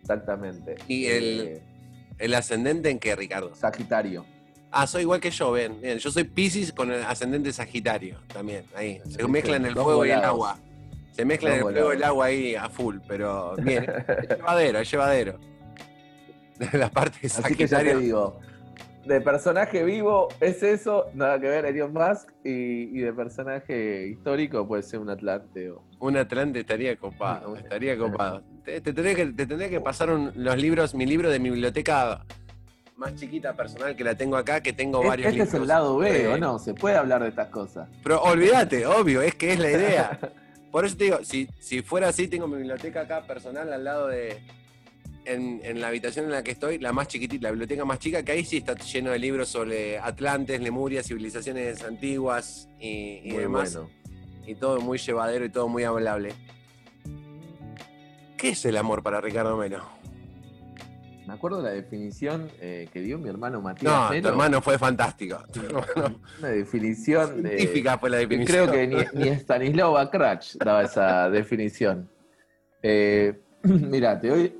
Exactamente. 0.00 0.76
¿Y 0.88 1.06
el, 1.06 1.40
eh, 1.40 1.62
el, 2.18 2.34
ascendente 2.34 2.90
en 2.90 2.98
qué, 2.98 3.14
Ricardo? 3.14 3.54
Sagitario. 3.54 4.24
Ah, 4.72 4.86
soy 4.86 5.02
igual 5.02 5.20
que 5.20 5.30
yo, 5.30 5.50
ven. 5.52 5.80
Yo 5.98 6.10
soy 6.10 6.24
Pisces 6.24 6.72
con 6.72 6.92
el 6.92 7.02
ascendente 7.02 7.52
Sagitario 7.52 8.20
también. 8.32 8.64
Ahí. 8.74 9.00
Se 9.08 9.26
mezclan 9.26 9.66
el 9.66 9.74
fuego 9.74 10.06
y 10.06 10.10
el 10.10 10.24
agua. 10.24 10.58
Se 11.12 11.24
mezcla 11.24 11.54
el 11.54 11.62
fuego 11.62 11.92
y 11.92 11.96
el 11.96 12.04
agua 12.04 12.26
ahí 12.26 12.54
a 12.54 12.68
full, 12.68 12.98
pero 13.06 13.56
bien, 13.56 13.84
es 13.84 14.28
llevadero, 14.36 14.78
es 14.78 14.90
llevadero. 14.90 15.38
La 16.72 16.90
parte 16.90 17.18
de 17.22 17.28
Así 17.28 17.54
que 17.54 17.66
ya 17.66 17.80
te 17.80 17.96
digo, 17.96 18.38
de 19.10 19.20
personaje 19.20 19.82
vivo 19.82 20.28
es 20.40 20.62
eso, 20.62 21.06
nada 21.14 21.40
que 21.40 21.48
ver 21.48 21.66
Elon 21.66 21.92
Musk, 21.92 22.30
y, 22.44 22.98
de 22.98 23.12
personaje 23.12 24.06
histórico 24.06 24.68
puede 24.68 24.84
ser 24.84 25.00
un 25.00 25.10
Atlante. 25.10 25.72
Un 25.98 26.16
Atlante 26.16 26.60
estaría 26.60 26.96
copado, 26.96 27.56
estaría 27.56 27.98
copado. 27.98 28.44
Te, 28.64 28.80
tendría, 28.80 29.16
que, 29.16 29.26
te 29.26 29.46
tendría 29.46 29.68
que 29.68 29.80
pasar 29.80 30.10
los 30.10 30.56
libros, 30.56 30.94
mi 30.94 31.06
libro 31.06 31.28
de 31.28 31.40
mi 31.40 31.50
biblioteca 31.50 32.24
más 32.96 33.14
chiquita 33.16 33.56
personal 33.56 33.96
que 33.96 34.04
la 34.04 34.14
tengo 34.14 34.36
acá, 34.36 34.62
que 34.62 34.72
tengo 34.74 35.02
varios 35.02 35.26
este 35.26 35.32
libros. 35.32 35.46
Este 35.48 35.56
es 35.56 35.62
el 35.62 35.68
lado 35.68 35.96
B, 35.96 36.28
¿o 36.28 36.38
no? 36.38 36.58
Se 36.58 36.74
puede 36.74 36.96
hablar 36.96 37.22
de 37.22 37.30
estas 37.30 37.48
cosas. 37.48 37.88
Pero 38.04 38.22
olvídate, 38.22 38.86
obvio, 38.86 39.22
es 39.22 39.34
que 39.34 39.54
es 39.54 39.58
la 39.58 39.70
idea. 39.70 40.20
Por 40.70 40.84
eso 40.84 40.96
te 40.96 41.04
digo, 41.04 41.18
si, 41.24 41.48
si 41.58 41.82
fuera 41.82 42.08
así, 42.08 42.28
tengo 42.28 42.46
mi 42.46 42.58
biblioteca 42.58 43.00
acá 43.00 43.22
personal 43.22 43.72
al 43.72 43.82
lado 43.82 44.06
de. 44.06 44.38
En, 45.32 45.80
la 45.80 45.88
habitación 45.88 46.26
en 46.26 46.32
la 46.32 46.42
que 46.42 46.50
estoy, 46.50 46.78
la 46.78 46.92
más 46.92 47.08
chiquitita, 47.08 47.44
la 47.44 47.50
biblioteca 47.50 47.84
más 47.84 47.98
chica, 47.98 48.22
que 48.22 48.32
ahí 48.32 48.44
sí 48.44 48.56
está 48.58 48.74
lleno 48.74 49.10
de 49.10 49.18
libros 49.18 49.48
sobre 49.48 49.98
Atlantes, 49.98 50.60
Lemuria, 50.60 51.02
civilizaciones 51.02 51.84
antiguas 51.84 52.68
y, 52.80 53.30
demás. 53.30 53.78
Y 54.46 54.54
todo 54.56 54.80
muy 54.80 54.98
llevadero 54.98 55.44
y 55.44 55.50
todo 55.50 55.68
muy 55.68 55.84
hablable. 55.84 56.34
¿Qué 58.36 58.50
es 58.50 58.64
el 58.64 58.76
amor 58.76 59.02
para 59.02 59.20
Ricardo 59.20 59.56
Melo? 59.56 60.00
Me 61.30 61.34
acuerdo 61.34 61.62
la 61.62 61.70
definición 61.70 62.50
eh, 62.60 62.88
que 62.92 63.00
dio 63.00 63.16
mi 63.16 63.28
hermano 63.28 63.60
Matías. 63.60 64.10
No, 64.10 64.20
tu 64.20 64.28
hermano 64.28 64.60
fue 64.60 64.78
fantástico. 64.78 65.38
Una 66.40 66.48
definición. 66.48 67.42
Científica 67.42 67.98
fue 67.98 68.10
la 68.10 68.16
definición. 68.16 68.66
Creo 68.66 68.72
que 68.72 68.86
ni, 68.88 68.96
ni 69.24 69.28
Stanislav 69.28 69.92
Bakrach 69.92 70.56
daba 70.56 70.82
esa 70.82 71.30
definición. 71.30 72.10
Eh, 72.82 73.40
mira, 73.62 74.18
te 74.18 74.28
doy. 74.28 74.59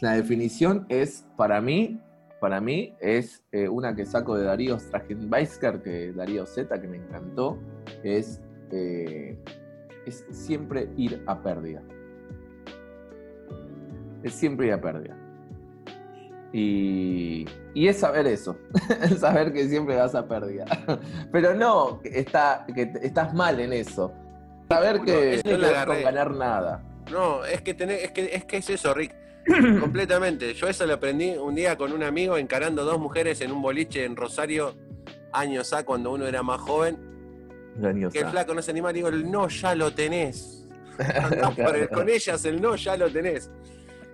La 0.00 0.12
definición 0.12 0.86
es, 0.88 1.26
para 1.36 1.60
mí, 1.60 2.00
para 2.40 2.60
mí, 2.60 2.94
es 3.00 3.42
eh, 3.52 3.68
una 3.68 3.94
que 3.96 4.06
saco 4.06 4.36
de 4.36 4.44
Darío 4.44 4.78
Stragenbaisker, 4.78 5.82
que 5.82 6.12
Darío 6.12 6.46
Z, 6.46 6.80
que 6.80 6.86
me 6.86 6.98
encantó. 6.98 7.58
Es, 8.04 8.40
es 8.70 10.24
siempre 10.30 10.88
ir 10.96 11.22
a 11.26 11.42
pérdida 11.42 11.82
es 14.22 14.34
siempre 14.34 14.66
ir 14.66 14.72
a 14.72 14.80
pérdida. 14.80 15.16
Y, 16.52 17.44
y, 17.74 17.88
es 17.88 17.98
saber 17.98 18.26
eso, 18.26 18.56
es 19.02 19.18
saber 19.20 19.52
que 19.52 19.68
siempre 19.68 19.96
vas 19.96 20.14
a 20.14 20.26
pérdida. 20.26 20.64
Pero 21.32 21.54
no 21.54 22.00
está, 22.04 22.64
que 22.74 22.90
estás 23.02 23.34
mal 23.34 23.60
en 23.60 23.72
eso. 23.72 24.12
Saber 24.68 25.00
que 25.02 25.42
no 25.44 25.66
es 25.66 25.84
con 25.84 26.02
ganar 26.02 26.30
nada. 26.30 26.82
No, 27.10 27.44
es 27.44 27.62
que, 27.62 27.70
es, 27.70 28.12
que, 28.12 28.34
es 28.34 28.44
que 28.44 28.56
es 28.58 28.70
eso, 28.70 28.94
Rick. 28.94 29.14
Completamente. 29.80 30.54
Yo 30.54 30.68
eso 30.68 30.86
lo 30.86 30.94
aprendí 30.94 31.30
un 31.30 31.54
día 31.54 31.76
con 31.76 31.92
un 31.92 32.02
amigo 32.02 32.36
encarando 32.36 32.84
dos 32.84 32.98
mujeres 32.98 33.40
en 33.40 33.52
un 33.52 33.62
boliche 33.62 34.04
en 34.04 34.16
Rosario, 34.16 34.74
años 35.32 35.72
A, 35.72 35.84
cuando 35.84 36.12
uno 36.12 36.26
era 36.26 36.42
más 36.42 36.60
joven. 36.60 36.98
que 38.12 38.18
el 38.20 38.26
flaco 38.26 38.54
no 38.54 38.62
se 38.62 38.70
anima, 38.70 38.92
digo, 38.92 39.08
el 39.08 39.30
no 39.30 39.48
ya 39.48 39.74
lo 39.74 39.92
tenés. 39.92 40.66
con 41.92 42.08
ellas 42.08 42.44
el 42.44 42.60
no 42.60 42.76
ya 42.76 42.96
lo 42.96 43.10
tenés. 43.10 43.50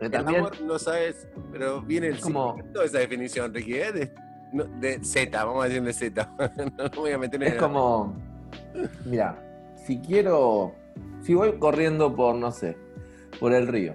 El 0.00 0.14
amor 0.14 0.60
no 0.60 0.78
sabes, 0.78 1.28
pero 1.52 1.80
viene 1.80 2.08
el 2.08 2.20
como... 2.20 2.56
toda 2.72 2.84
esa 2.84 2.98
definición, 2.98 3.54
Ricky, 3.54 3.74
¿eh? 3.74 4.10
de, 4.52 5.00
Z, 5.02 5.44
vamos 5.44 5.64
a 5.64 5.68
decir 5.68 5.82
de 5.82 5.92
Z. 5.92 6.30
no 6.78 6.90
voy 6.90 7.12
a 7.12 7.18
meter 7.18 7.42
Es 7.42 7.54
como, 7.54 8.14
mira, 9.04 9.36
si 9.86 9.98
quiero, 9.98 10.74
si 11.22 11.34
voy 11.34 11.58
corriendo 11.58 12.14
por, 12.14 12.34
no 12.34 12.50
sé, 12.50 12.76
por 13.40 13.52
el 13.52 13.66
río, 13.66 13.94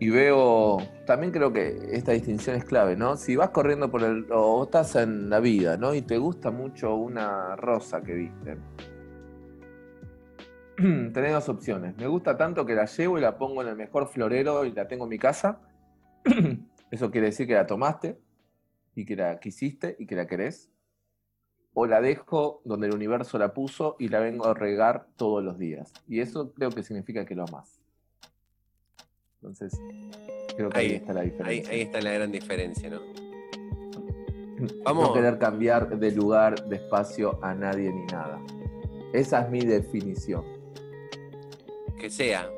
y 0.00 0.08
veo, 0.08 0.78
también 1.04 1.30
creo 1.30 1.52
que 1.52 1.76
esta 1.92 2.12
distinción 2.12 2.56
es 2.56 2.64
clave, 2.64 2.96
¿no? 2.96 3.18
Si 3.18 3.36
vas 3.36 3.50
corriendo 3.50 3.90
por 3.90 4.02
el, 4.02 4.26
o 4.32 4.64
estás 4.64 4.96
en 4.96 5.28
la 5.28 5.40
vida, 5.40 5.76
¿no? 5.76 5.94
Y 5.94 6.00
te 6.00 6.16
gusta 6.16 6.50
mucho 6.50 6.94
una 6.94 7.54
rosa 7.56 8.00
que 8.00 8.14
viste. 8.14 8.56
Tenés 11.12 11.32
dos 11.32 11.50
opciones. 11.50 11.98
Me 11.98 12.06
gusta 12.06 12.38
tanto 12.38 12.64
que 12.64 12.74
la 12.74 12.86
llevo 12.86 13.18
y 13.18 13.20
la 13.20 13.36
pongo 13.36 13.60
en 13.60 13.68
el 13.68 13.76
mejor 13.76 14.08
florero 14.08 14.64
y 14.64 14.72
la 14.72 14.88
tengo 14.88 15.04
en 15.04 15.10
mi 15.10 15.18
casa. 15.18 15.60
Eso 16.90 17.10
quiere 17.10 17.26
decir 17.26 17.46
que 17.46 17.54
la 17.54 17.66
tomaste 17.66 18.18
y 18.94 19.04
que 19.04 19.16
la 19.16 19.38
quisiste 19.38 19.96
y 19.98 20.06
que 20.06 20.16
la 20.16 20.26
querés. 20.26 20.72
O 21.74 21.84
la 21.84 22.00
dejo 22.00 22.62
donde 22.64 22.86
el 22.86 22.94
universo 22.94 23.36
la 23.36 23.52
puso 23.52 23.96
y 23.98 24.08
la 24.08 24.20
vengo 24.20 24.46
a 24.46 24.54
regar 24.54 25.08
todos 25.16 25.44
los 25.44 25.58
días. 25.58 25.92
Y 26.08 26.20
eso 26.20 26.54
creo 26.54 26.70
que 26.70 26.82
significa 26.82 27.26
que 27.26 27.34
lo 27.34 27.44
amas. 27.44 27.80
Entonces, 29.42 29.72
creo 30.54 30.68
que 30.68 30.78
ahí, 30.78 30.92
está 30.92 31.14
la 31.14 31.22
diferencia. 31.22 31.72
Ahí, 31.72 31.80
está 31.80 32.00
la 32.02 32.12
gran 32.12 32.30
diferencia, 32.30 32.90
¿no? 32.90 33.00
Vamos. 34.84 35.08
No 35.08 35.14
querer 35.14 35.38
cambiar 35.38 35.98
de 35.98 36.12
lugar, 36.12 36.68
de 36.68 36.76
espacio 36.76 37.38
a 37.42 37.54
nadie 37.54 37.90
ni 37.90 38.04
nada. 38.04 38.38
Esa 39.14 39.40
es 39.40 39.50
mi 39.50 39.60
definición. 39.60 40.44
Que 41.98 42.10
sea. 42.10 42.50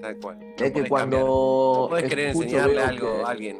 Tal 0.00 0.16
cual. 0.18 0.38
es 0.56 0.72
que 0.72 0.88
cuando. 0.88 1.18
No 1.18 1.86
puedes 1.88 2.08
querer 2.08 2.28
enseñarle 2.28 2.80
algo 2.80 3.26
a 3.26 3.30
alguien. 3.30 3.58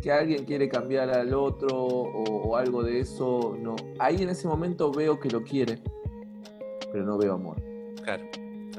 Que 0.00 0.12
alguien 0.12 0.44
quiere 0.44 0.68
cambiar 0.68 1.10
al 1.10 1.34
otro 1.34 1.76
o, 1.76 2.56
algo 2.56 2.84
de 2.84 3.00
eso, 3.00 3.56
no. 3.60 3.74
Ahí 3.98 4.22
en 4.22 4.28
ese 4.28 4.46
momento 4.46 4.92
veo 4.92 5.18
que 5.18 5.28
lo 5.28 5.42
quiere, 5.42 5.78
pero 6.92 7.04
no 7.04 7.18
veo 7.18 7.34
amor. 7.34 7.56
Claro. 8.04 8.24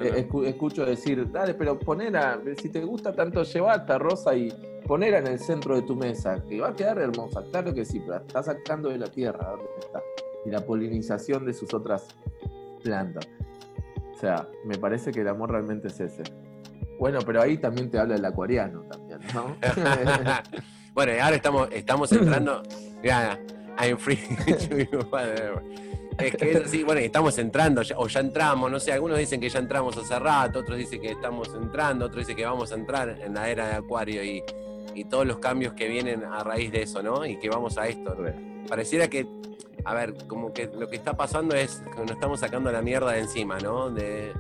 Eh, 0.03 0.27
escucho 0.45 0.85
decir, 0.85 1.31
dale, 1.31 1.53
pero 1.53 1.79
ponela, 1.79 2.39
si 2.61 2.69
te 2.69 2.81
gusta 2.81 3.13
tanto, 3.13 3.43
lleva 3.43 3.75
esta 3.75 3.97
rosa 3.97 4.35
y 4.35 4.51
ponela 4.85 5.19
en 5.19 5.27
el 5.27 5.39
centro 5.39 5.75
de 5.75 5.83
tu 5.83 5.95
mesa, 5.95 6.43
que 6.47 6.59
va 6.59 6.69
a 6.69 6.73
quedar 6.73 6.99
hermosa, 6.99 7.43
claro 7.51 7.73
que 7.73 7.85
sí, 7.85 7.99
pero 7.99 8.17
está 8.17 8.43
sacando 8.43 8.89
de 8.89 8.97
la 8.97 9.07
tierra, 9.07 9.49
¿dónde 9.49 9.65
está? 9.79 10.01
Y 10.45 10.49
la 10.49 10.65
polinización 10.65 11.45
de 11.45 11.53
sus 11.53 11.73
otras 11.73 12.07
plantas. 12.83 13.27
O 14.13 14.17
sea, 14.19 14.47
me 14.65 14.77
parece 14.77 15.11
que 15.11 15.21
el 15.21 15.27
amor 15.27 15.51
realmente 15.51 15.87
es 15.87 15.99
ese. 15.99 16.23
Bueno, 16.99 17.19
pero 17.25 17.41
ahí 17.41 17.57
también 17.57 17.89
te 17.89 17.99
habla 17.99 18.15
el 18.15 18.25
acuariano 18.25 18.81
también, 18.83 19.19
¿no? 19.33 19.55
bueno, 20.93 21.11
ahora 21.21 21.35
estamos, 21.35 21.69
estamos 21.71 22.11
entrando. 22.11 22.63
Ya, 23.03 23.37
I'm 23.77 23.97
free 23.97 24.17
es 26.18 26.36
que 26.36 26.51
es 26.51 26.66
así, 26.66 26.84
bueno, 26.84 27.01
estamos 27.01 27.38
entrando, 27.38 27.82
o 27.97 28.07
ya 28.07 28.20
entramos, 28.20 28.72
no 28.72 28.80
sé, 28.80 28.91
algunos 28.91 29.18
dicen 29.18 29.39
que 29.39 29.49
ya 29.49 29.59
entramos 29.59 29.97
hace 29.97 30.18
rato, 30.20 30.59
otros 30.59 30.78
dicen 30.78 31.01
que 31.01 31.11
estamos 31.11 31.53
entrando, 31.53 32.05
otros 32.05 32.20
dicen 32.20 32.36
que 32.36 32.45
vamos 32.45 32.72
a 32.72 32.76
entrar 32.76 33.18
en 33.22 33.34
la 33.34 33.49
era 33.49 33.68
de 33.68 33.76
Acuario 33.76 34.24
y, 34.24 34.43
todos 35.09 35.26
los 35.26 35.39
cambios 35.39 35.74
que 35.74 35.88
vienen 35.88 36.24
a 36.24 36.43
raíz 36.43 36.72
de 36.72 36.84
eso, 36.84 37.01
¿no? 37.01 37.26
Y 37.26 37.38
que 37.38 37.49
vamos 37.49 37.80
a 37.80 37.88
esto. 37.88 38.16
Pareciera 38.70 39.07
que, 39.07 39.28
a 39.84 39.93
ver, 39.95 40.14
como 40.28 40.53
que 40.53 40.68
lo 40.68 40.88
que 40.88 40.95
está 40.95 41.18
pasando 41.18 41.55
es 41.55 41.82
que 41.95 41.99
nos 41.99 42.11
estamos 42.11 42.39
sacando 42.39 42.72
la 42.72 42.84
mierda 42.84 43.11
de 43.11 43.22
encima, 43.22 43.57
¿no? 43.57 43.89
De, 43.89 44.34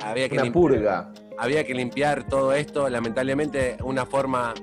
había 0.00 0.28
que 0.28 0.38
una 0.38 0.52
purga. 0.52 1.12
Había 1.36 1.64
que 1.64 1.74
limpiar 1.74 2.28
todo 2.28 2.52
esto, 2.52 2.88
lamentablemente, 2.88 3.76
una 3.82 4.06
forma 4.06 4.54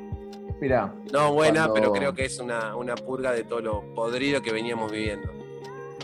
Mira, 0.62 0.94
no 1.12 1.34
buena, 1.34 1.72
pero 1.74 1.92
creo 1.92 2.14
que 2.14 2.24
es 2.24 2.40
una, 2.40 2.76
una 2.78 2.96
purga 2.96 3.34
de 3.34 3.44
todo 3.44 3.60
lo 3.60 3.94
podrido 3.94 4.42
que 4.42 4.54
veníamos 4.54 4.90
viviendo 4.90 5.39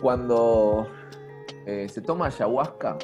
cuando 0.06 0.88
eh, 1.66 1.88
se 1.92 2.00
toma 2.00 2.28
ayahuasca. 2.28 2.96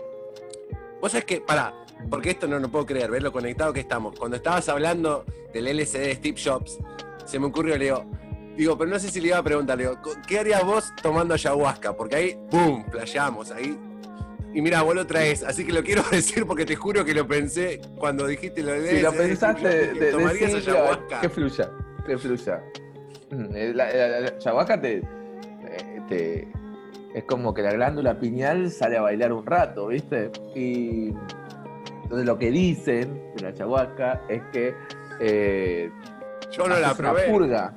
Vos 1.02 1.12
sabés 1.12 1.26
que, 1.26 1.42
pará, 1.42 1.74
porque 2.12 2.30
esto 2.30 2.48
no 2.48 2.60
lo 2.60 2.70
puedo 2.70 2.86
creer, 2.86 3.10
ver 3.10 3.24
lo 3.24 3.32
conectado 3.32 3.74
que 3.74 3.80
estamos. 3.80 4.20
Cuando 4.20 4.38
estabas 4.38 4.70
hablando 4.70 5.26
del 5.52 5.66
LCD 5.66 5.98
de 5.98 6.14
Steve 6.14 6.40
Jobs, 6.40 6.78
se 7.26 7.40
me 7.40 7.48
ocurrió, 7.48 7.76
le 7.76 7.86
digo, 7.86 8.06
digo, 8.56 8.78
pero 8.78 8.88
no 8.88 9.00
sé 9.00 9.10
si 9.10 9.20
le 9.20 9.30
iba 9.30 9.40
a 9.40 9.42
preguntar, 9.42 9.80
le 9.80 9.86
digo, 9.86 10.00
¿qué 10.28 10.42
harías 10.42 10.64
vos 10.64 10.94
tomando 11.02 11.34
ayahuasca? 11.34 11.98
Porque 11.98 12.16
ahí, 12.18 12.40
¡pum!, 12.52 12.84
playamos, 12.84 13.50
ahí. 13.50 13.76
Y 14.54 14.62
mira, 14.62 14.84
vos 14.84 14.94
lo 14.94 15.08
traes, 15.08 15.42
así 15.42 15.66
que 15.66 15.74
lo 15.74 15.82
quiero 15.82 16.04
decir 16.12 16.46
porque 16.46 16.66
te 16.66 16.76
juro 16.76 17.04
que 17.04 17.16
lo 17.16 17.28
pensé 17.28 17.82
cuando 17.98 18.28
dijiste 18.28 18.62
lo 18.62 18.74
de 18.74 18.98
Si 18.98 19.02
lo 19.02 19.12
pensaste, 19.12 19.94
de, 19.96 20.12
tomarías 20.12 20.54
ayahuasca. 20.54 21.22
Que 21.22 21.30
fluya, 21.30 21.72
que 22.06 22.16
fluya. 22.16 22.64
Mm, 23.32 23.74
la, 23.74 23.86
ayahuasca 24.40 24.80
te, 24.80 25.02
te 26.08 26.61
es 27.14 27.24
como 27.26 27.54
que 27.54 27.62
la 27.62 27.74
glándula 27.74 28.20
pineal 28.20 28.72
sale 28.72 28.98
a 28.98 29.02
bailar 29.02 29.34
un 29.34 29.46
rato, 29.46 29.88
¿viste? 29.88 30.32
Y 30.56 31.14
entonces 32.04 32.26
lo 32.26 32.38
que 32.38 32.52
dicen 32.52 33.22
de 33.36 33.44
la 33.44 33.54
chahuasca 33.54 34.22
es 34.28 34.42
que 34.52 34.74
eh, 35.20 35.92
yo 36.52 36.68
no 36.68 36.78
la 36.80 36.94
probé. 36.94 37.24
Una 37.24 37.32
purga, 37.32 37.76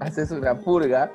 haces 0.00 0.30
una 0.30 0.58
purga 0.58 1.12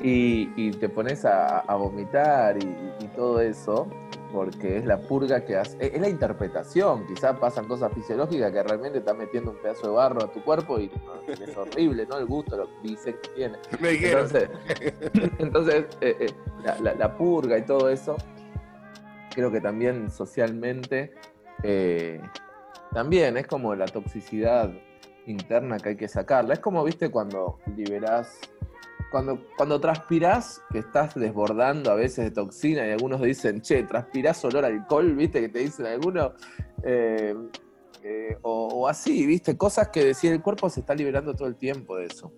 y, 0.00 0.70
te 0.72 0.88
pones 0.88 1.24
a, 1.24 1.64
vomitar 1.76 2.56
y, 2.58 3.06
todo 3.14 3.40
eso 3.40 3.88
porque 4.32 4.78
es 4.78 4.86
la 4.86 4.98
purga 4.98 5.44
que 5.44 5.56
hace, 5.56 5.76
es 5.80 6.00
la 6.00 6.08
interpretación, 6.08 7.06
quizás 7.06 7.38
pasan 7.38 7.66
cosas 7.68 7.92
fisiológicas 7.92 8.50
que 8.50 8.62
realmente 8.62 8.98
estás 8.98 9.16
metiendo 9.16 9.50
un 9.50 9.58
pedazo 9.58 9.88
de 9.88 9.92
barro 9.92 10.24
a 10.24 10.32
tu 10.32 10.42
cuerpo 10.42 10.80
y 10.80 10.90
es 11.28 11.56
horrible, 11.56 12.06
¿no? 12.06 12.18
El 12.18 12.26
gusto, 12.26 12.56
lo 12.56 12.66
que 12.66 12.88
dice 12.88 13.14
que 13.20 13.28
tiene. 13.30 13.58
Me 13.80 13.90
dijeron. 13.90 14.28
Entonces, 15.38 15.84
eh, 16.00 16.16
eh, 16.20 16.34
la, 16.80 17.16
purga 17.16 17.58
y 17.58 17.62
todo 17.62 17.90
eso, 17.90 18.16
creo 19.34 19.52
que 19.52 19.60
también 19.60 20.10
socialmente, 20.10 21.12
eh, 21.62 22.20
también 22.92 23.36
es 23.36 23.46
como 23.46 23.74
la 23.74 23.86
toxicidad 23.86 24.72
interna 25.26 25.78
que 25.78 25.90
hay 25.90 25.96
que 25.96 26.08
sacarla. 26.08 26.54
Es 26.54 26.60
como, 26.60 26.82
viste, 26.84 27.10
cuando 27.10 27.58
liberás 27.76 28.38
cuando, 29.12 29.46
cuando 29.58 29.78
transpirás, 29.78 30.62
que 30.72 30.78
estás 30.78 31.14
desbordando 31.14 31.90
a 31.92 31.94
veces 31.94 32.24
de 32.24 32.30
toxina 32.30 32.86
y 32.86 32.90
algunos 32.90 33.20
dicen, 33.20 33.60
che, 33.60 33.84
transpirás 33.84 34.42
olor 34.46 34.64
a 34.64 34.68
alcohol, 34.68 35.14
viste, 35.14 35.42
que 35.42 35.50
te 35.50 35.58
dicen 35.58 35.86
algunos, 35.86 36.32
eh, 36.82 37.36
eh, 38.02 38.38
o, 38.40 38.88
así, 38.88 39.26
viste, 39.26 39.56
cosas 39.56 39.90
que 39.90 40.02
decir 40.02 40.32
el 40.32 40.42
cuerpo 40.42 40.70
se 40.70 40.80
está 40.80 40.94
liberando 40.94 41.34
todo 41.34 41.46
el 41.46 41.56
tiempo 41.56 41.98
de 41.98 42.06
eso. 42.06 42.32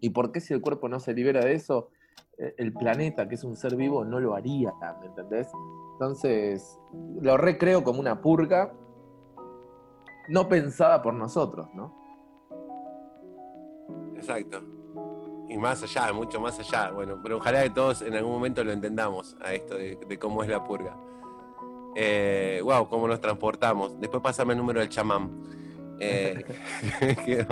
¿Y 0.00 0.10
por 0.10 0.32
qué 0.32 0.40
si 0.40 0.54
el 0.54 0.62
cuerpo 0.62 0.88
no 0.88 0.98
se 0.98 1.12
libera 1.12 1.44
de 1.44 1.52
eso, 1.52 1.90
eh, 2.38 2.54
el 2.56 2.72
planeta, 2.72 3.28
que 3.28 3.34
es 3.34 3.44
un 3.44 3.54
ser 3.54 3.76
vivo, 3.76 4.04
no 4.04 4.18
lo 4.18 4.34
haría, 4.34 4.72
¿me 5.00 5.06
entendés? 5.06 5.48
Entonces, 5.92 6.80
lo 7.20 7.36
recreo 7.36 7.84
como 7.84 8.00
una 8.00 8.22
purga 8.22 8.72
no 10.28 10.48
pensada 10.48 11.02
por 11.02 11.12
nosotros, 11.12 11.68
¿no? 11.74 11.94
Exacto 14.16 14.75
y 15.48 15.56
más 15.56 15.82
allá, 15.82 16.12
mucho 16.12 16.40
más 16.40 16.58
allá. 16.58 16.90
Bueno, 16.90 17.18
pero 17.22 17.36
ojalá 17.38 17.62
que 17.62 17.70
todos 17.70 18.02
en 18.02 18.14
algún 18.14 18.32
momento 18.32 18.64
lo 18.64 18.72
entendamos 18.72 19.36
a 19.40 19.54
esto 19.54 19.76
de, 19.76 20.18
cómo 20.18 20.42
es 20.42 20.48
la 20.48 20.64
purga. 20.64 20.94
wow, 20.94 21.94
eh, 21.96 22.60
cómo 22.90 23.08
nos 23.08 23.20
transportamos. 23.20 23.98
Después 24.00 24.22
pasame 24.22 24.52
el 24.54 24.58
número 24.58 24.80
del 24.80 24.88
chamán. 24.88 25.30
Eh, 25.98 26.44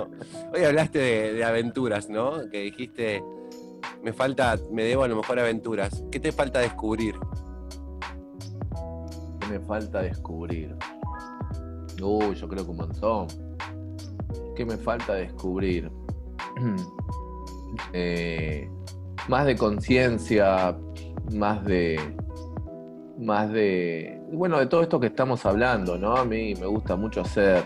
hoy 0.55 0.65
hablaste 0.65 0.99
de, 1.35 1.45
aventuras, 1.45 2.09
¿no? 2.11 2.51
Que 2.51 2.61
dijiste, 2.61 3.25
me 4.03 4.13
falta, 4.13 4.59
me 4.71 4.85
debo 4.85 5.05
a 5.05 5.09
lo 5.09 5.17
mejor 5.17 5.39
aventuras. 5.39 6.03
¿Qué 6.11 6.21
te 6.21 6.33
falta 6.33 6.61
descubrir? 6.61 7.15
¿Qué 9.41 9.47
me 9.47 9.61
falta 9.61 10.03
descubrir? 10.03 10.75
Uy, 12.03 12.35
yo 12.35 12.49
creo 12.49 12.65
que 12.65 12.71
un 12.71 12.77
montón. 12.77 13.29
¿Qué 14.57 14.65
me 14.65 14.77
falta 14.77 15.15
descubrir? 15.15 15.91
Eh, 17.93 18.69
más 19.29 19.47
de 19.47 19.57
conciencia, 19.57 20.77
más 21.33 21.65
de, 21.65 21.99
más 23.19 23.51
de, 23.51 24.21
bueno, 24.33 24.59
de 24.59 24.67
todo 24.67 24.83
esto 24.83 25.01
que 25.01 25.07
estamos 25.09 25.45
hablando, 25.47 25.99
¿no? 25.99 26.17
A 26.17 26.25
mí 26.25 26.55
me 26.55 26.67
gusta 26.67 26.97
mucho 26.97 27.23
hacer 27.23 27.65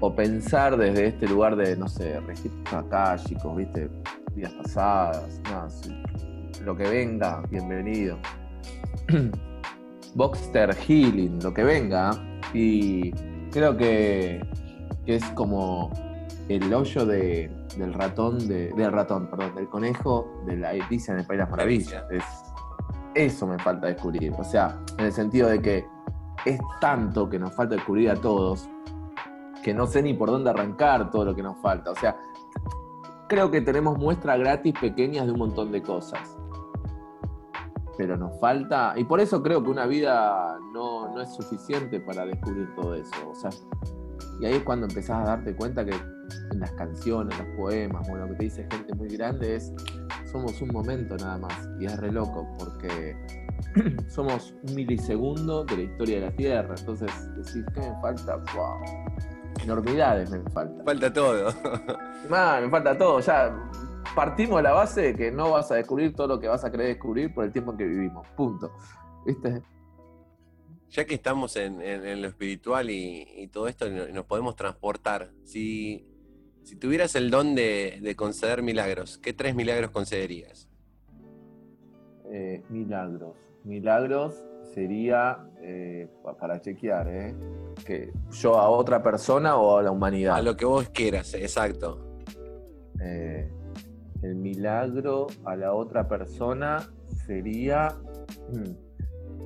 o 0.00 0.14
pensar 0.14 0.76
desde 0.76 1.06
este 1.08 1.28
lugar 1.28 1.56
de, 1.56 1.76
no 1.76 1.88
sé, 1.88 2.20
registros 2.20 2.72
akáshicos, 2.72 3.56
¿viste? 3.56 3.88
Vidas 4.34 4.52
pasadas, 4.62 5.40
lo 6.64 6.76
que 6.76 6.84
venga, 6.84 7.42
bienvenido. 7.50 8.18
Boxster 10.14 10.74
Healing, 10.74 11.42
lo 11.42 11.52
que 11.52 11.62
venga. 11.62 12.10
Y 12.52 13.12
creo 13.50 13.76
que 13.76 14.40
es 15.06 15.24
como 15.30 15.90
el 16.48 16.72
hoyo 16.72 17.04
de, 17.04 17.50
del 17.76 17.92
ratón, 17.92 18.46
de, 18.46 18.72
del 18.72 18.92
ratón, 18.92 19.28
perdón, 19.28 19.54
del 19.54 19.68
conejo 19.68 20.42
de 20.46 20.56
la 20.56 20.70
Alicia 20.70 21.12
en 21.12 21.20
el 21.20 21.26
País 21.26 21.38
de 21.38 21.44
las 21.44 21.50
Maravillas. 21.50 22.04
Es, 22.10 22.24
eso 23.14 23.46
me 23.46 23.58
falta 23.58 23.88
descubrir. 23.88 24.32
O 24.38 24.44
sea, 24.44 24.78
en 24.98 25.06
el 25.06 25.12
sentido 25.12 25.48
de 25.48 25.60
que 25.60 25.86
es 26.44 26.60
tanto 26.80 27.28
que 27.28 27.38
nos 27.38 27.52
falta 27.54 27.74
descubrir 27.74 28.10
a 28.10 28.14
todos 28.14 28.68
que 29.62 29.74
no 29.74 29.86
sé 29.88 30.00
ni 30.00 30.14
por 30.14 30.30
dónde 30.30 30.50
arrancar 30.50 31.10
todo 31.10 31.24
lo 31.24 31.34
que 31.34 31.42
nos 31.42 31.58
falta. 31.58 31.90
O 31.90 31.94
sea, 31.96 32.16
creo 33.28 33.50
que 33.50 33.60
tenemos 33.60 33.98
muestras 33.98 34.38
gratis 34.38 34.72
pequeñas 34.80 35.26
de 35.26 35.32
un 35.32 35.38
montón 35.38 35.72
de 35.72 35.82
cosas. 35.82 36.38
Pero 37.98 38.16
nos 38.16 38.38
falta, 38.38 38.92
y 38.96 39.04
por 39.04 39.18
eso 39.20 39.42
creo 39.42 39.64
que 39.64 39.70
una 39.70 39.86
vida 39.86 40.58
no, 40.72 41.12
no 41.12 41.20
es 41.20 41.34
suficiente 41.34 41.98
para 41.98 42.26
descubrir 42.26 42.72
todo 42.76 42.94
eso. 42.94 43.28
O 43.28 43.34
sea, 43.34 43.50
y 44.40 44.46
ahí 44.46 44.54
es 44.54 44.62
cuando 44.62 44.86
empezás 44.86 45.22
a 45.22 45.30
darte 45.30 45.54
cuenta 45.54 45.84
que 45.84 45.92
en 45.92 46.60
las 46.60 46.72
canciones, 46.72 47.36
los 47.38 47.48
poemas, 47.56 48.08
o 48.08 48.16
lo 48.16 48.28
que 48.28 48.34
te 48.34 48.44
dice 48.44 48.66
gente 48.70 48.94
muy 48.94 49.08
grande 49.08 49.56
es, 49.56 49.72
somos 50.30 50.60
un 50.60 50.68
momento 50.68 51.16
nada 51.16 51.38
más. 51.38 51.68
Y 51.80 51.86
es 51.86 51.96
re 51.98 52.12
loco, 52.12 52.46
porque 52.58 53.16
somos 54.08 54.54
un 54.68 54.74
milisegundo 54.74 55.64
de 55.64 55.76
la 55.76 55.82
historia 55.84 56.20
de 56.20 56.26
la 56.26 56.36
Tierra. 56.36 56.74
Entonces, 56.78 57.10
decir, 57.36 57.64
¿qué 57.74 57.80
me 57.80 58.00
falta? 58.00 58.36
¡Wow! 58.54 58.80
Enormidades 59.62 60.30
me 60.30 60.40
falta. 60.50 60.84
Falta 60.84 61.12
todo. 61.12 61.52
me 62.30 62.70
falta 62.70 62.98
todo. 62.98 63.20
Ya 63.20 63.56
partimos 64.14 64.56
de 64.56 64.62
la 64.62 64.72
base 64.72 65.00
de 65.00 65.16
que 65.16 65.30
no 65.30 65.52
vas 65.52 65.70
a 65.70 65.76
descubrir 65.76 66.14
todo 66.14 66.28
lo 66.28 66.40
que 66.40 66.48
vas 66.48 66.64
a 66.64 66.70
querer 66.70 66.88
descubrir 66.88 67.32
por 67.32 67.44
el 67.44 67.52
tiempo 67.52 67.72
en 67.72 67.78
que 67.78 67.84
vivimos. 67.84 68.26
Punto. 68.36 68.70
¿Viste? 69.24 69.62
Ya 70.96 71.04
que 71.04 71.14
estamos 71.14 71.56
en, 71.56 71.76
lo 72.22 72.26
espiritual 72.26 72.88
y, 72.88 73.48
todo 73.52 73.68
esto, 73.68 73.86
nos 73.90 74.24
podemos 74.24 74.56
transportar. 74.56 75.30
Si, 75.44 76.06
si 76.62 76.74
tuvieras 76.76 77.14
el 77.16 77.30
don 77.30 77.54
de, 77.54 78.14
conceder 78.16 78.62
milagros, 78.62 79.18
¿qué 79.18 79.34
tres 79.34 79.54
milagros 79.54 79.90
concederías? 79.90 80.70
Eh, 82.32 82.62
milagros. 82.70 83.36
Milagros 83.64 84.42
sería 84.72 85.46
eh, 85.60 86.08
para 86.40 86.62
chequear, 86.62 87.08
¿eh? 87.08 87.34
Que 87.84 88.10
yo 88.30 88.54
a 88.54 88.70
otra 88.70 89.02
persona 89.02 89.56
o 89.56 89.76
a 89.76 89.82
la 89.82 89.90
humanidad. 89.90 90.36
A 90.36 90.40
lo 90.40 90.56
que 90.56 90.64
vos 90.64 90.88
quieras, 90.88 91.34
exacto. 91.34 92.22
Eh, 93.02 93.50
el 94.22 94.34
milagro 94.34 95.26
a 95.44 95.56
la 95.56 95.74
otra 95.74 96.08
persona 96.08 96.88
sería. 97.26 97.90
Hmm, 98.50 98.85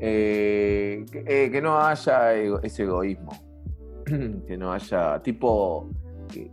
eh, 0.01 1.05
eh, 1.13 1.51
que, 1.53 1.61
no 1.61 1.79
haya 1.79 2.33
ese 2.35 2.85
egoísmo, 2.85 3.33
que 4.47 4.57
no 4.57 4.73
haya 4.73 5.23
tipo 5.23 5.91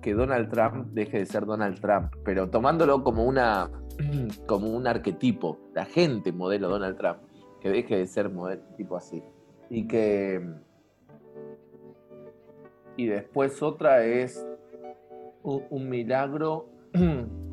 que, 0.02 0.14
Donald 0.14 0.50
Trump 0.50 0.88
deje 0.92 1.20
de 1.20 1.26
ser 1.26 1.46
Donald 1.46 1.80
Trump, 1.80 2.14
pero 2.26 2.50
tomándolo 2.50 3.04
como 3.04 3.24
una 3.24 3.70
como 4.48 4.70
un 4.70 4.86
arquetipo, 4.86 5.60
la 5.74 5.86
gente 5.86 6.32
modelo 6.32 6.68
Donald 6.68 6.98
Trump, 6.98 7.20
que 7.62 7.70
deje 7.70 7.98
de 7.98 8.08
ser 8.08 8.30
modelo 8.30 8.64
tipo 8.76 8.98
así. 8.98 9.24
Y 9.70 9.88
que 9.88 10.42
y 12.98 13.06
después 13.06 13.62
otra 13.62 14.04
es 14.04 14.46
un 15.44 15.88
milagro 15.88 16.68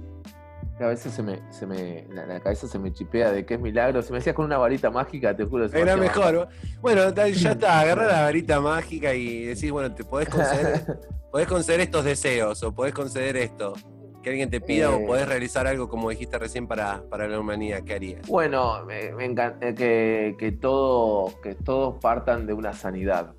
a 0.81 0.89
veces 0.89 1.12
se 1.12 1.22
me, 1.22 1.41
se 1.51 1.66
me, 1.66 2.07
la, 2.11 2.41
cabeza 2.41 2.66
se 2.66 2.79
me 2.79 2.93
chipea 2.93 3.31
de 3.31 3.47
que 3.47 3.55
es 3.55 3.61
milagro. 3.61 4.03
Si 4.03 4.11
me 4.11 4.18
decías 4.18 4.35
con 4.35 4.47
una 4.47 4.59
varita 4.59 4.91
mágica, 4.91 5.35
te 5.37 5.45
juro. 5.45 5.66
Era 5.66 5.97
mejor. 5.97 6.49
Bueno, 6.81 7.14
ya 7.14 7.53
está, 7.53 7.81
agarra 7.81 8.07
la 8.07 8.22
varita 8.22 8.61
mágica 8.61 9.14
y 9.14 9.45
decís, 9.45 9.70
bueno, 9.70 9.95
te 9.95 10.03
podés 10.05 10.29
conceder, 10.29 10.99
podés 11.31 11.47
conceder 11.47 11.81
estos 11.81 12.05
deseos 12.05 12.62
o 12.62 12.75
podés 12.75 12.93
conceder 12.93 13.37
esto. 13.37 13.75
Que 14.22 14.31
alguien 14.31 14.51
te 14.51 14.61
pida 14.61 14.91
o 14.91 15.01
eh. 15.01 15.05
podés 15.07 15.29
realizar 15.29 15.66
algo 15.66 15.89
como 15.89 16.09
dijiste 16.09 16.39
recién 16.39 16.66
para, 16.66 17.03
para 17.11 17.29
la 17.29 17.39
humanidad, 17.39 17.83
¿qué 17.85 17.95
harías? 17.95 18.27
Bueno, 18.27 18.83
me, 18.87 19.11
encanta 19.25 19.68
eh, 19.68 19.75
que, 19.75 20.35
que, 20.39 20.51
todo, 20.53 21.41
que 21.43 21.55
todos 21.55 22.01
partan 22.01 22.47
de 22.47 22.55
una 22.55 22.72
sanidad. 22.72 23.35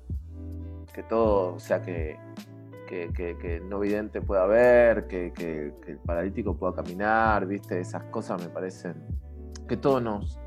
Que 0.94 1.02
todo, 1.02 1.56
o 1.56 1.58
sea, 1.58 1.82
que, 1.82 2.16
que, 2.86 3.36
el 3.42 3.68
no 3.68 3.80
vidente 3.80 4.20
pueda 4.22 4.46
ver, 4.46 5.06
que, 5.06 5.32
el 5.86 5.98
paralítico 5.98 6.56
pueda 6.56 6.74
caminar, 6.74 7.46
¿viste? 7.46 7.80
Esas 7.80 8.04
cosas 8.04 8.40
me 8.42 8.48
parecen 8.48 8.94
que 9.68 9.76
todos 9.76 10.02
nos, 10.02 10.38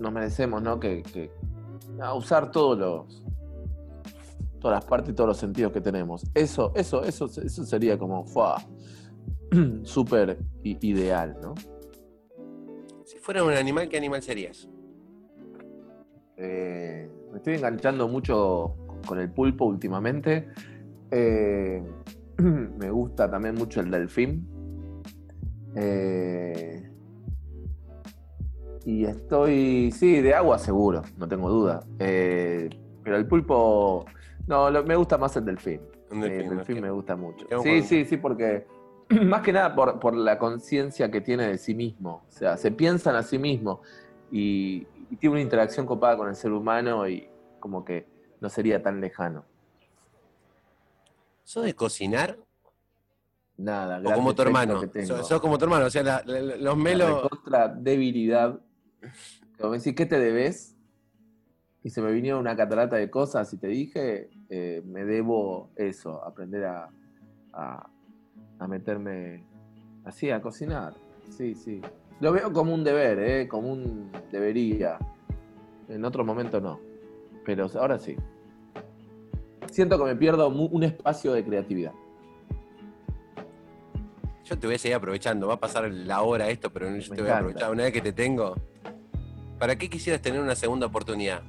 nos 0.00 0.12
merecemos, 0.12 0.62
¿no? 0.62 0.80
Que, 0.80 1.30
usar 2.14 2.50
todos 2.50 2.78
los 2.78 3.24
todas 4.58 4.78
las 4.78 4.86
partes 4.86 5.10
y 5.10 5.14
todos 5.14 5.28
los 5.28 5.36
sentidos 5.36 5.72
que 5.72 5.82
tenemos. 5.82 6.24
Eso, 6.32 6.72
eso, 6.74 7.04
eso, 7.04 7.26
eso 7.26 7.64
sería 7.64 7.98
como 7.98 8.24
súper 9.82 10.38
ideal, 10.62 11.36
¿no? 11.42 11.54
Si 13.04 13.18
fuera 13.18 13.44
un 13.44 13.52
animal, 13.52 13.90
¿qué 13.90 13.98
animal 13.98 14.22
serías? 14.22 14.66
Eh, 16.38 17.10
me 17.30 17.36
estoy 17.36 17.56
enganchando 17.56 18.08
mucho 18.08 18.74
con 19.06 19.20
el 19.20 19.30
pulpo 19.30 19.66
últimamente. 19.66 20.48
Eh, 21.16 21.80
me 22.38 22.90
gusta 22.90 23.30
también 23.30 23.54
mucho 23.54 23.80
el 23.80 23.90
delfín. 23.90 24.48
Eh, 25.76 26.90
y 28.84 29.04
estoy, 29.04 29.92
sí, 29.92 30.20
de 30.20 30.34
agua 30.34 30.58
seguro, 30.58 31.02
no 31.16 31.28
tengo 31.28 31.48
duda. 31.48 31.84
Eh, 32.00 32.68
pero 33.02 33.16
el 33.16 33.26
pulpo, 33.26 34.04
no, 34.48 34.70
me 34.82 34.96
gusta 34.96 35.16
más 35.16 35.36
el 35.36 35.44
delfín. 35.44 35.80
el 36.10 36.48
delfín 36.48 36.80
me 36.80 36.90
gusta 36.90 37.14
mucho. 37.16 37.46
Sí, 37.62 37.82
sí, 37.82 38.04
sí, 38.04 38.16
porque 38.16 38.66
más 39.24 39.42
que 39.42 39.52
nada 39.52 39.74
por, 39.74 40.16
la 40.16 40.36
conciencia 40.38 41.10
que 41.12 41.20
tiene 41.20 41.46
de 41.46 41.58
sí 41.58 41.74
mismo. 41.74 42.24
O 42.28 42.32
sea, 42.32 42.56
se 42.56 42.72
piensan 42.72 43.14
a 43.14 43.22
sí 43.22 43.38
mismo 43.38 43.82
y 44.32 44.84
tiene 45.20 45.34
una 45.34 45.42
interacción 45.42 45.86
copada 45.86 46.16
con 46.16 46.28
el 46.28 46.34
ser 46.34 46.50
humano 46.50 47.08
y 47.08 47.28
como 47.60 47.84
que 47.84 48.08
no 48.40 48.48
sería 48.48 48.82
tan 48.82 49.00
lejano. 49.00 49.44
¿Sos 51.44 51.64
de 51.64 51.74
cocinar? 51.74 52.38
Nada, 53.56 54.00
o 54.04 54.14
como 54.14 54.34
tu 54.34 54.42
hermano. 54.42 54.80
Sos, 55.06 55.40
como 55.40 55.58
tu 55.58 55.66
hermano, 55.66 55.86
o 55.86 55.90
sea, 55.90 56.22
los 56.24 56.76
melos. 56.76 57.24
Otra 57.30 57.68
debilidad. 57.68 58.58
Como 59.60 59.74
decir, 59.74 59.94
¿qué 59.94 60.06
te 60.06 60.18
debes? 60.18 60.74
Y 61.82 61.90
se 61.90 62.00
me 62.00 62.10
vinieron 62.10 62.40
una 62.40 62.56
catarata 62.56 62.96
de 62.96 63.10
cosas 63.10 63.52
y 63.52 63.58
te 63.58 63.68
dije, 63.68 64.30
eh, 64.48 64.82
me 64.86 65.04
debo 65.04 65.70
eso, 65.76 66.24
aprender 66.24 66.64
a, 66.64 66.90
a, 67.52 68.66
meterme 68.66 69.44
así, 70.04 70.30
a 70.30 70.40
cocinar. 70.40 70.94
Sí, 71.28 71.54
sí. 71.54 71.82
Lo 72.20 72.32
veo 72.32 72.52
como 72.52 72.72
un 72.72 72.82
deber, 72.82 73.18
¿eh? 73.18 73.46
como 73.46 73.70
un 73.70 74.10
debería. 74.32 74.98
En 75.88 76.04
otro 76.06 76.24
momento 76.24 76.60
no. 76.60 76.80
Pero 77.44 77.70
ahora 77.74 77.98
sí 77.98 78.16
siento 79.74 79.98
que 79.98 80.04
me 80.04 80.14
pierdo 80.14 80.48
un 80.48 80.84
espacio 80.84 81.32
de 81.32 81.44
creatividad. 81.44 81.92
Yo 84.44 84.58
te 84.58 84.66
voy 84.66 84.76
a 84.76 84.78
seguir 84.78 84.94
aprovechando, 84.94 85.48
va 85.48 85.54
a 85.54 85.60
pasar 85.60 85.90
la 85.90 86.22
hora 86.22 86.48
esto, 86.48 86.70
pero 86.70 86.96
yo 86.96 87.14
te 87.14 87.22
voy 87.22 87.30
a 87.30 87.38
aprovechar. 87.38 87.72
Una 87.72 87.84
vez 87.84 87.92
que 87.92 88.00
te 88.00 88.12
tengo, 88.12 88.54
¿para 89.58 89.76
qué 89.76 89.90
quisieras 89.90 90.22
tener 90.22 90.40
una 90.40 90.54
segunda 90.54 90.86
oportunidad? 90.86 91.42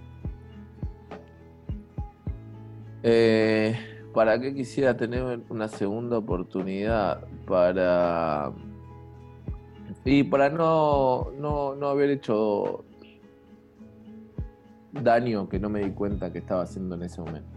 Eh, 3.03 3.77
¿Para 4.13 4.39
qué 4.39 4.55
quisiera 4.55 4.97
tener 4.97 5.41
una 5.49 5.67
segunda 5.67 6.17
oportunidad? 6.17 7.27
Para. 7.45 8.53
Y 10.03 10.23
para 10.23 10.49
no, 10.49 11.31
no, 11.37 11.75
no 11.75 11.87
haber 11.89 12.09
hecho 12.09 12.85
daño 14.93 15.47
que 15.47 15.59
no 15.59 15.69
me 15.69 15.81
di 15.81 15.91
cuenta 15.91 16.31
que 16.31 16.39
estaba 16.39 16.63
haciendo 16.63 16.95
en 16.95 17.03
ese 17.03 17.21
momento 17.21 17.54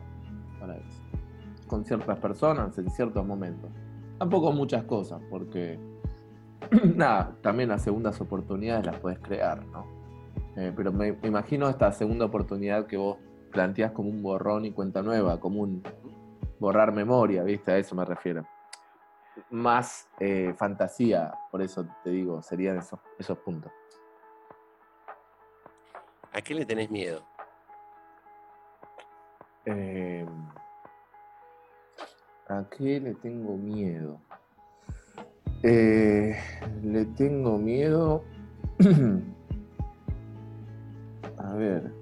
con 1.66 1.84
ciertas 1.84 2.18
personas 2.18 2.76
en 2.78 2.90
ciertos 2.90 3.24
momentos. 3.24 3.70
Tampoco 4.18 4.52
muchas 4.52 4.84
cosas, 4.84 5.20
porque 5.30 5.78
nada, 6.96 7.36
también 7.40 7.68
las 7.68 7.82
segundas 7.82 8.20
oportunidades 8.20 8.86
las 8.86 8.98
puedes 8.98 9.18
crear, 9.20 9.64
¿no? 9.66 9.86
Eh, 10.56 10.72
pero 10.74 10.92
me, 10.92 11.16
imagino 11.22 11.68
esta 11.68 11.92
segunda 11.92 12.24
oportunidad 12.24 12.86
que 12.86 12.96
vos 12.96 13.18
planteás 13.52 13.92
como 13.92 14.08
un 14.08 14.22
borrón 14.22 14.64
y 14.64 14.72
cuenta 14.72 15.02
nueva, 15.02 15.38
como 15.38 15.60
un 15.60 15.82
borrar 16.58 16.92
memoria, 16.92 17.44
¿viste? 17.44 17.70
A 17.70 17.78
eso 17.78 17.94
me 17.94 18.04
refiero. 18.04 18.44
Más 19.50 20.08
eh, 20.18 20.52
fantasía, 20.56 21.32
por 21.52 21.62
eso 21.62 21.86
te 22.02 22.10
digo, 22.10 22.42
serían 22.42 22.78
esos, 22.78 22.98
esos 23.18 23.38
puntos. 23.38 23.70
¿A 26.32 26.40
qué 26.40 26.54
le 26.54 26.66
tenés 26.66 26.90
miedo? 26.90 27.27
Eh, 29.66 30.26
¿A 32.48 32.64
qué 32.70 32.98
le 32.98 33.14
tengo 33.14 33.56
miedo? 33.56 34.18
Eh, 35.62 36.34
le 36.82 37.04
tengo 37.04 37.58
miedo. 37.58 38.24
a 41.38 41.52
ver, 41.54 41.92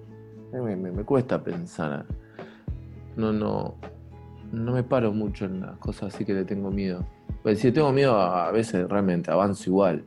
me, 0.53 1.05
cuesta 1.05 1.43
pensar. 1.43 2.07
No, 3.17 3.33
no. 3.33 3.75
no 4.53 4.73
me 4.73 4.85
paro 4.85 5.13
mucho 5.13 5.47
en 5.47 5.63
las 5.63 5.79
cosas 5.79 6.15
así 6.15 6.25
que 6.25 6.35
le 6.35 6.45
tengo 6.45 6.71
miedo. 6.71 7.05
Pues 7.43 7.59
si 7.59 7.73
tengo 7.73 7.93
miedo, 7.93 8.17
a 8.17 8.53
veces 8.53 8.89
realmente 8.89 9.31
avanzo 9.31 9.71
igual. 9.71 10.05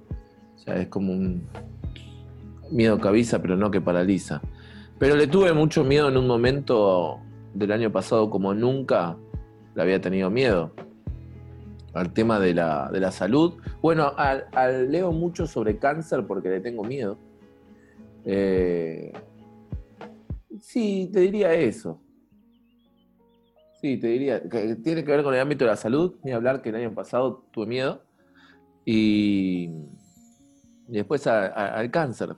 O 0.56 0.60
sea, 0.60 0.76
es 0.76 0.88
como 0.88 1.12
un 1.12 1.44
miedo 2.72 2.98
que 2.98 3.08
avisa, 3.08 3.42
pero 3.42 3.58
no 3.58 3.72
que 3.72 3.82
paraliza. 3.82 4.42
Pero 5.00 5.16
le 5.16 5.28
tuve 5.28 5.54
mucho 5.54 5.84
miedo 5.84 6.10
en 6.10 6.18
un 6.18 6.28
momento 6.28 7.20
del 7.54 7.72
año 7.72 7.92
pasado 7.92 8.30
como 8.30 8.54
nunca 8.54 9.18
le 9.76 9.82
había 9.82 10.02
tenido 10.02 10.30
miedo. 10.30 10.72
Al 11.94 12.14
tema 12.14 12.40
de 12.40 12.54
la, 12.54 12.90
de 12.92 13.00
la 13.00 13.12
salud. 13.12 13.56
Bueno, 13.82 14.14
al, 14.16 14.92
leo 14.92 15.12
mucho 15.12 15.48
sobre 15.48 15.78
cáncer 15.78 16.26
porque 16.28 16.50
le 16.50 16.60
tengo 16.60 16.84
miedo. 16.84 17.18
Eh, 18.26 19.12
sí, 20.60 21.10
te 21.12 21.22
diría 21.22 21.54
eso. 21.54 22.00
Sí, 23.82 23.98
te 23.98 24.08
diría 24.08 24.42
que 24.44 24.76
tiene 24.76 25.04
que 25.04 25.12
ver 25.12 25.24
con 25.24 25.34
el 25.34 25.40
ámbito 25.40 25.64
de 25.64 25.72
la 25.72 25.78
salud, 25.78 26.16
ni 26.24 26.32
hablar 26.32 26.62
que 26.62 26.70
el 26.70 26.76
año 26.76 26.94
pasado 26.94 27.46
tuve 27.52 27.66
miedo. 27.66 28.04
Y, 28.86 29.72
después 30.88 31.26
al 31.28 31.90
cáncer. 31.92 32.36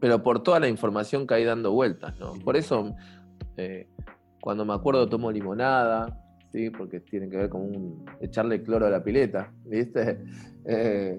Pero 0.00 0.22
por 0.22 0.42
toda 0.42 0.60
la 0.60 0.68
información 0.68 1.26
que 1.26 1.34
hay 1.34 1.44
dando 1.44 1.72
vueltas, 1.72 2.18
¿no? 2.18 2.34
Por 2.34 2.56
eso, 2.56 2.94
eh, 3.58 3.88
cuando 4.40 4.64
me 4.64 4.72
acuerdo 4.72 5.08
tomo 5.08 5.30
limonada, 5.32 6.16
¿sí? 6.52 6.70
Porque 6.70 7.00
tiene 7.00 7.28
que 7.28 7.36
ver 7.36 7.48
con 7.48 7.62
un, 7.62 8.06
echarle 8.20 8.62
cloro 8.62 8.86
a 8.86 8.90
la 8.90 9.02
pileta, 9.02 9.52
¿viste? 9.64 10.18
Eh, 10.70 11.18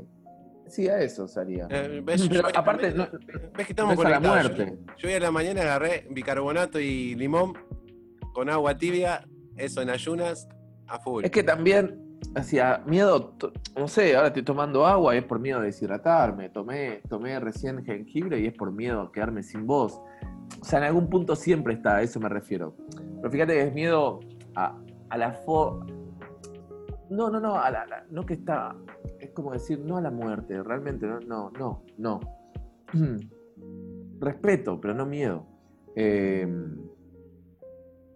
sí, 0.68 0.88
a 0.90 1.02
eso 1.02 1.28
salía. 1.28 1.68
Eh, 1.72 2.04
aparte, 2.54 2.92
ves 2.92 3.66
que 3.66 3.72
estamos 3.74 3.96
con 3.96 4.12
la 4.12 4.20
muerte. 4.20 4.78
Yo, 4.98 5.08
hoy 5.08 5.16
a 5.16 5.20
la 5.20 5.32
mañana 5.32 5.62
agarré 5.62 6.06
bicarbonato 6.12 6.80
y 6.80 7.16
limón 7.16 7.54
con 8.36 8.52
agua 8.52 8.78
tibia, 8.78 9.28
eso 9.58 9.82
en 9.82 9.90
ayunas, 9.90 10.48
a 10.86 11.00
full. 11.00 11.26
Es 11.26 11.32
que 11.32 11.42
también 11.42 12.09
hacía 12.36 12.84
miedo, 12.86 13.34
no 13.76 13.88
sé, 13.88 14.15
ahora 14.15 14.28
estoy 14.28 14.43
tomando 14.43 14.86
agua 14.86 15.15
y 15.15 15.20
es 15.20 15.24
por 15.24 15.39
miedo 15.39 15.59
a 15.59 15.63
deshidratarme, 15.63 16.49
tomé, 16.49 17.01
tomé 17.09 17.39
recién 17.39 17.84
jengibre 17.84 18.39
y 18.39 18.47
es 18.47 18.53
por 18.53 18.72
miedo 18.72 19.01
a 19.01 19.11
quedarme 19.11 19.43
sin 19.43 19.65
voz. 19.65 20.01
O 20.61 20.65
sea, 20.65 20.80
en 20.80 20.86
algún 20.86 21.09
punto 21.09 21.36
siempre 21.36 21.74
está, 21.74 21.97
a 21.97 22.01
eso 22.01 22.20
me 22.20 22.30
refiero. 22.30 22.76
Pero 23.17 23.32
fíjate 23.32 23.53
que 23.53 23.61
es 23.67 23.74
miedo 23.74 24.20
a, 24.55 24.78
la 25.15 25.34
fo... 25.34 25.86
No, 27.09 27.30
no, 27.30 27.39
no, 27.39 27.59
a 27.59 27.72
la, 27.72 28.05
no 28.11 28.24
que 28.26 28.36
está, 28.36 28.76
es 29.20 29.32
como 29.32 29.51
decir, 29.51 29.80
no 29.80 29.97
a 29.97 30.01
la 30.01 30.11
muerte, 30.11 30.61
realmente, 30.61 31.07
no, 31.07 31.20
no, 31.22 31.51
no, 31.57 31.84
no. 31.97 32.20
Respeto, 34.20 34.80
pero 34.80 34.93
no 34.93 35.05
miedo. 35.05 35.45
Eh, 35.95 36.47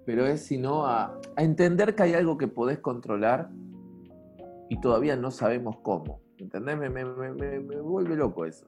pero 0.06 0.28
es 0.28 0.42
sino 0.42 0.86
a, 0.86 1.20
a, 1.36 1.44
entender 1.44 1.96
que 1.96 2.04
hay 2.04 2.14
algo 2.14 2.38
que 2.38 2.48
podés 2.48 2.80
controlar 2.80 3.50
y 4.70 4.80
todavía 4.80 5.16
no 5.16 5.32
sabemos 5.32 5.78
cómo. 5.82 6.22
¿Entendés? 6.38 6.78
Me, 6.78 6.90
me, 6.90 7.06
me, 7.06 7.60
vuelve 7.82 8.16
loco 8.16 8.46
eso. 8.46 8.68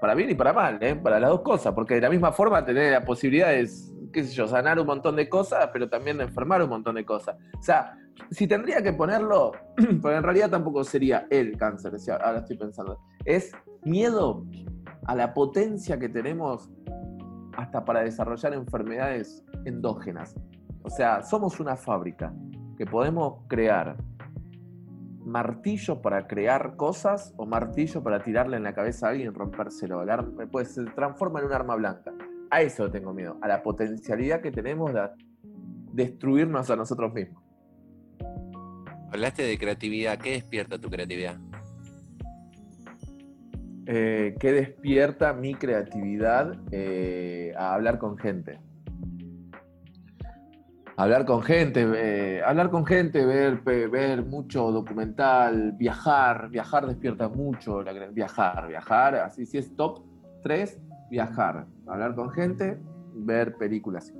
Para 0.00 0.14
bien 0.14 0.30
y 0.30 0.34
para 0.34 0.52
mal, 0.52 0.82
¿eh? 0.82 0.96
para 0.96 1.18
las 1.18 1.30
dos 1.30 1.40
cosas, 1.40 1.72
porque 1.72 1.94
de 1.94 2.02
la 2.02 2.10
misma 2.10 2.32
forma 2.32 2.64
tener 2.64 2.92
la 2.92 3.04
posibilidad 3.04 3.48
de, 3.48 3.68
qué 4.12 4.24
sé 4.24 4.34
yo, 4.34 4.46
sanar 4.46 4.78
un 4.78 4.86
montón 4.86 5.16
de 5.16 5.28
cosas, 5.28 5.70
pero 5.72 5.88
también 5.88 6.18
de 6.18 6.24
enfermar 6.24 6.62
un 6.62 6.68
montón 6.68 6.96
de 6.96 7.04
cosas. 7.04 7.36
O 7.58 7.62
sea, 7.62 7.96
si 8.30 8.46
tendría 8.46 8.82
que 8.82 8.92
ponerlo, 8.92 9.52
pero 10.02 10.16
en 10.16 10.22
realidad 10.22 10.50
tampoco 10.50 10.84
sería 10.84 11.26
el 11.30 11.56
cáncer, 11.56 11.94
ahora 12.10 12.38
estoy 12.38 12.56
pensando, 12.56 12.98
es 13.24 13.52
miedo 13.84 14.44
a 15.06 15.14
la 15.14 15.32
potencia 15.32 15.98
que 15.98 16.08
tenemos 16.08 16.70
hasta 17.56 17.84
para 17.84 18.00
desarrollar 18.00 18.54
enfermedades 18.54 19.44
endógenas. 19.64 20.34
O 20.82 20.90
sea, 20.90 21.22
somos 21.22 21.60
una 21.60 21.76
fábrica 21.76 22.34
que 22.76 22.86
podemos 22.86 23.42
crear 23.48 23.96
martillo 25.24 26.02
para 26.02 26.26
crear 26.26 26.76
cosas 26.76 27.32
o 27.36 27.46
martillo 27.46 28.02
para 28.02 28.22
tirarle 28.22 28.56
en 28.56 28.62
la 28.62 28.74
cabeza 28.74 29.06
a 29.06 29.10
alguien 29.10 29.28
y 29.28 29.34
rompérselo. 29.34 30.02
El 30.02 30.10
arma, 30.10 30.46
pues, 30.50 30.74
se 30.74 30.84
transforma 30.84 31.40
en 31.40 31.46
un 31.46 31.52
arma 31.52 31.76
blanca. 31.76 32.12
A 32.50 32.62
eso 32.62 32.90
tengo 32.90 33.12
miedo, 33.12 33.38
a 33.42 33.48
la 33.48 33.62
potencialidad 33.62 34.40
que 34.40 34.52
tenemos 34.52 34.92
de 34.92 35.08
destruirnos 35.92 36.70
a 36.70 36.76
nosotros 36.76 37.12
mismos. 37.12 37.42
Hablaste 39.10 39.42
de 39.42 39.58
creatividad, 39.58 40.18
¿qué 40.18 40.32
despierta 40.32 40.78
tu 40.78 40.90
creatividad? 40.90 41.38
Eh, 43.86 44.34
¿Qué 44.40 44.52
despierta 44.52 45.32
mi 45.32 45.54
creatividad? 45.54 46.54
Eh, 46.70 47.52
a 47.56 47.74
hablar 47.74 47.98
con 47.98 48.16
gente 48.16 48.58
hablar 50.96 51.24
con 51.24 51.42
gente, 51.42 51.86
eh, 51.96 52.42
hablar 52.42 52.70
con 52.70 52.86
gente, 52.86 53.24
ver, 53.24 53.60
ver 53.62 54.24
mucho 54.24 54.70
documental, 54.70 55.72
viajar, 55.72 56.48
viajar 56.50 56.86
despierta 56.86 57.28
mucho, 57.28 57.82
la, 57.82 57.92
viajar, 57.92 58.68
viajar, 58.68 59.16
así 59.16 59.46
si 59.46 59.58
es 59.58 59.74
top 59.76 60.04
3, 60.42 60.80
viajar, 61.10 61.66
hablar 61.86 62.14
con 62.14 62.30
gente, 62.30 62.78
ver 63.14 63.56
películas. 63.56 64.12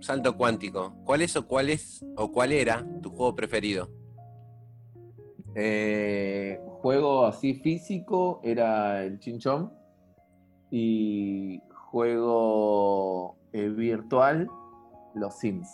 Salto 0.00 0.36
cuántico. 0.36 0.96
¿Cuál 1.04 1.22
es 1.22 1.34
o 1.34 1.46
cuál 1.46 1.70
es 1.70 2.04
o 2.16 2.30
cuál 2.30 2.52
era 2.52 2.84
tu 3.00 3.08
juego 3.08 3.34
preferido? 3.34 3.88
Eh, 5.54 6.60
juego 6.82 7.24
así 7.24 7.54
físico 7.54 8.40
era 8.42 9.02
el 9.02 9.18
chinchón 9.20 9.72
y 10.70 11.62
juego 11.70 13.38
eh, 13.54 13.68
virtual 13.68 14.48
los 15.14 15.38
Sims. 15.38 15.68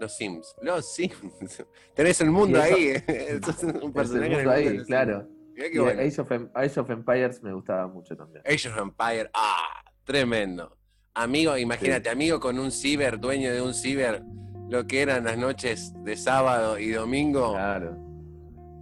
Los 0.00 0.16
Sims. 0.16 0.54
Los 0.60 0.94
Sims. 0.94 1.64
Tenés 1.94 2.20
el 2.20 2.30
mundo 2.30 2.60
ahí. 2.60 2.92
Eh. 3.06 3.40
un 3.82 3.92
personaje 3.92 4.26
el 4.26 4.36
mundo 4.36 4.50
ahí, 4.50 4.78
claro. 4.84 5.28
Age, 5.58 6.20
of, 6.20 6.30
em, 6.30 6.48
Age, 6.54 6.78
of, 6.78 6.90
Empires 6.90 7.42
me 7.42 7.52
gustaba 7.52 7.88
mucho 7.88 8.16
también. 8.16 8.42
Age 8.46 8.68
of 8.68 8.78
Empires, 8.78 9.28
ah, 9.34 9.82
tremendo. 10.04 10.76
Amigo, 11.14 11.56
imagínate, 11.56 12.10
amigo 12.10 12.38
con 12.38 12.58
un 12.60 12.70
ciber, 12.70 13.18
dueño 13.18 13.52
de 13.52 13.60
un 13.60 13.74
ciber, 13.74 14.22
lo 14.68 14.86
que 14.86 15.02
eran 15.02 15.24
las 15.24 15.36
noches 15.36 15.92
de 16.04 16.16
sábado 16.16 16.78
y 16.78 16.90
domingo. 16.90 17.52
Claro. 17.52 17.96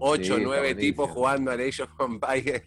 Ocho, 0.00 0.38
nueve 0.38 0.74
tipos 0.74 1.10
jugando 1.10 1.50
al 1.50 1.60
Age 1.60 1.82
of 1.82 1.90
Empires. 1.98 2.62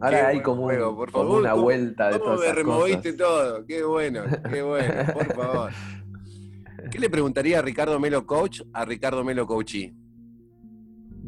Ahora 0.00 0.28
hay 0.28 0.42
como, 0.42 0.66
una 0.66 1.54
vuelta 1.54 2.10
de 2.10 2.18
todas 2.18 2.40
me 2.40 2.52
removiste 2.52 3.14
todo? 3.14 3.64
Qué 3.66 3.82
bueno, 3.82 4.22
qué 4.50 4.62
bueno, 4.62 4.94
por 5.12 5.26
favor. 5.34 5.72
¿Qué 6.90 6.98
le 6.98 7.10
preguntaría 7.10 7.58
a 7.58 7.62
Ricardo 7.62 7.98
Melo 7.98 8.26
Coach 8.26 8.62
a 8.72 8.84
Ricardo 8.84 9.24
Melo 9.24 9.46
Coachí? 9.46 9.94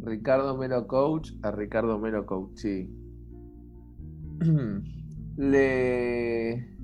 Ricardo 0.02 0.56
Melo 0.56 0.86
Coach 0.86 1.32
a 1.42 1.50
Ricardo 1.50 1.98
Melo 1.98 2.24
Coachí. 2.24 2.88
le, 5.36 6.76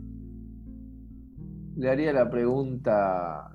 le 1.76 1.90
haría 1.90 2.12
la 2.12 2.28
pregunta, 2.28 3.54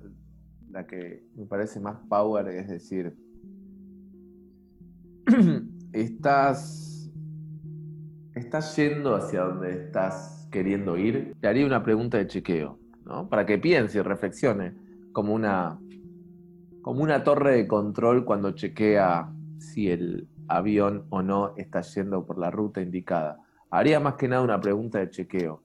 la 0.69 0.87
que 0.87 1.25
me 1.35 1.45
parece 1.45 1.79
más 1.79 1.97
power, 2.07 2.47
es 2.47 2.67
decir, 2.69 3.15
¿estás 5.93 6.90
¿Estás 8.41 8.75
yendo 8.75 9.15
hacia 9.15 9.43
donde 9.43 9.71
estás 9.71 10.47
queriendo 10.51 10.97
ir? 10.97 11.35
Te 11.39 11.47
haría 11.47 11.63
una 11.63 11.83
pregunta 11.83 12.17
de 12.17 12.25
chequeo, 12.25 12.79
¿no? 13.05 13.29
Para 13.29 13.45
que 13.45 13.59
piense 13.59 13.99
y 13.99 14.01
reflexione, 14.01 14.73
como 15.13 15.35
una, 15.35 15.79
como 16.81 17.03
una 17.03 17.23
torre 17.23 17.55
de 17.55 17.67
control 17.67 18.25
cuando 18.25 18.51
chequea 18.53 19.31
si 19.59 19.91
el 19.91 20.27
avión 20.47 21.05
o 21.11 21.21
no 21.21 21.53
está 21.55 21.81
yendo 21.81 22.25
por 22.25 22.39
la 22.39 22.49
ruta 22.49 22.81
indicada. 22.81 23.37
Haría 23.69 23.99
más 23.99 24.15
que 24.15 24.27
nada 24.27 24.41
una 24.41 24.59
pregunta 24.59 24.97
de 24.97 25.11
chequeo. 25.11 25.61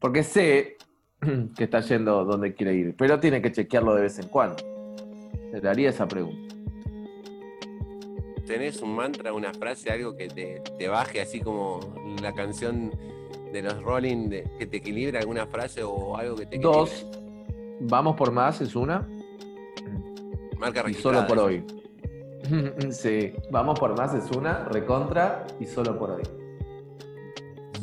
Porque 0.00 0.24
sé 0.24 0.76
que 1.56 1.64
está 1.64 1.80
yendo 1.80 2.24
donde 2.24 2.52
quiere 2.54 2.74
ir, 2.74 2.96
pero 2.98 3.20
tiene 3.20 3.40
que 3.40 3.52
chequearlo 3.52 3.94
de 3.94 4.02
vez 4.02 4.18
en 4.18 4.26
cuando. 4.28 4.56
Le 5.52 5.68
haría 5.68 5.90
esa 5.90 6.08
pregunta 6.08 6.43
tenés 8.46 8.80
un 8.82 8.94
mantra, 8.94 9.32
una 9.32 9.52
frase, 9.52 9.90
algo 9.90 10.16
que 10.16 10.28
te, 10.28 10.88
baje, 10.88 11.20
así 11.20 11.40
como 11.40 11.80
la 12.22 12.32
canción 12.32 12.90
de 13.52 13.62
los 13.62 13.82
Rolling, 13.82 14.28
que 14.58 14.66
te 14.66 14.78
equilibra 14.78 15.20
alguna 15.20 15.46
frase 15.46 15.82
o 15.82 16.16
algo 16.16 16.36
que 16.36 16.46
te 16.46 16.56
equilibre? 16.56 16.78
Dos. 16.78 17.06
Vamos 17.80 18.16
por 18.16 18.32
más 18.32 18.60
es 18.60 18.76
una. 18.76 19.08
Marca 20.58 20.82
registrada. 20.82 21.18
Y 21.18 21.20
solo 21.20 21.26
por 21.26 21.38
hoy. 21.38 21.64
sí, 22.90 23.32
vamos 23.50 23.78
por 23.78 23.96
más 23.96 24.14
es 24.14 24.30
una, 24.36 24.64
recontra 24.64 25.46
y 25.60 25.66
solo 25.66 25.98
por 25.98 26.10
hoy. 26.12 26.22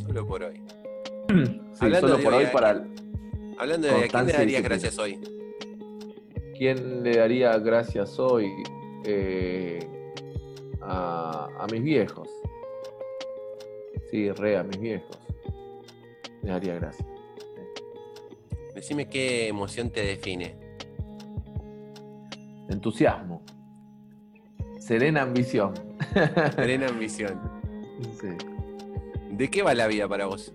Solo 0.05 0.25
por 0.25 0.43
hoy. 0.43 0.61
sí, 1.73 1.95
solo 1.99 2.19
por 2.19 2.33
hoy, 2.33 2.45
para. 2.51 2.83
Hablando 3.57 3.87
de 3.87 4.07
¿quién 4.07 4.25
le 4.25 4.33
daría 4.33 4.61
gracias 4.61 4.97
hoy? 4.97 5.19
¿Quién 6.57 7.03
le 7.03 7.17
daría 7.17 7.57
gracias 7.57 8.19
hoy? 8.19 8.51
Eh, 9.03 9.79
a, 10.81 11.65
mis 11.71 11.83
viejos. 11.83 12.29
Sí, 14.09 14.31
re 14.31 14.57
a 14.57 14.63
mis 14.63 14.79
viejos. 14.79 15.17
Me 16.41 16.51
daría 16.51 16.75
gracia. 16.75 17.05
Decime 18.75 19.07
qué 19.07 19.47
emoción 19.47 19.89
te 19.89 20.01
define. 20.01 20.55
Entusiasmo. 22.69 23.43
Serena 24.79 25.21
ambición. 25.21 25.73
Serena 26.55 26.87
ambición. 26.89 27.39
Sí. 28.19 28.29
¿De 29.31 29.49
qué 29.49 29.61
va 29.61 29.73
la 29.73 29.87
vida 29.87 30.07
para 30.07 30.25
vos? 30.25 30.53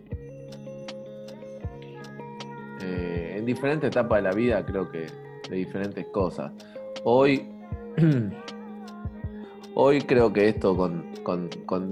Eh, 2.83 3.35
en 3.39 3.47
diferentes 3.47 3.89
etapas 3.89 4.19
de 4.19 4.29
la 4.29 4.35
vida 4.35 4.65
creo 4.65 4.91
que 4.91 5.07
de 5.49 5.57
diferentes 5.57 6.07
cosas. 6.07 6.53
Hoy, 7.05 7.49
hoy 9.77 10.01
creo 10.01 10.33
que 10.33 10.49
esto 10.49 10.77
con, 10.77 11.05
con, 11.23 11.49
con, 11.67 11.91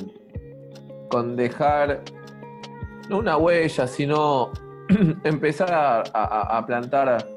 con 1.10 1.36
dejar 1.36 2.02
no 3.08 3.18
una 3.18 3.36
huella, 3.36 3.86
sino 3.86 4.50
empezar 5.24 5.72
a, 5.72 6.00
a- 6.12 6.58
a 6.58 6.66
plantar 6.66 7.28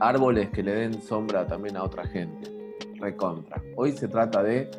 árboles 0.00 0.50
que 0.50 0.62
le 0.62 0.72
den 0.74 1.00
sombra 1.02 1.46
también 1.46 1.76
a 1.76 1.84
otra 1.84 2.06
gente. 2.06 2.50
Recontra. 2.96 3.62
Hoy 3.76 3.92
se 3.92 4.08
trata 4.08 4.42
de 4.42 4.70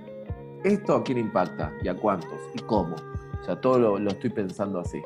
esto 0.64 0.96
a 0.96 1.04
quién 1.04 1.18
impacta 1.18 1.74
y 1.82 1.88
a 1.88 1.96
cuántos 1.96 2.40
y 2.54 2.60
cómo. 2.60 2.96
O 3.40 3.44
sea, 3.44 3.60
todo 3.60 3.80
lo, 3.80 3.98
lo 3.98 4.12
estoy 4.12 4.30
pensando 4.30 4.80
así. 4.80 5.02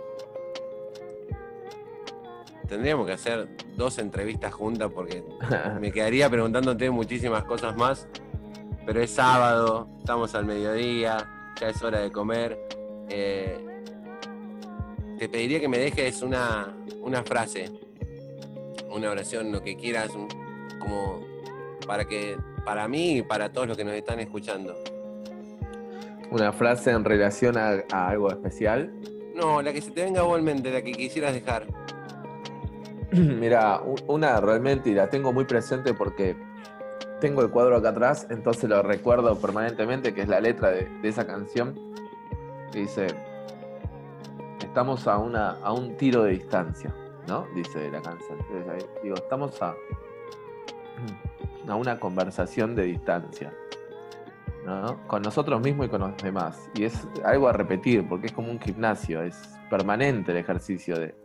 Tendríamos 2.67 3.05
que 3.05 3.13
hacer 3.13 3.47
dos 3.77 3.99
entrevistas 3.99 4.53
juntas 4.53 4.89
porque 4.93 5.23
me 5.79 5.91
quedaría 5.91 6.29
preguntándote 6.29 6.89
muchísimas 6.89 7.43
cosas 7.45 7.77
más. 7.77 8.07
Pero 8.85 9.01
es 9.01 9.11
sábado, 9.11 9.87
estamos 9.99 10.35
al 10.35 10.45
mediodía, 10.45 11.17
ya 11.59 11.69
es 11.69 11.81
hora 11.81 11.99
de 12.01 12.11
comer. 12.11 12.57
Eh, 13.09 13.57
te 15.17 15.29
pediría 15.29 15.59
que 15.59 15.67
me 15.67 15.77
dejes 15.79 16.21
una, 16.21 16.75
una 17.01 17.23
frase, 17.23 17.71
una 18.91 19.09
oración, 19.11 19.51
lo 19.51 19.61
que 19.61 19.75
quieras, 19.75 20.11
un- 20.13 20.27
como 20.79 21.21
para 21.87 22.05
que 22.05 22.37
para 22.63 22.87
mí 22.87 23.17
y 23.17 23.21
para 23.21 23.51
todos 23.51 23.67
los 23.67 23.77
que 23.77 23.83
nos 23.85 23.93
están 23.93 24.19
escuchando. 24.19 24.75
Una 26.31 26.51
frase 26.51 26.91
en 26.91 27.03
relación 27.03 27.57
a, 27.57 27.83
a 27.91 28.09
algo 28.09 28.29
especial. 28.29 28.91
No, 29.35 29.61
la 29.61 29.71
que 29.73 29.81
se 29.81 29.91
te 29.91 30.03
venga 30.03 30.21
a 30.21 30.23
vos 30.23 30.37
en 30.39 30.45
mente, 30.45 30.71
la 30.71 30.81
que 30.81 30.91
quisieras 30.91 31.33
dejar. 31.33 31.65
Mira, 33.11 33.81
una 34.07 34.39
realmente, 34.41 34.89
y 34.89 34.93
la 34.93 35.09
tengo 35.09 35.31
muy 35.33 35.45
presente 35.45 35.93
porque 35.93 36.35
tengo 37.25 37.41
el 37.41 37.49
cuadro 37.49 37.75
acá 37.75 37.89
atrás, 37.89 38.27
entonces 38.29 38.69
lo 38.69 38.83
recuerdo 38.83 39.35
permanentemente, 39.35 40.13
que 40.13 40.21
es 40.21 40.27
la 40.27 40.39
letra 40.39 40.69
de, 40.69 40.87
de 41.01 41.09
esa 41.09 41.25
canción, 41.25 41.73
dice, 42.71 43.07
estamos 44.59 45.07
a, 45.07 45.17
una, 45.17 45.53
a 45.63 45.73
un 45.73 45.97
tiro 45.97 46.21
de 46.21 46.33
distancia, 46.33 46.93
¿no? 47.27 47.47
Dice 47.55 47.89
la 47.89 47.99
canción. 47.99 48.37
Digo, 49.01 49.15
estamos 49.15 49.59
a, 49.63 49.73
a 51.67 51.75
una 51.75 51.99
conversación 51.99 52.75
de 52.75 52.83
distancia, 52.83 53.51
¿no? 54.63 54.99
Con 55.07 55.23
nosotros 55.23 55.59
mismos 55.61 55.87
y 55.87 55.89
con 55.89 56.01
los 56.01 56.17
demás. 56.17 56.69
Y 56.75 56.83
es 56.83 57.07
algo 57.23 57.47
a 57.47 57.53
repetir, 57.53 58.07
porque 58.07 58.27
es 58.27 58.33
como 58.33 58.51
un 58.51 58.59
gimnasio, 58.59 59.23
es 59.23 59.35
permanente 59.71 60.31
el 60.31 60.37
ejercicio 60.37 60.99
de, 60.99 61.15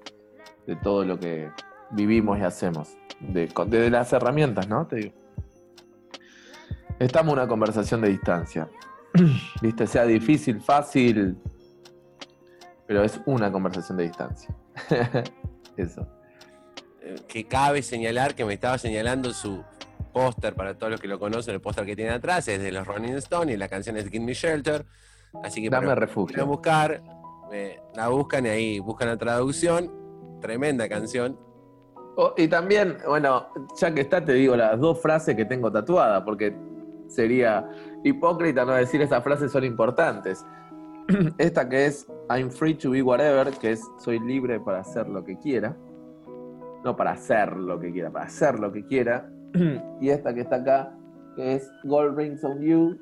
de 0.66 0.76
todo 0.76 1.04
lo 1.04 1.20
que 1.20 1.50
vivimos 1.90 2.38
y 2.38 2.40
hacemos. 2.40 2.96
De, 3.18 3.52
desde 3.66 3.90
las 3.90 4.10
herramientas, 4.14 4.66
¿no? 4.66 4.86
Te 4.86 4.96
digo. 4.96 5.19
Estamos 7.00 7.32
en 7.32 7.38
una 7.40 7.48
conversación 7.48 8.00
de 8.02 8.08
distancia. 8.10 8.68
Viste, 9.62 9.86
sea 9.86 10.04
difícil, 10.04 10.60
fácil, 10.60 11.36
pero 12.86 13.02
es 13.02 13.20
una 13.26 13.50
conversación 13.50 13.98
de 13.98 14.04
distancia. 14.04 14.54
Eso. 15.76 16.06
Que 17.26 17.46
cabe 17.48 17.82
señalar 17.82 18.34
que 18.34 18.44
me 18.44 18.54
estaba 18.54 18.78
señalando 18.78 19.32
su 19.32 19.64
póster 20.12 20.54
para 20.54 20.76
todos 20.76 20.92
los 20.92 21.00
que 21.00 21.08
lo 21.08 21.18
conocen, 21.18 21.54
el 21.54 21.60
póster 21.60 21.86
que 21.86 21.96
tiene 21.96 22.10
atrás 22.12 22.46
es 22.48 22.60
de 22.60 22.70
los 22.70 22.86
Rolling 22.86 23.14
Stones 23.14 23.54
y 23.54 23.58
la 23.58 23.68
canción 23.68 23.96
es 23.96 24.08
Give 24.08 24.24
Me 24.24 24.34
Shelter. 24.34 24.84
Así 25.42 25.62
que 25.62 25.70
Dame 25.70 25.86
para- 25.88 26.00
refugio. 26.00 26.44
Buscar, 26.46 27.02
eh, 27.52 27.80
la 27.94 28.08
buscan 28.08 28.44
y 28.46 28.48
ahí 28.50 28.78
buscan 28.78 29.08
la 29.08 29.16
traducción. 29.16 29.90
Tremenda 30.40 30.88
canción. 30.88 31.38
Oh, 32.16 32.34
y 32.36 32.48
también, 32.48 32.98
bueno, 33.06 33.48
ya 33.80 33.94
que 33.94 34.02
está, 34.02 34.22
te 34.24 34.34
digo 34.34 34.54
las 34.56 34.78
dos 34.78 35.00
frases 35.00 35.34
que 35.36 35.44
tengo 35.46 35.70
tatuadas, 35.72 36.22
porque 36.24 36.54
sería 37.10 37.68
hipócrita 38.04 38.64
no 38.64 38.72
decir 38.72 39.02
esas 39.02 39.22
frases 39.22 39.52
son 39.52 39.64
importantes. 39.64 40.44
Esta 41.38 41.68
que 41.68 41.86
es 41.86 42.06
I'm 42.30 42.50
free 42.50 42.74
to 42.74 42.90
be 42.90 43.02
whatever, 43.02 43.50
que 43.58 43.72
es 43.72 43.82
soy 43.98 44.18
libre 44.20 44.60
para 44.60 44.80
hacer 44.80 45.08
lo 45.08 45.24
que 45.24 45.36
quiera. 45.38 45.76
No 46.84 46.96
para 46.96 47.12
hacer 47.12 47.56
lo 47.56 47.78
que 47.78 47.92
quiera, 47.92 48.10
para 48.10 48.26
hacer 48.26 48.58
lo 48.58 48.72
que 48.72 48.84
quiera. 48.86 49.28
Y 50.00 50.08
esta 50.10 50.32
que 50.34 50.40
está 50.42 50.56
acá, 50.56 50.96
que 51.36 51.56
es 51.56 51.70
Gold 51.84 52.16
Rings 52.16 52.42
on 52.44 52.60
You, 52.62 52.96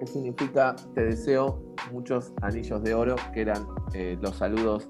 que 0.00 0.06
significa 0.06 0.74
te 0.94 1.04
deseo 1.06 1.62
muchos 1.92 2.32
anillos 2.42 2.82
de 2.82 2.94
oro, 2.94 3.14
que 3.32 3.42
eran 3.42 3.64
eh, 3.94 4.18
los 4.20 4.36
saludos 4.36 4.88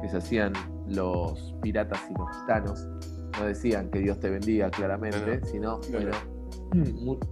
que 0.00 0.08
se 0.08 0.18
hacían 0.18 0.52
los 0.86 1.54
piratas 1.62 2.00
y 2.10 2.14
los 2.14 2.28
gitanos. 2.40 2.86
No 3.40 3.46
decían 3.46 3.90
que 3.90 4.00
Dios 4.00 4.20
te 4.20 4.28
bendiga 4.30 4.70
claramente, 4.70 5.40
No, 5.40 5.46
sino, 5.46 5.80
bueno, 5.90 6.10
mu- 6.10 6.31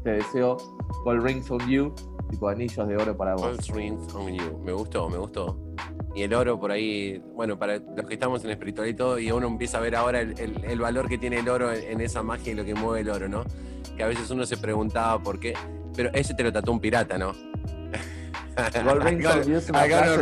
te 0.04 0.10
deseo 0.10 0.56
Gold 1.04 1.22
Rings 1.24 1.50
on 1.50 1.60
You, 1.68 1.94
tipo 2.30 2.48
anillos 2.48 2.86
de 2.88 2.96
oro 2.96 3.16
para 3.16 3.34
vos. 3.34 3.44
All 3.70 3.74
Rings 3.76 4.14
on 4.14 4.32
You. 4.34 4.58
Me 4.64 4.72
gustó, 4.72 5.08
me 5.08 5.16
gustó. 5.18 5.58
Y 6.14 6.22
el 6.22 6.34
oro 6.34 6.58
por 6.58 6.72
ahí, 6.72 7.22
bueno, 7.34 7.58
para 7.58 7.78
los 7.78 8.06
que 8.06 8.14
estamos 8.14 8.44
en 8.44 8.50
espiritualito 8.50 9.18
y 9.18 9.30
uno 9.30 9.46
empieza 9.46 9.78
a 9.78 9.80
ver 9.80 9.94
ahora 9.96 10.20
el, 10.20 10.38
el- 10.40 10.64
el 10.64 10.80
valor 10.80 11.08
que 11.08 11.18
tiene 11.18 11.38
el 11.38 11.48
oro 11.48 11.72
en, 11.72 11.82
en 11.84 12.00
esa 12.00 12.22
magia 12.22 12.52
y 12.52 12.56
lo 12.56 12.64
que 12.64 12.74
mueve 12.74 13.00
el 13.00 13.10
oro, 13.10 13.28
¿no? 13.28 13.44
Que 13.96 14.02
a 14.02 14.06
veces 14.08 14.28
uno 14.30 14.44
se 14.44 14.56
preguntaba 14.56 15.22
por 15.22 15.38
qué. 15.38 15.54
Pero 15.96 16.10
ese 16.12 16.34
te 16.34 16.42
lo 16.42 16.52
tatuó 16.52 16.74
un 16.74 16.80
pirata, 16.80 17.16
¿no? 17.16 17.32
Gold 18.84 19.02
Rings 19.02 19.26
on 19.34 19.42
You 19.44 19.56
es 19.56 19.70
una 19.70 19.78
frase 19.98 20.16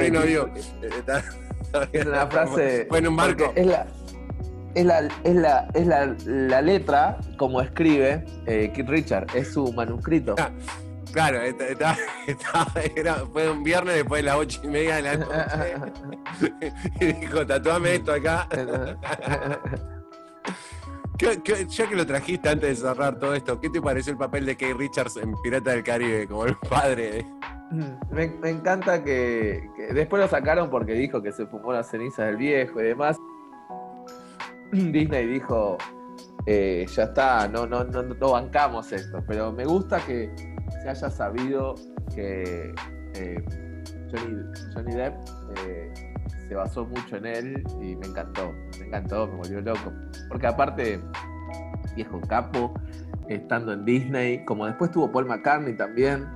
Es 1.93 2.07
una 2.07 2.27
frase. 2.27 2.87
Fue 2.89 2.99
en 2.99 3.09
un 3.09 3.17
barco. 3.17 3.53
Es 3.55 3.67
la, 3.67 3.87
es 4.75 4.85
la, 4.85 5.09
es 5.25 5.35
la, 5.35 5.69
es 5.75 5.87
la, 5.87 6.15
la 6.27 6.63
letra 6.63 7.19
como 7.37 7.61
escribe 7.61 8.25
eh, 8.47 8.71
Keith 8.75 8.89
Richard, 8.89 9.27
es 9.35 9.53
su 9.53 9.73
manuscrito. 9.73 10.35
Ah, 10.39 10.51
Claro, 11.11 11.41
está- 11.41 11.67
está- 11.69 11.97
está- 12.27 12.67
era- 12.95 13.15
fue 13.33 13.51
un 13.51 13.63
viernes 13.65 13.95
después 13.95 14.19
de 14.21 14.27
las 14.27 14.37
ocho 14.37 14.61
y 14.63 14.69
media 14.69 14.97
de 14.97 15.03
la 15.03 15.17
noche. 15.17 15.33
y 17.01 17.05
dijo, 17.15 17.47
tatuame 17.47 17.95
esto 17.95 18.13
acá. 18.13 18.47
¿Qué- 21.17 21.43
qué- 21.43 21.67
ya 21.67 21.89
que 21.89 21.97
lo 21.97 22.07
trajiste 22.07 22.49
antes 22.49 22.69
de 22.81 22.89
cerrar 22.89 23.19
todo 23.19 23.35
esto, 23.35 23.59
¿qué 23.61 23.71
te 23.71 23.81
pareció 23.81 24.13
el 24.13 24.19
papel 24.19 24.47
de 24.47 24.57
Kay 24.57 24.73
Richards 24.75 25.17
en 25.17 25.35
Pirata 25.43 25.71
del 25.73 25.83
Caribe 25.83 26.29
como 26.29 26.45
el 26.47 26.57
padre? 26.57 27.11
de- 27.11 27.27
me, 28.11 28.29
me 28.29 28.51
encanta 28.51 29.03
que, 29.03 29.69
que 29.77 29.93
después 29.95 30.23
lo 30.23 30.29
sacaron 30.29 30.71
porque 30.71 30.93
dijo 30.93 31.21
que 31.23 31.33
se 31.33 31.47
fumó 31.47 31.73
las 31.73 31.91
cenizas 31.91 32.27
del 32.27 32.37
viejo 32.37 32.81
y 32.81 32.85
demás. 32.85 33.17
Disney 34.73 35.27
dijo, 35.27 35.79
eh, 36.47 36.87
ya 36.95 37.05
está, 37.05 37.49
no, 37.49 37.67
no, 37.67 37.85
no, 37.85 38.03
no 38.03 38.31
bancamos 38.31 38.93
esto, 38.93 39.23
pero 39.27 39.53
me 39.53 39.65
gusta 39.65 39.99
que 40.07 40.31
se 40.83 40.89
haya 40.89 41.11
sabido 41.11 41.75
que 42.15 42.75
eh, 43.15 43.45
Johnny, 44.11 44.43
Johnny 44.75 44.95
Depp 44.95 45.15
eh, 45.57 45.93
se 46.49 46.55
basó 46.55 46.87
mucho 46.87 47.17
en 47.17 47.27
él 47.27 47.65
y 47.81 47.97
me 47.97 48.07
encantó, 48.07 48.53
me 48.79 48.87
encantó, 48.87 49.27
me 49.27 49.37
volvió 49.37 49.61
loco. 49.61 49.93
Porque 50.29 50.47
aparte, 50.47 51.01
viejo 51.95 52.21
capo, 52.23 52.73
estando 53.29 53.73
en 53.73 53.85
Disney, 53.85 54.45
como 54.45 54.67
después 54.67 54.91
tuvo 54.91 55.11
Paul 55.11 55.27
McCartney 55.27 55.77
también. 55.77 56.27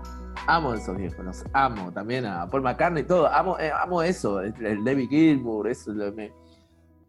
Amo 0.46 0.74
esos 0.74 0.96
viejos, 0.96 1.24
los 1.24 1.44
amo 1.52 1.92
también 1.92 2.26
a 2.26 2.48
Paul 2.50 2.62
McCartney 2.62 3.02
y 3.02 3.06
todo. 3.06 3.28
Amo, 3.28 3.56
amo 3.80 4.02
eso, 4.02 4.40
el, 4.40 4.84
David 4.84 5.08
Gilmour, 5.08 5.68
eso 5.68 5.92
me, 5.94 6.32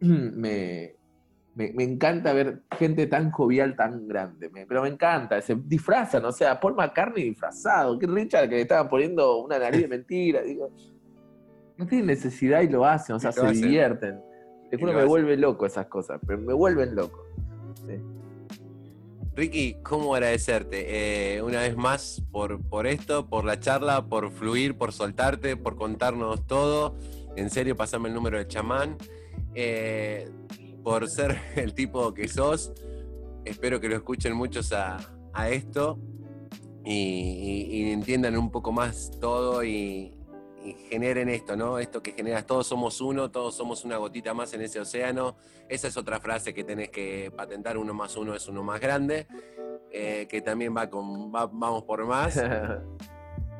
me, 0.00 0.94
me, 1.54 1.72
me 1.72 1.84
encanta 1.84 2.32
ver 2.32 2.62
gente 2.78 3.06
tan 3.06 3.30
jovial, 3.30 3.76
tan 3.76 4.06
grande. 4.08 4.50
me- 4.50 4.66
pero 4.66 4.82
me 4.82 4.88
encanta, 4.88 5.40
se 5.40 5.54
disfrazan, 5.54 6.24
o 6.24 6.32
sea, 6.32 6.58
Paul 6.60 6.74
McCartney 6.74 7.24
disfrazado, 7.24 7.98
que 7.98 8.06
Richard 8.06 8.48
que 8.48 8.56
le 8.56 8.60
estaban 8.62 8.88
poniendo 8.88 9.38
una 9.38 9.58
nariz 9.58 9.82
de 9.82 9.88
mentira, 9.88 10.42
digo. 10.42 10.70
No 11.76 11.86
tienen 11.86 12.06
necesidad 12.06 12.60
y 12.62 12.68
lo 12.68 12.84
hacen, 12.84 13.16
o 13.16 13.20
sea, 13.20 13.32
se 13.32 13.40
hacen. 13.40 13.62
divierten. 13.62 14.20
Te 14.70 14.76
juro, 14.78 14.92
me 14.92 14.98
hacen. 14.98 15.08
vuelve 15.08 15.36
loco 15.36 15.66
esas 15.66 15.86
cosas, 15.86 16.20
pero 16.26 16.38
me 16.40 16.52
vuelven 16.52 16.94
loco. 16.94 17.24
Sí. 17.86 18.00
Ricky, 19.36 19.76
¿cómo 19.82 20.14
agradecerte? 20.14 21.34
Eh, 21.36 21.42
una 21.42 21.60
vez 21.60 21.76
más 21.76 22.22
por, 22.30 22.62
por 22.68 22.86
esto, 22.86 23.26
por 23.28 23.44
la 23.44 23.58
charla, 23.58 24.06
por 24.06 24.30
fluir, 24.30 24.78
por 24.78 24.92
soltarte, 24.92 25.56
por 25.56 25.74
contarnos 25.74 26.46
todo. 26.46 26.94
En 27.34 27.50
serio, 27.50 27.74
pasame 27.74 28.08
el 28.08 28.14
número 28.14 28.38
del 28.38 28.46
chamán. 28.46 28.96
Eh, 29.56 30.28
por 30.84 31.08
ser 31.08 31.36
el 31.56 31.74
tipo 31.74 32.14
que 32.14 32.28
sos. 32.28 32.72
Espero 33.44 33.80
que 33.80 33.88
lo 33.88 33.96
escuchen 33.96 34.34
muchos 34.34 34.72
a, 34.72 34.98
a 35.32 35.48
esto 35.50 35.98
y, 36.84 36.92
y- 36.92 37.76
y 37.88 37.90
entiendan 37.92 38.36
un 38.36 38.50
poco 38.50 38.70
más 38.72 39.10
todo 39.20 39.64
y, 39.64 40.16
y 40.64 40.72
generen 40.90 41.28
esto, 41.28 41.56
¿no? 41.56 41.78
Esto 41.78 42.02
que 42.02 42.12
generas, 42.12 42.46
todos 42.46 42.66
somos 42.66 43.00
uno, 43.00 43.30
todos 43.30 43.54
somos 43.54 43.84
una 43.84 43.96
gotita 43.98 44.32
más 44.34 44.54
en 44.54 44.62
ese 44.62 44.80
océano. 44.80 45.36
Esa 45.68 45.88
es 45.88 45.96
otra 45.96 46.20
frase 46.20 46.54
que 46.54 46.64
tenés 46.64 46.90
que 46.90 47.30
patentar, 47.36 47.76
uno 47.76 47.92
más 47.94 48.16
uno 48.16 48.34
es 48.34 48.46
uno 48.48 48.62
más 48.62 48.80
grande, 48.80 49.26
eh, 49.90 50.26
que 50.28 50.40
también 50.40 50.74
va 50.76 50.88
con 50.88 51.30
vamos 51.32 51.82
por 51.84 52.04
más. 52.06 52.40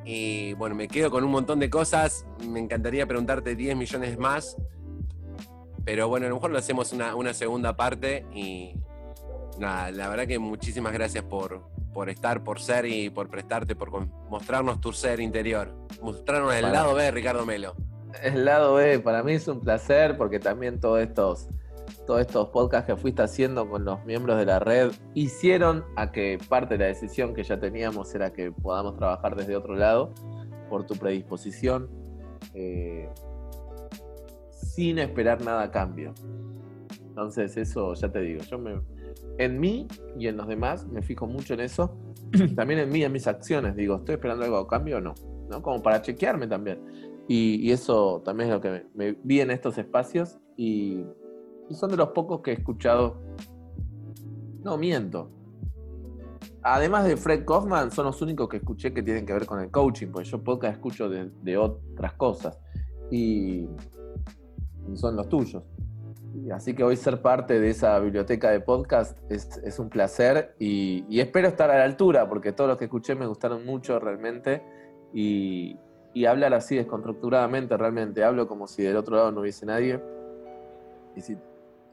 Y 0.07 0.53
bueno, 0.55 0.75
me 0.75 0.87
quedo 0.87 1.11
con 1.11 1.25
un 1.25 1.31
montón 1.31 1.59
de 1.61 1.71
cosas. 1.71 2.27
Me 2.47 2.61
encantaría 2.61 3.07
preguntarte 3.07 3.57
10 3.57 3.75
millones 3.75 4.19
más. 4.19 4.55
Pero 5.85 6.09
bueno, 6.09 6.27
a 6.27 6.29
lo 6.29 6.37
mejor 6.37 6.51
lo 6.51 6.59
hacemos 6.59 6.93
una, 6.93 7.15
una 7.15 7.35
segunda 7.35 7.77
parte. 7.77 8.27
Y 8.33 8.75
nada, 9.59 9.91
la 9.91 10.09
verdad 10.09 10.27
que 10.27 10.39
muchísimas 10.39 10.93
gracias 10.93 11.25
por, 11.25 11.63
por 11.93 12.11
estar, 12.11 12.43
por 12.43 12.61
ser 12.61 12.87
y 12.87 13.11
por 13.11 13.29
prestarte, 13.29 13.77
por 13.77 13.91
mostrarnos 14.29 14.81
tu 14.81 14.93
ser 14.93 15.21
interior. 15.21 15.75
Mostrarnos 16.03 16.55
el 16.55 16.73
lado 16.73 16.95
B 16.95 17.11
Ricardo 17.11 17.47
Melo. 17.47 17.75
El 18.23 18.45
lado 18.45 18.75
B, 18.75 19.01
para 19.01 19.23
mí 19.23 19.33
es 19.33 19.49
un 19.49 19.61
placer 19.61 20.17
porque 20.17 20.39
también 20.39 20.81
todos 20.81 21.01
estos 21.01 21.49
todos 22.07 22.21
estos 22.21 22.49
podcasts 22.49 22.87
que 22.87 22.97
fuiste 22.97 23.23
haciendo 23.23 23.69
con 23.69 23.85
los 23.85 24.05
miembros 24.05 24.39
de 24.39 24.47
la 24.47 24.59
red 24.59 24.93
hicieron 25.15 25.85
a 25.97 26.13
que 26.13 26.39
parte 26.49 26.75
de 26.75 26.85
la 26.85 26.87
decisión 26.87 27.35
que 27.35 27.45
ya 27.45 27.59
teníamos 27.59 28.15
era 28.15 28.33
que 28.33 28.53
podamos 28.53 28.97
trabajar 28.97 29.37
desde 29.37 29.57
otro 29.57 29.75
lado 29.75 30.13
por 30.69 30.87
tu 30.87 30.97
predisposición, 30.97 31.89
eh, 32.55 33.09
sin 34.75 34.99
esperar 34.99 35.45
nada 35.45 35.63
a 35.63 35.71
cambio. 35.71 36.15
Entonces 37.09 37.57
eso 37.57 37.95
ya 37.95 38.11
te 38.11 38.21
digo, 38.21 38.43
yo 38.43 38.59
me, 38.59 38.81
en 39.39 39.61
mí 39.61 39.87
y 40.19 40.27
en 40.27 40.37
los 40.37 40.49
demás 40.49 40.87
me 40.87 41.03
fijo 41.03 41.27
mucho 41.27 41.55
en 41.55 41.61
eso, 41.61 41.97
también 42.57 42.81
en 42.81 42.91
mí 42.91 43.01
y 43.01 43.05
en 43.05 43.13
mis 43.13 43.27
acciones, 43.27 43.77
digo, 43.77 43.97
¿estoy 43.97 44.17
esperando 44.17 44.45
algo 44.45 44.59
a 44.59 44.67
cambio 44.67 44.99
o 44.99 45.01
no? 45.01 45.15
¿No? 45.49 45.63
Como 45.63 45.83
para 45.83 46.03
chequearme 46.03 46.47
también. 46.47 46.81
Y, 47.29 47.71
eso 47.71 48.21
también 48.25 48.51
es 48.51 48.55
lo 48.57 48.61
que 48.61 48.85
me 48.95 49.17
vi 49.23 49.41
en 49.41 49.51
estos 49.51 49.79
espacios 49.79 50.39
y 50.57 51.05
y 51.69 51.75
son 51.75 51.91
de 51.91 51.97
los 51.97 52.09
pocos 52.11 52.41
que 52.41 52.51
he 52.51 52.55
escuchado. 52.55 53.17
No, 54.63 54.77
miento. 54.77 55.31
Además 56.63 57.05
de 57.05 57.17
Fred 57.17 57.45
Kaufman, 57.45 57.91
son 57.91 58.07
los 58.07 58.21
únicos 58.23 58.49
que 58.49 58.59
escuché 58.59 58.93
que 58.93 59.03
tienen 59.03 59.27
que 59.27 59.33
ver 59.33 59.47
con 59.47 59.61
el 59.61 59.71
coaching, 59.71 60.09
porque 60.09 60.29
yo 60.29 60.43
podcast 60.43 60.75
escucho 60.75 61.09
de, 61.09 61.57
otras 61.57 62.15
cosas. 62.15 62.59
Y, 63.11 63.67
son 64.95 65.17
los 65.17 65.29
tuyos. 65.29 65.63
así 66.53 66.75
que 66.75 66.85
hoy 66.85 66.97
ser 66.97 67.23
parte 67.23 67.61
de 67.61 67.71
esa 67.71 67.99
biblioteca 67.99 68.51
de 68.51 68.61
podcast 68.61 69.19
es, 69.31 69.79
un 69.79 69.89
placer 69.89 70.55
y, 70.59 71.05
y, 71.09 71.21
espero 71.21 71.49
estar 71.49 71.71
a 71.71 71.79
la 71.79 71.85
altura, 71.85 72.29
porque 72.29 72.53
todos 72.53 72.69
los 72.69 72.79
que 72.79 72.85
escuché 72.85 73.15
me 73.15 73.27
gustaron 73.27 73.65
mucho 73.65 73.99
realmente. 73.99 74.63
Y, 75.13 75.79
y 76.15 76.27
hablar 76.27 76.55
así 76.55 76.77
desconstructuradamente, 76.77 77.77
realmente 77.77 78.23
hablo 78.23 78.47
como 78.47 78.69
si 78.69 78.83
del 78.83 78.97
otro 78.97 79.17
lado 79.17 79.33
no 79.33 79.41
hubiese 79.41 79.67
nadie. 79.67 80.01
Y 81.17 81.21
si 81.21 81.37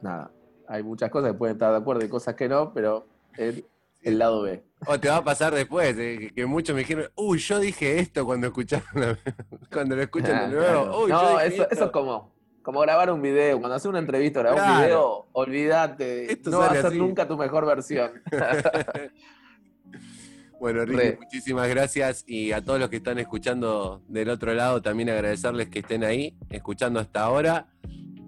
nada, 0.00 0.30
hay 0.68 0.82
muchas 0.84 1.10
cosas 1.10 1.32
que 1.32 1.38
pueden 1.38 1.56
estar 1.56 1.72
de 1.72 1.78
acuerdo 1.78 2.04
y 2.04 2.08
cosas 2.08 2.36
que 2.36 2.48
no, 2.48 2.72
pero 2.72 3.06
el, 3.36 3.66
el 4.00 4.18
lado 4.18 4.42
B. 4.42 4.62
O 4.86 4.98
te 4.98 5.08
va 5.08 5.16
a 5.16 5.24
pasar 5.24 5.54
después, 5.54 5.96
eh, 5.98 6.30
que, 6.34 6.46
muchos 6.46 6.74
me 6.74 6.80
dijeron, 6.80 7.06
uy, 7.16 7.38
yo 7.38 7.58
dije 7.58 7.98
esto 7.98 8.24
cuando 8.24 8.46
escucharon, 8.46 9.18
cuando 9.72 9.96
lo 9.96 10.02
escuchan 10.02 10.50
de 10.50 10.56
nuevo. 10.56 11.08
no, 11.08 11.40
eso, 11.40 11.68
eso 11.68 11.84
es 11.84 11.90
como, 11.90 12.31
como 12.62 12.80
grabar 12.80 13.10
un 13.10 13.20
video. 13.20 13.58
Cuando 13.58 13.76
haces 13.76 13.86
una 13.86 13.98
entrevista 13.98 14.40
grabar 14.40 14.70
un 14.70 14.82
video, 14.82 15.26
olvídate. 15.32 16.38
no 16.44 16.58
va 16.58 16.66
a 16.66 16.82
ser 16.82 16.94
nunca 16.94 17.26
tu 17.26 17.36
mejor 17.36 17.66
versión. 17.66 18.22
bueno, 20.60 20.84
Ricky, 20.84 21.18
muchísimas 21.18 21.68
gracias. 21.68 22.24
Y 22.26 22.52
a 22.52 22.64
todos 22.64 22.80
los 22.80 22.88
que 22.88 22.96
están 22.96 23.18
escuchando 23.18 24.02
del 24.08 24.30
otro 24.30 24.54
lado, 24.54 24.80
también 24.80 25.10
agradecerles 25.10 25.68
que 25.68 25.80
estén 25.80 26.04
ahí, 26.04 26.36
escuchando 26.50 27.00
hasta 27.00 27.22
ahora 27.22 27.66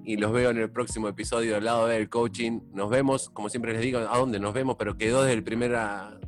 y 0.04 0.18
los 0.18 0.32
veo 0.32 0.50
en 0.50 0.58
el 0.58 0.70
próximo 0.70 1.08
episodio 1.08 1.54
del 1.54 1.64
lado 1.64 1.86
del 1.86 2.10
coaching. 2.10 2.60
Nos 2.72 2.90
vemos, 2.90 3.30
como 3.30 3.48
siempre 3.48 3.72
les 3.72 3.80
digo, 3.80 3.98
a 3.98 4.18
dónde 4.18 4.38
nos 4.38 4.52
vemos, 4.52 4.76
pero 4.78 4.98
quedó 4.98 5.22
desde 5.22 5.34
el 5.34 5.42
primer 5.42 5.74
ah, 5.74 6.18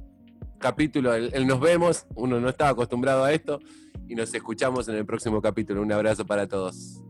capítulo 0.58 1.14
el, 1.14 1.46
nos 1.46 1.60
vemos. 1.60 2.06
Uno 2.14 2.40
no 2.40 2.48
estaba 2.48 2.70
acostumbrado 2.70 3.24
a 3.24 3.32
esto 3.32 3.60
y 4.08 4.14
nos 4.14 4.34
escuchamos 4.34 4.88
en 4.88 4.96
el 4.96 5.04
próximo 5.04 5.42
capítulo. 5.42 5.82
Un 5.82 5.92
abrazo 5.92 6.24
para 6.24 6.48
todos. 6.48 7.02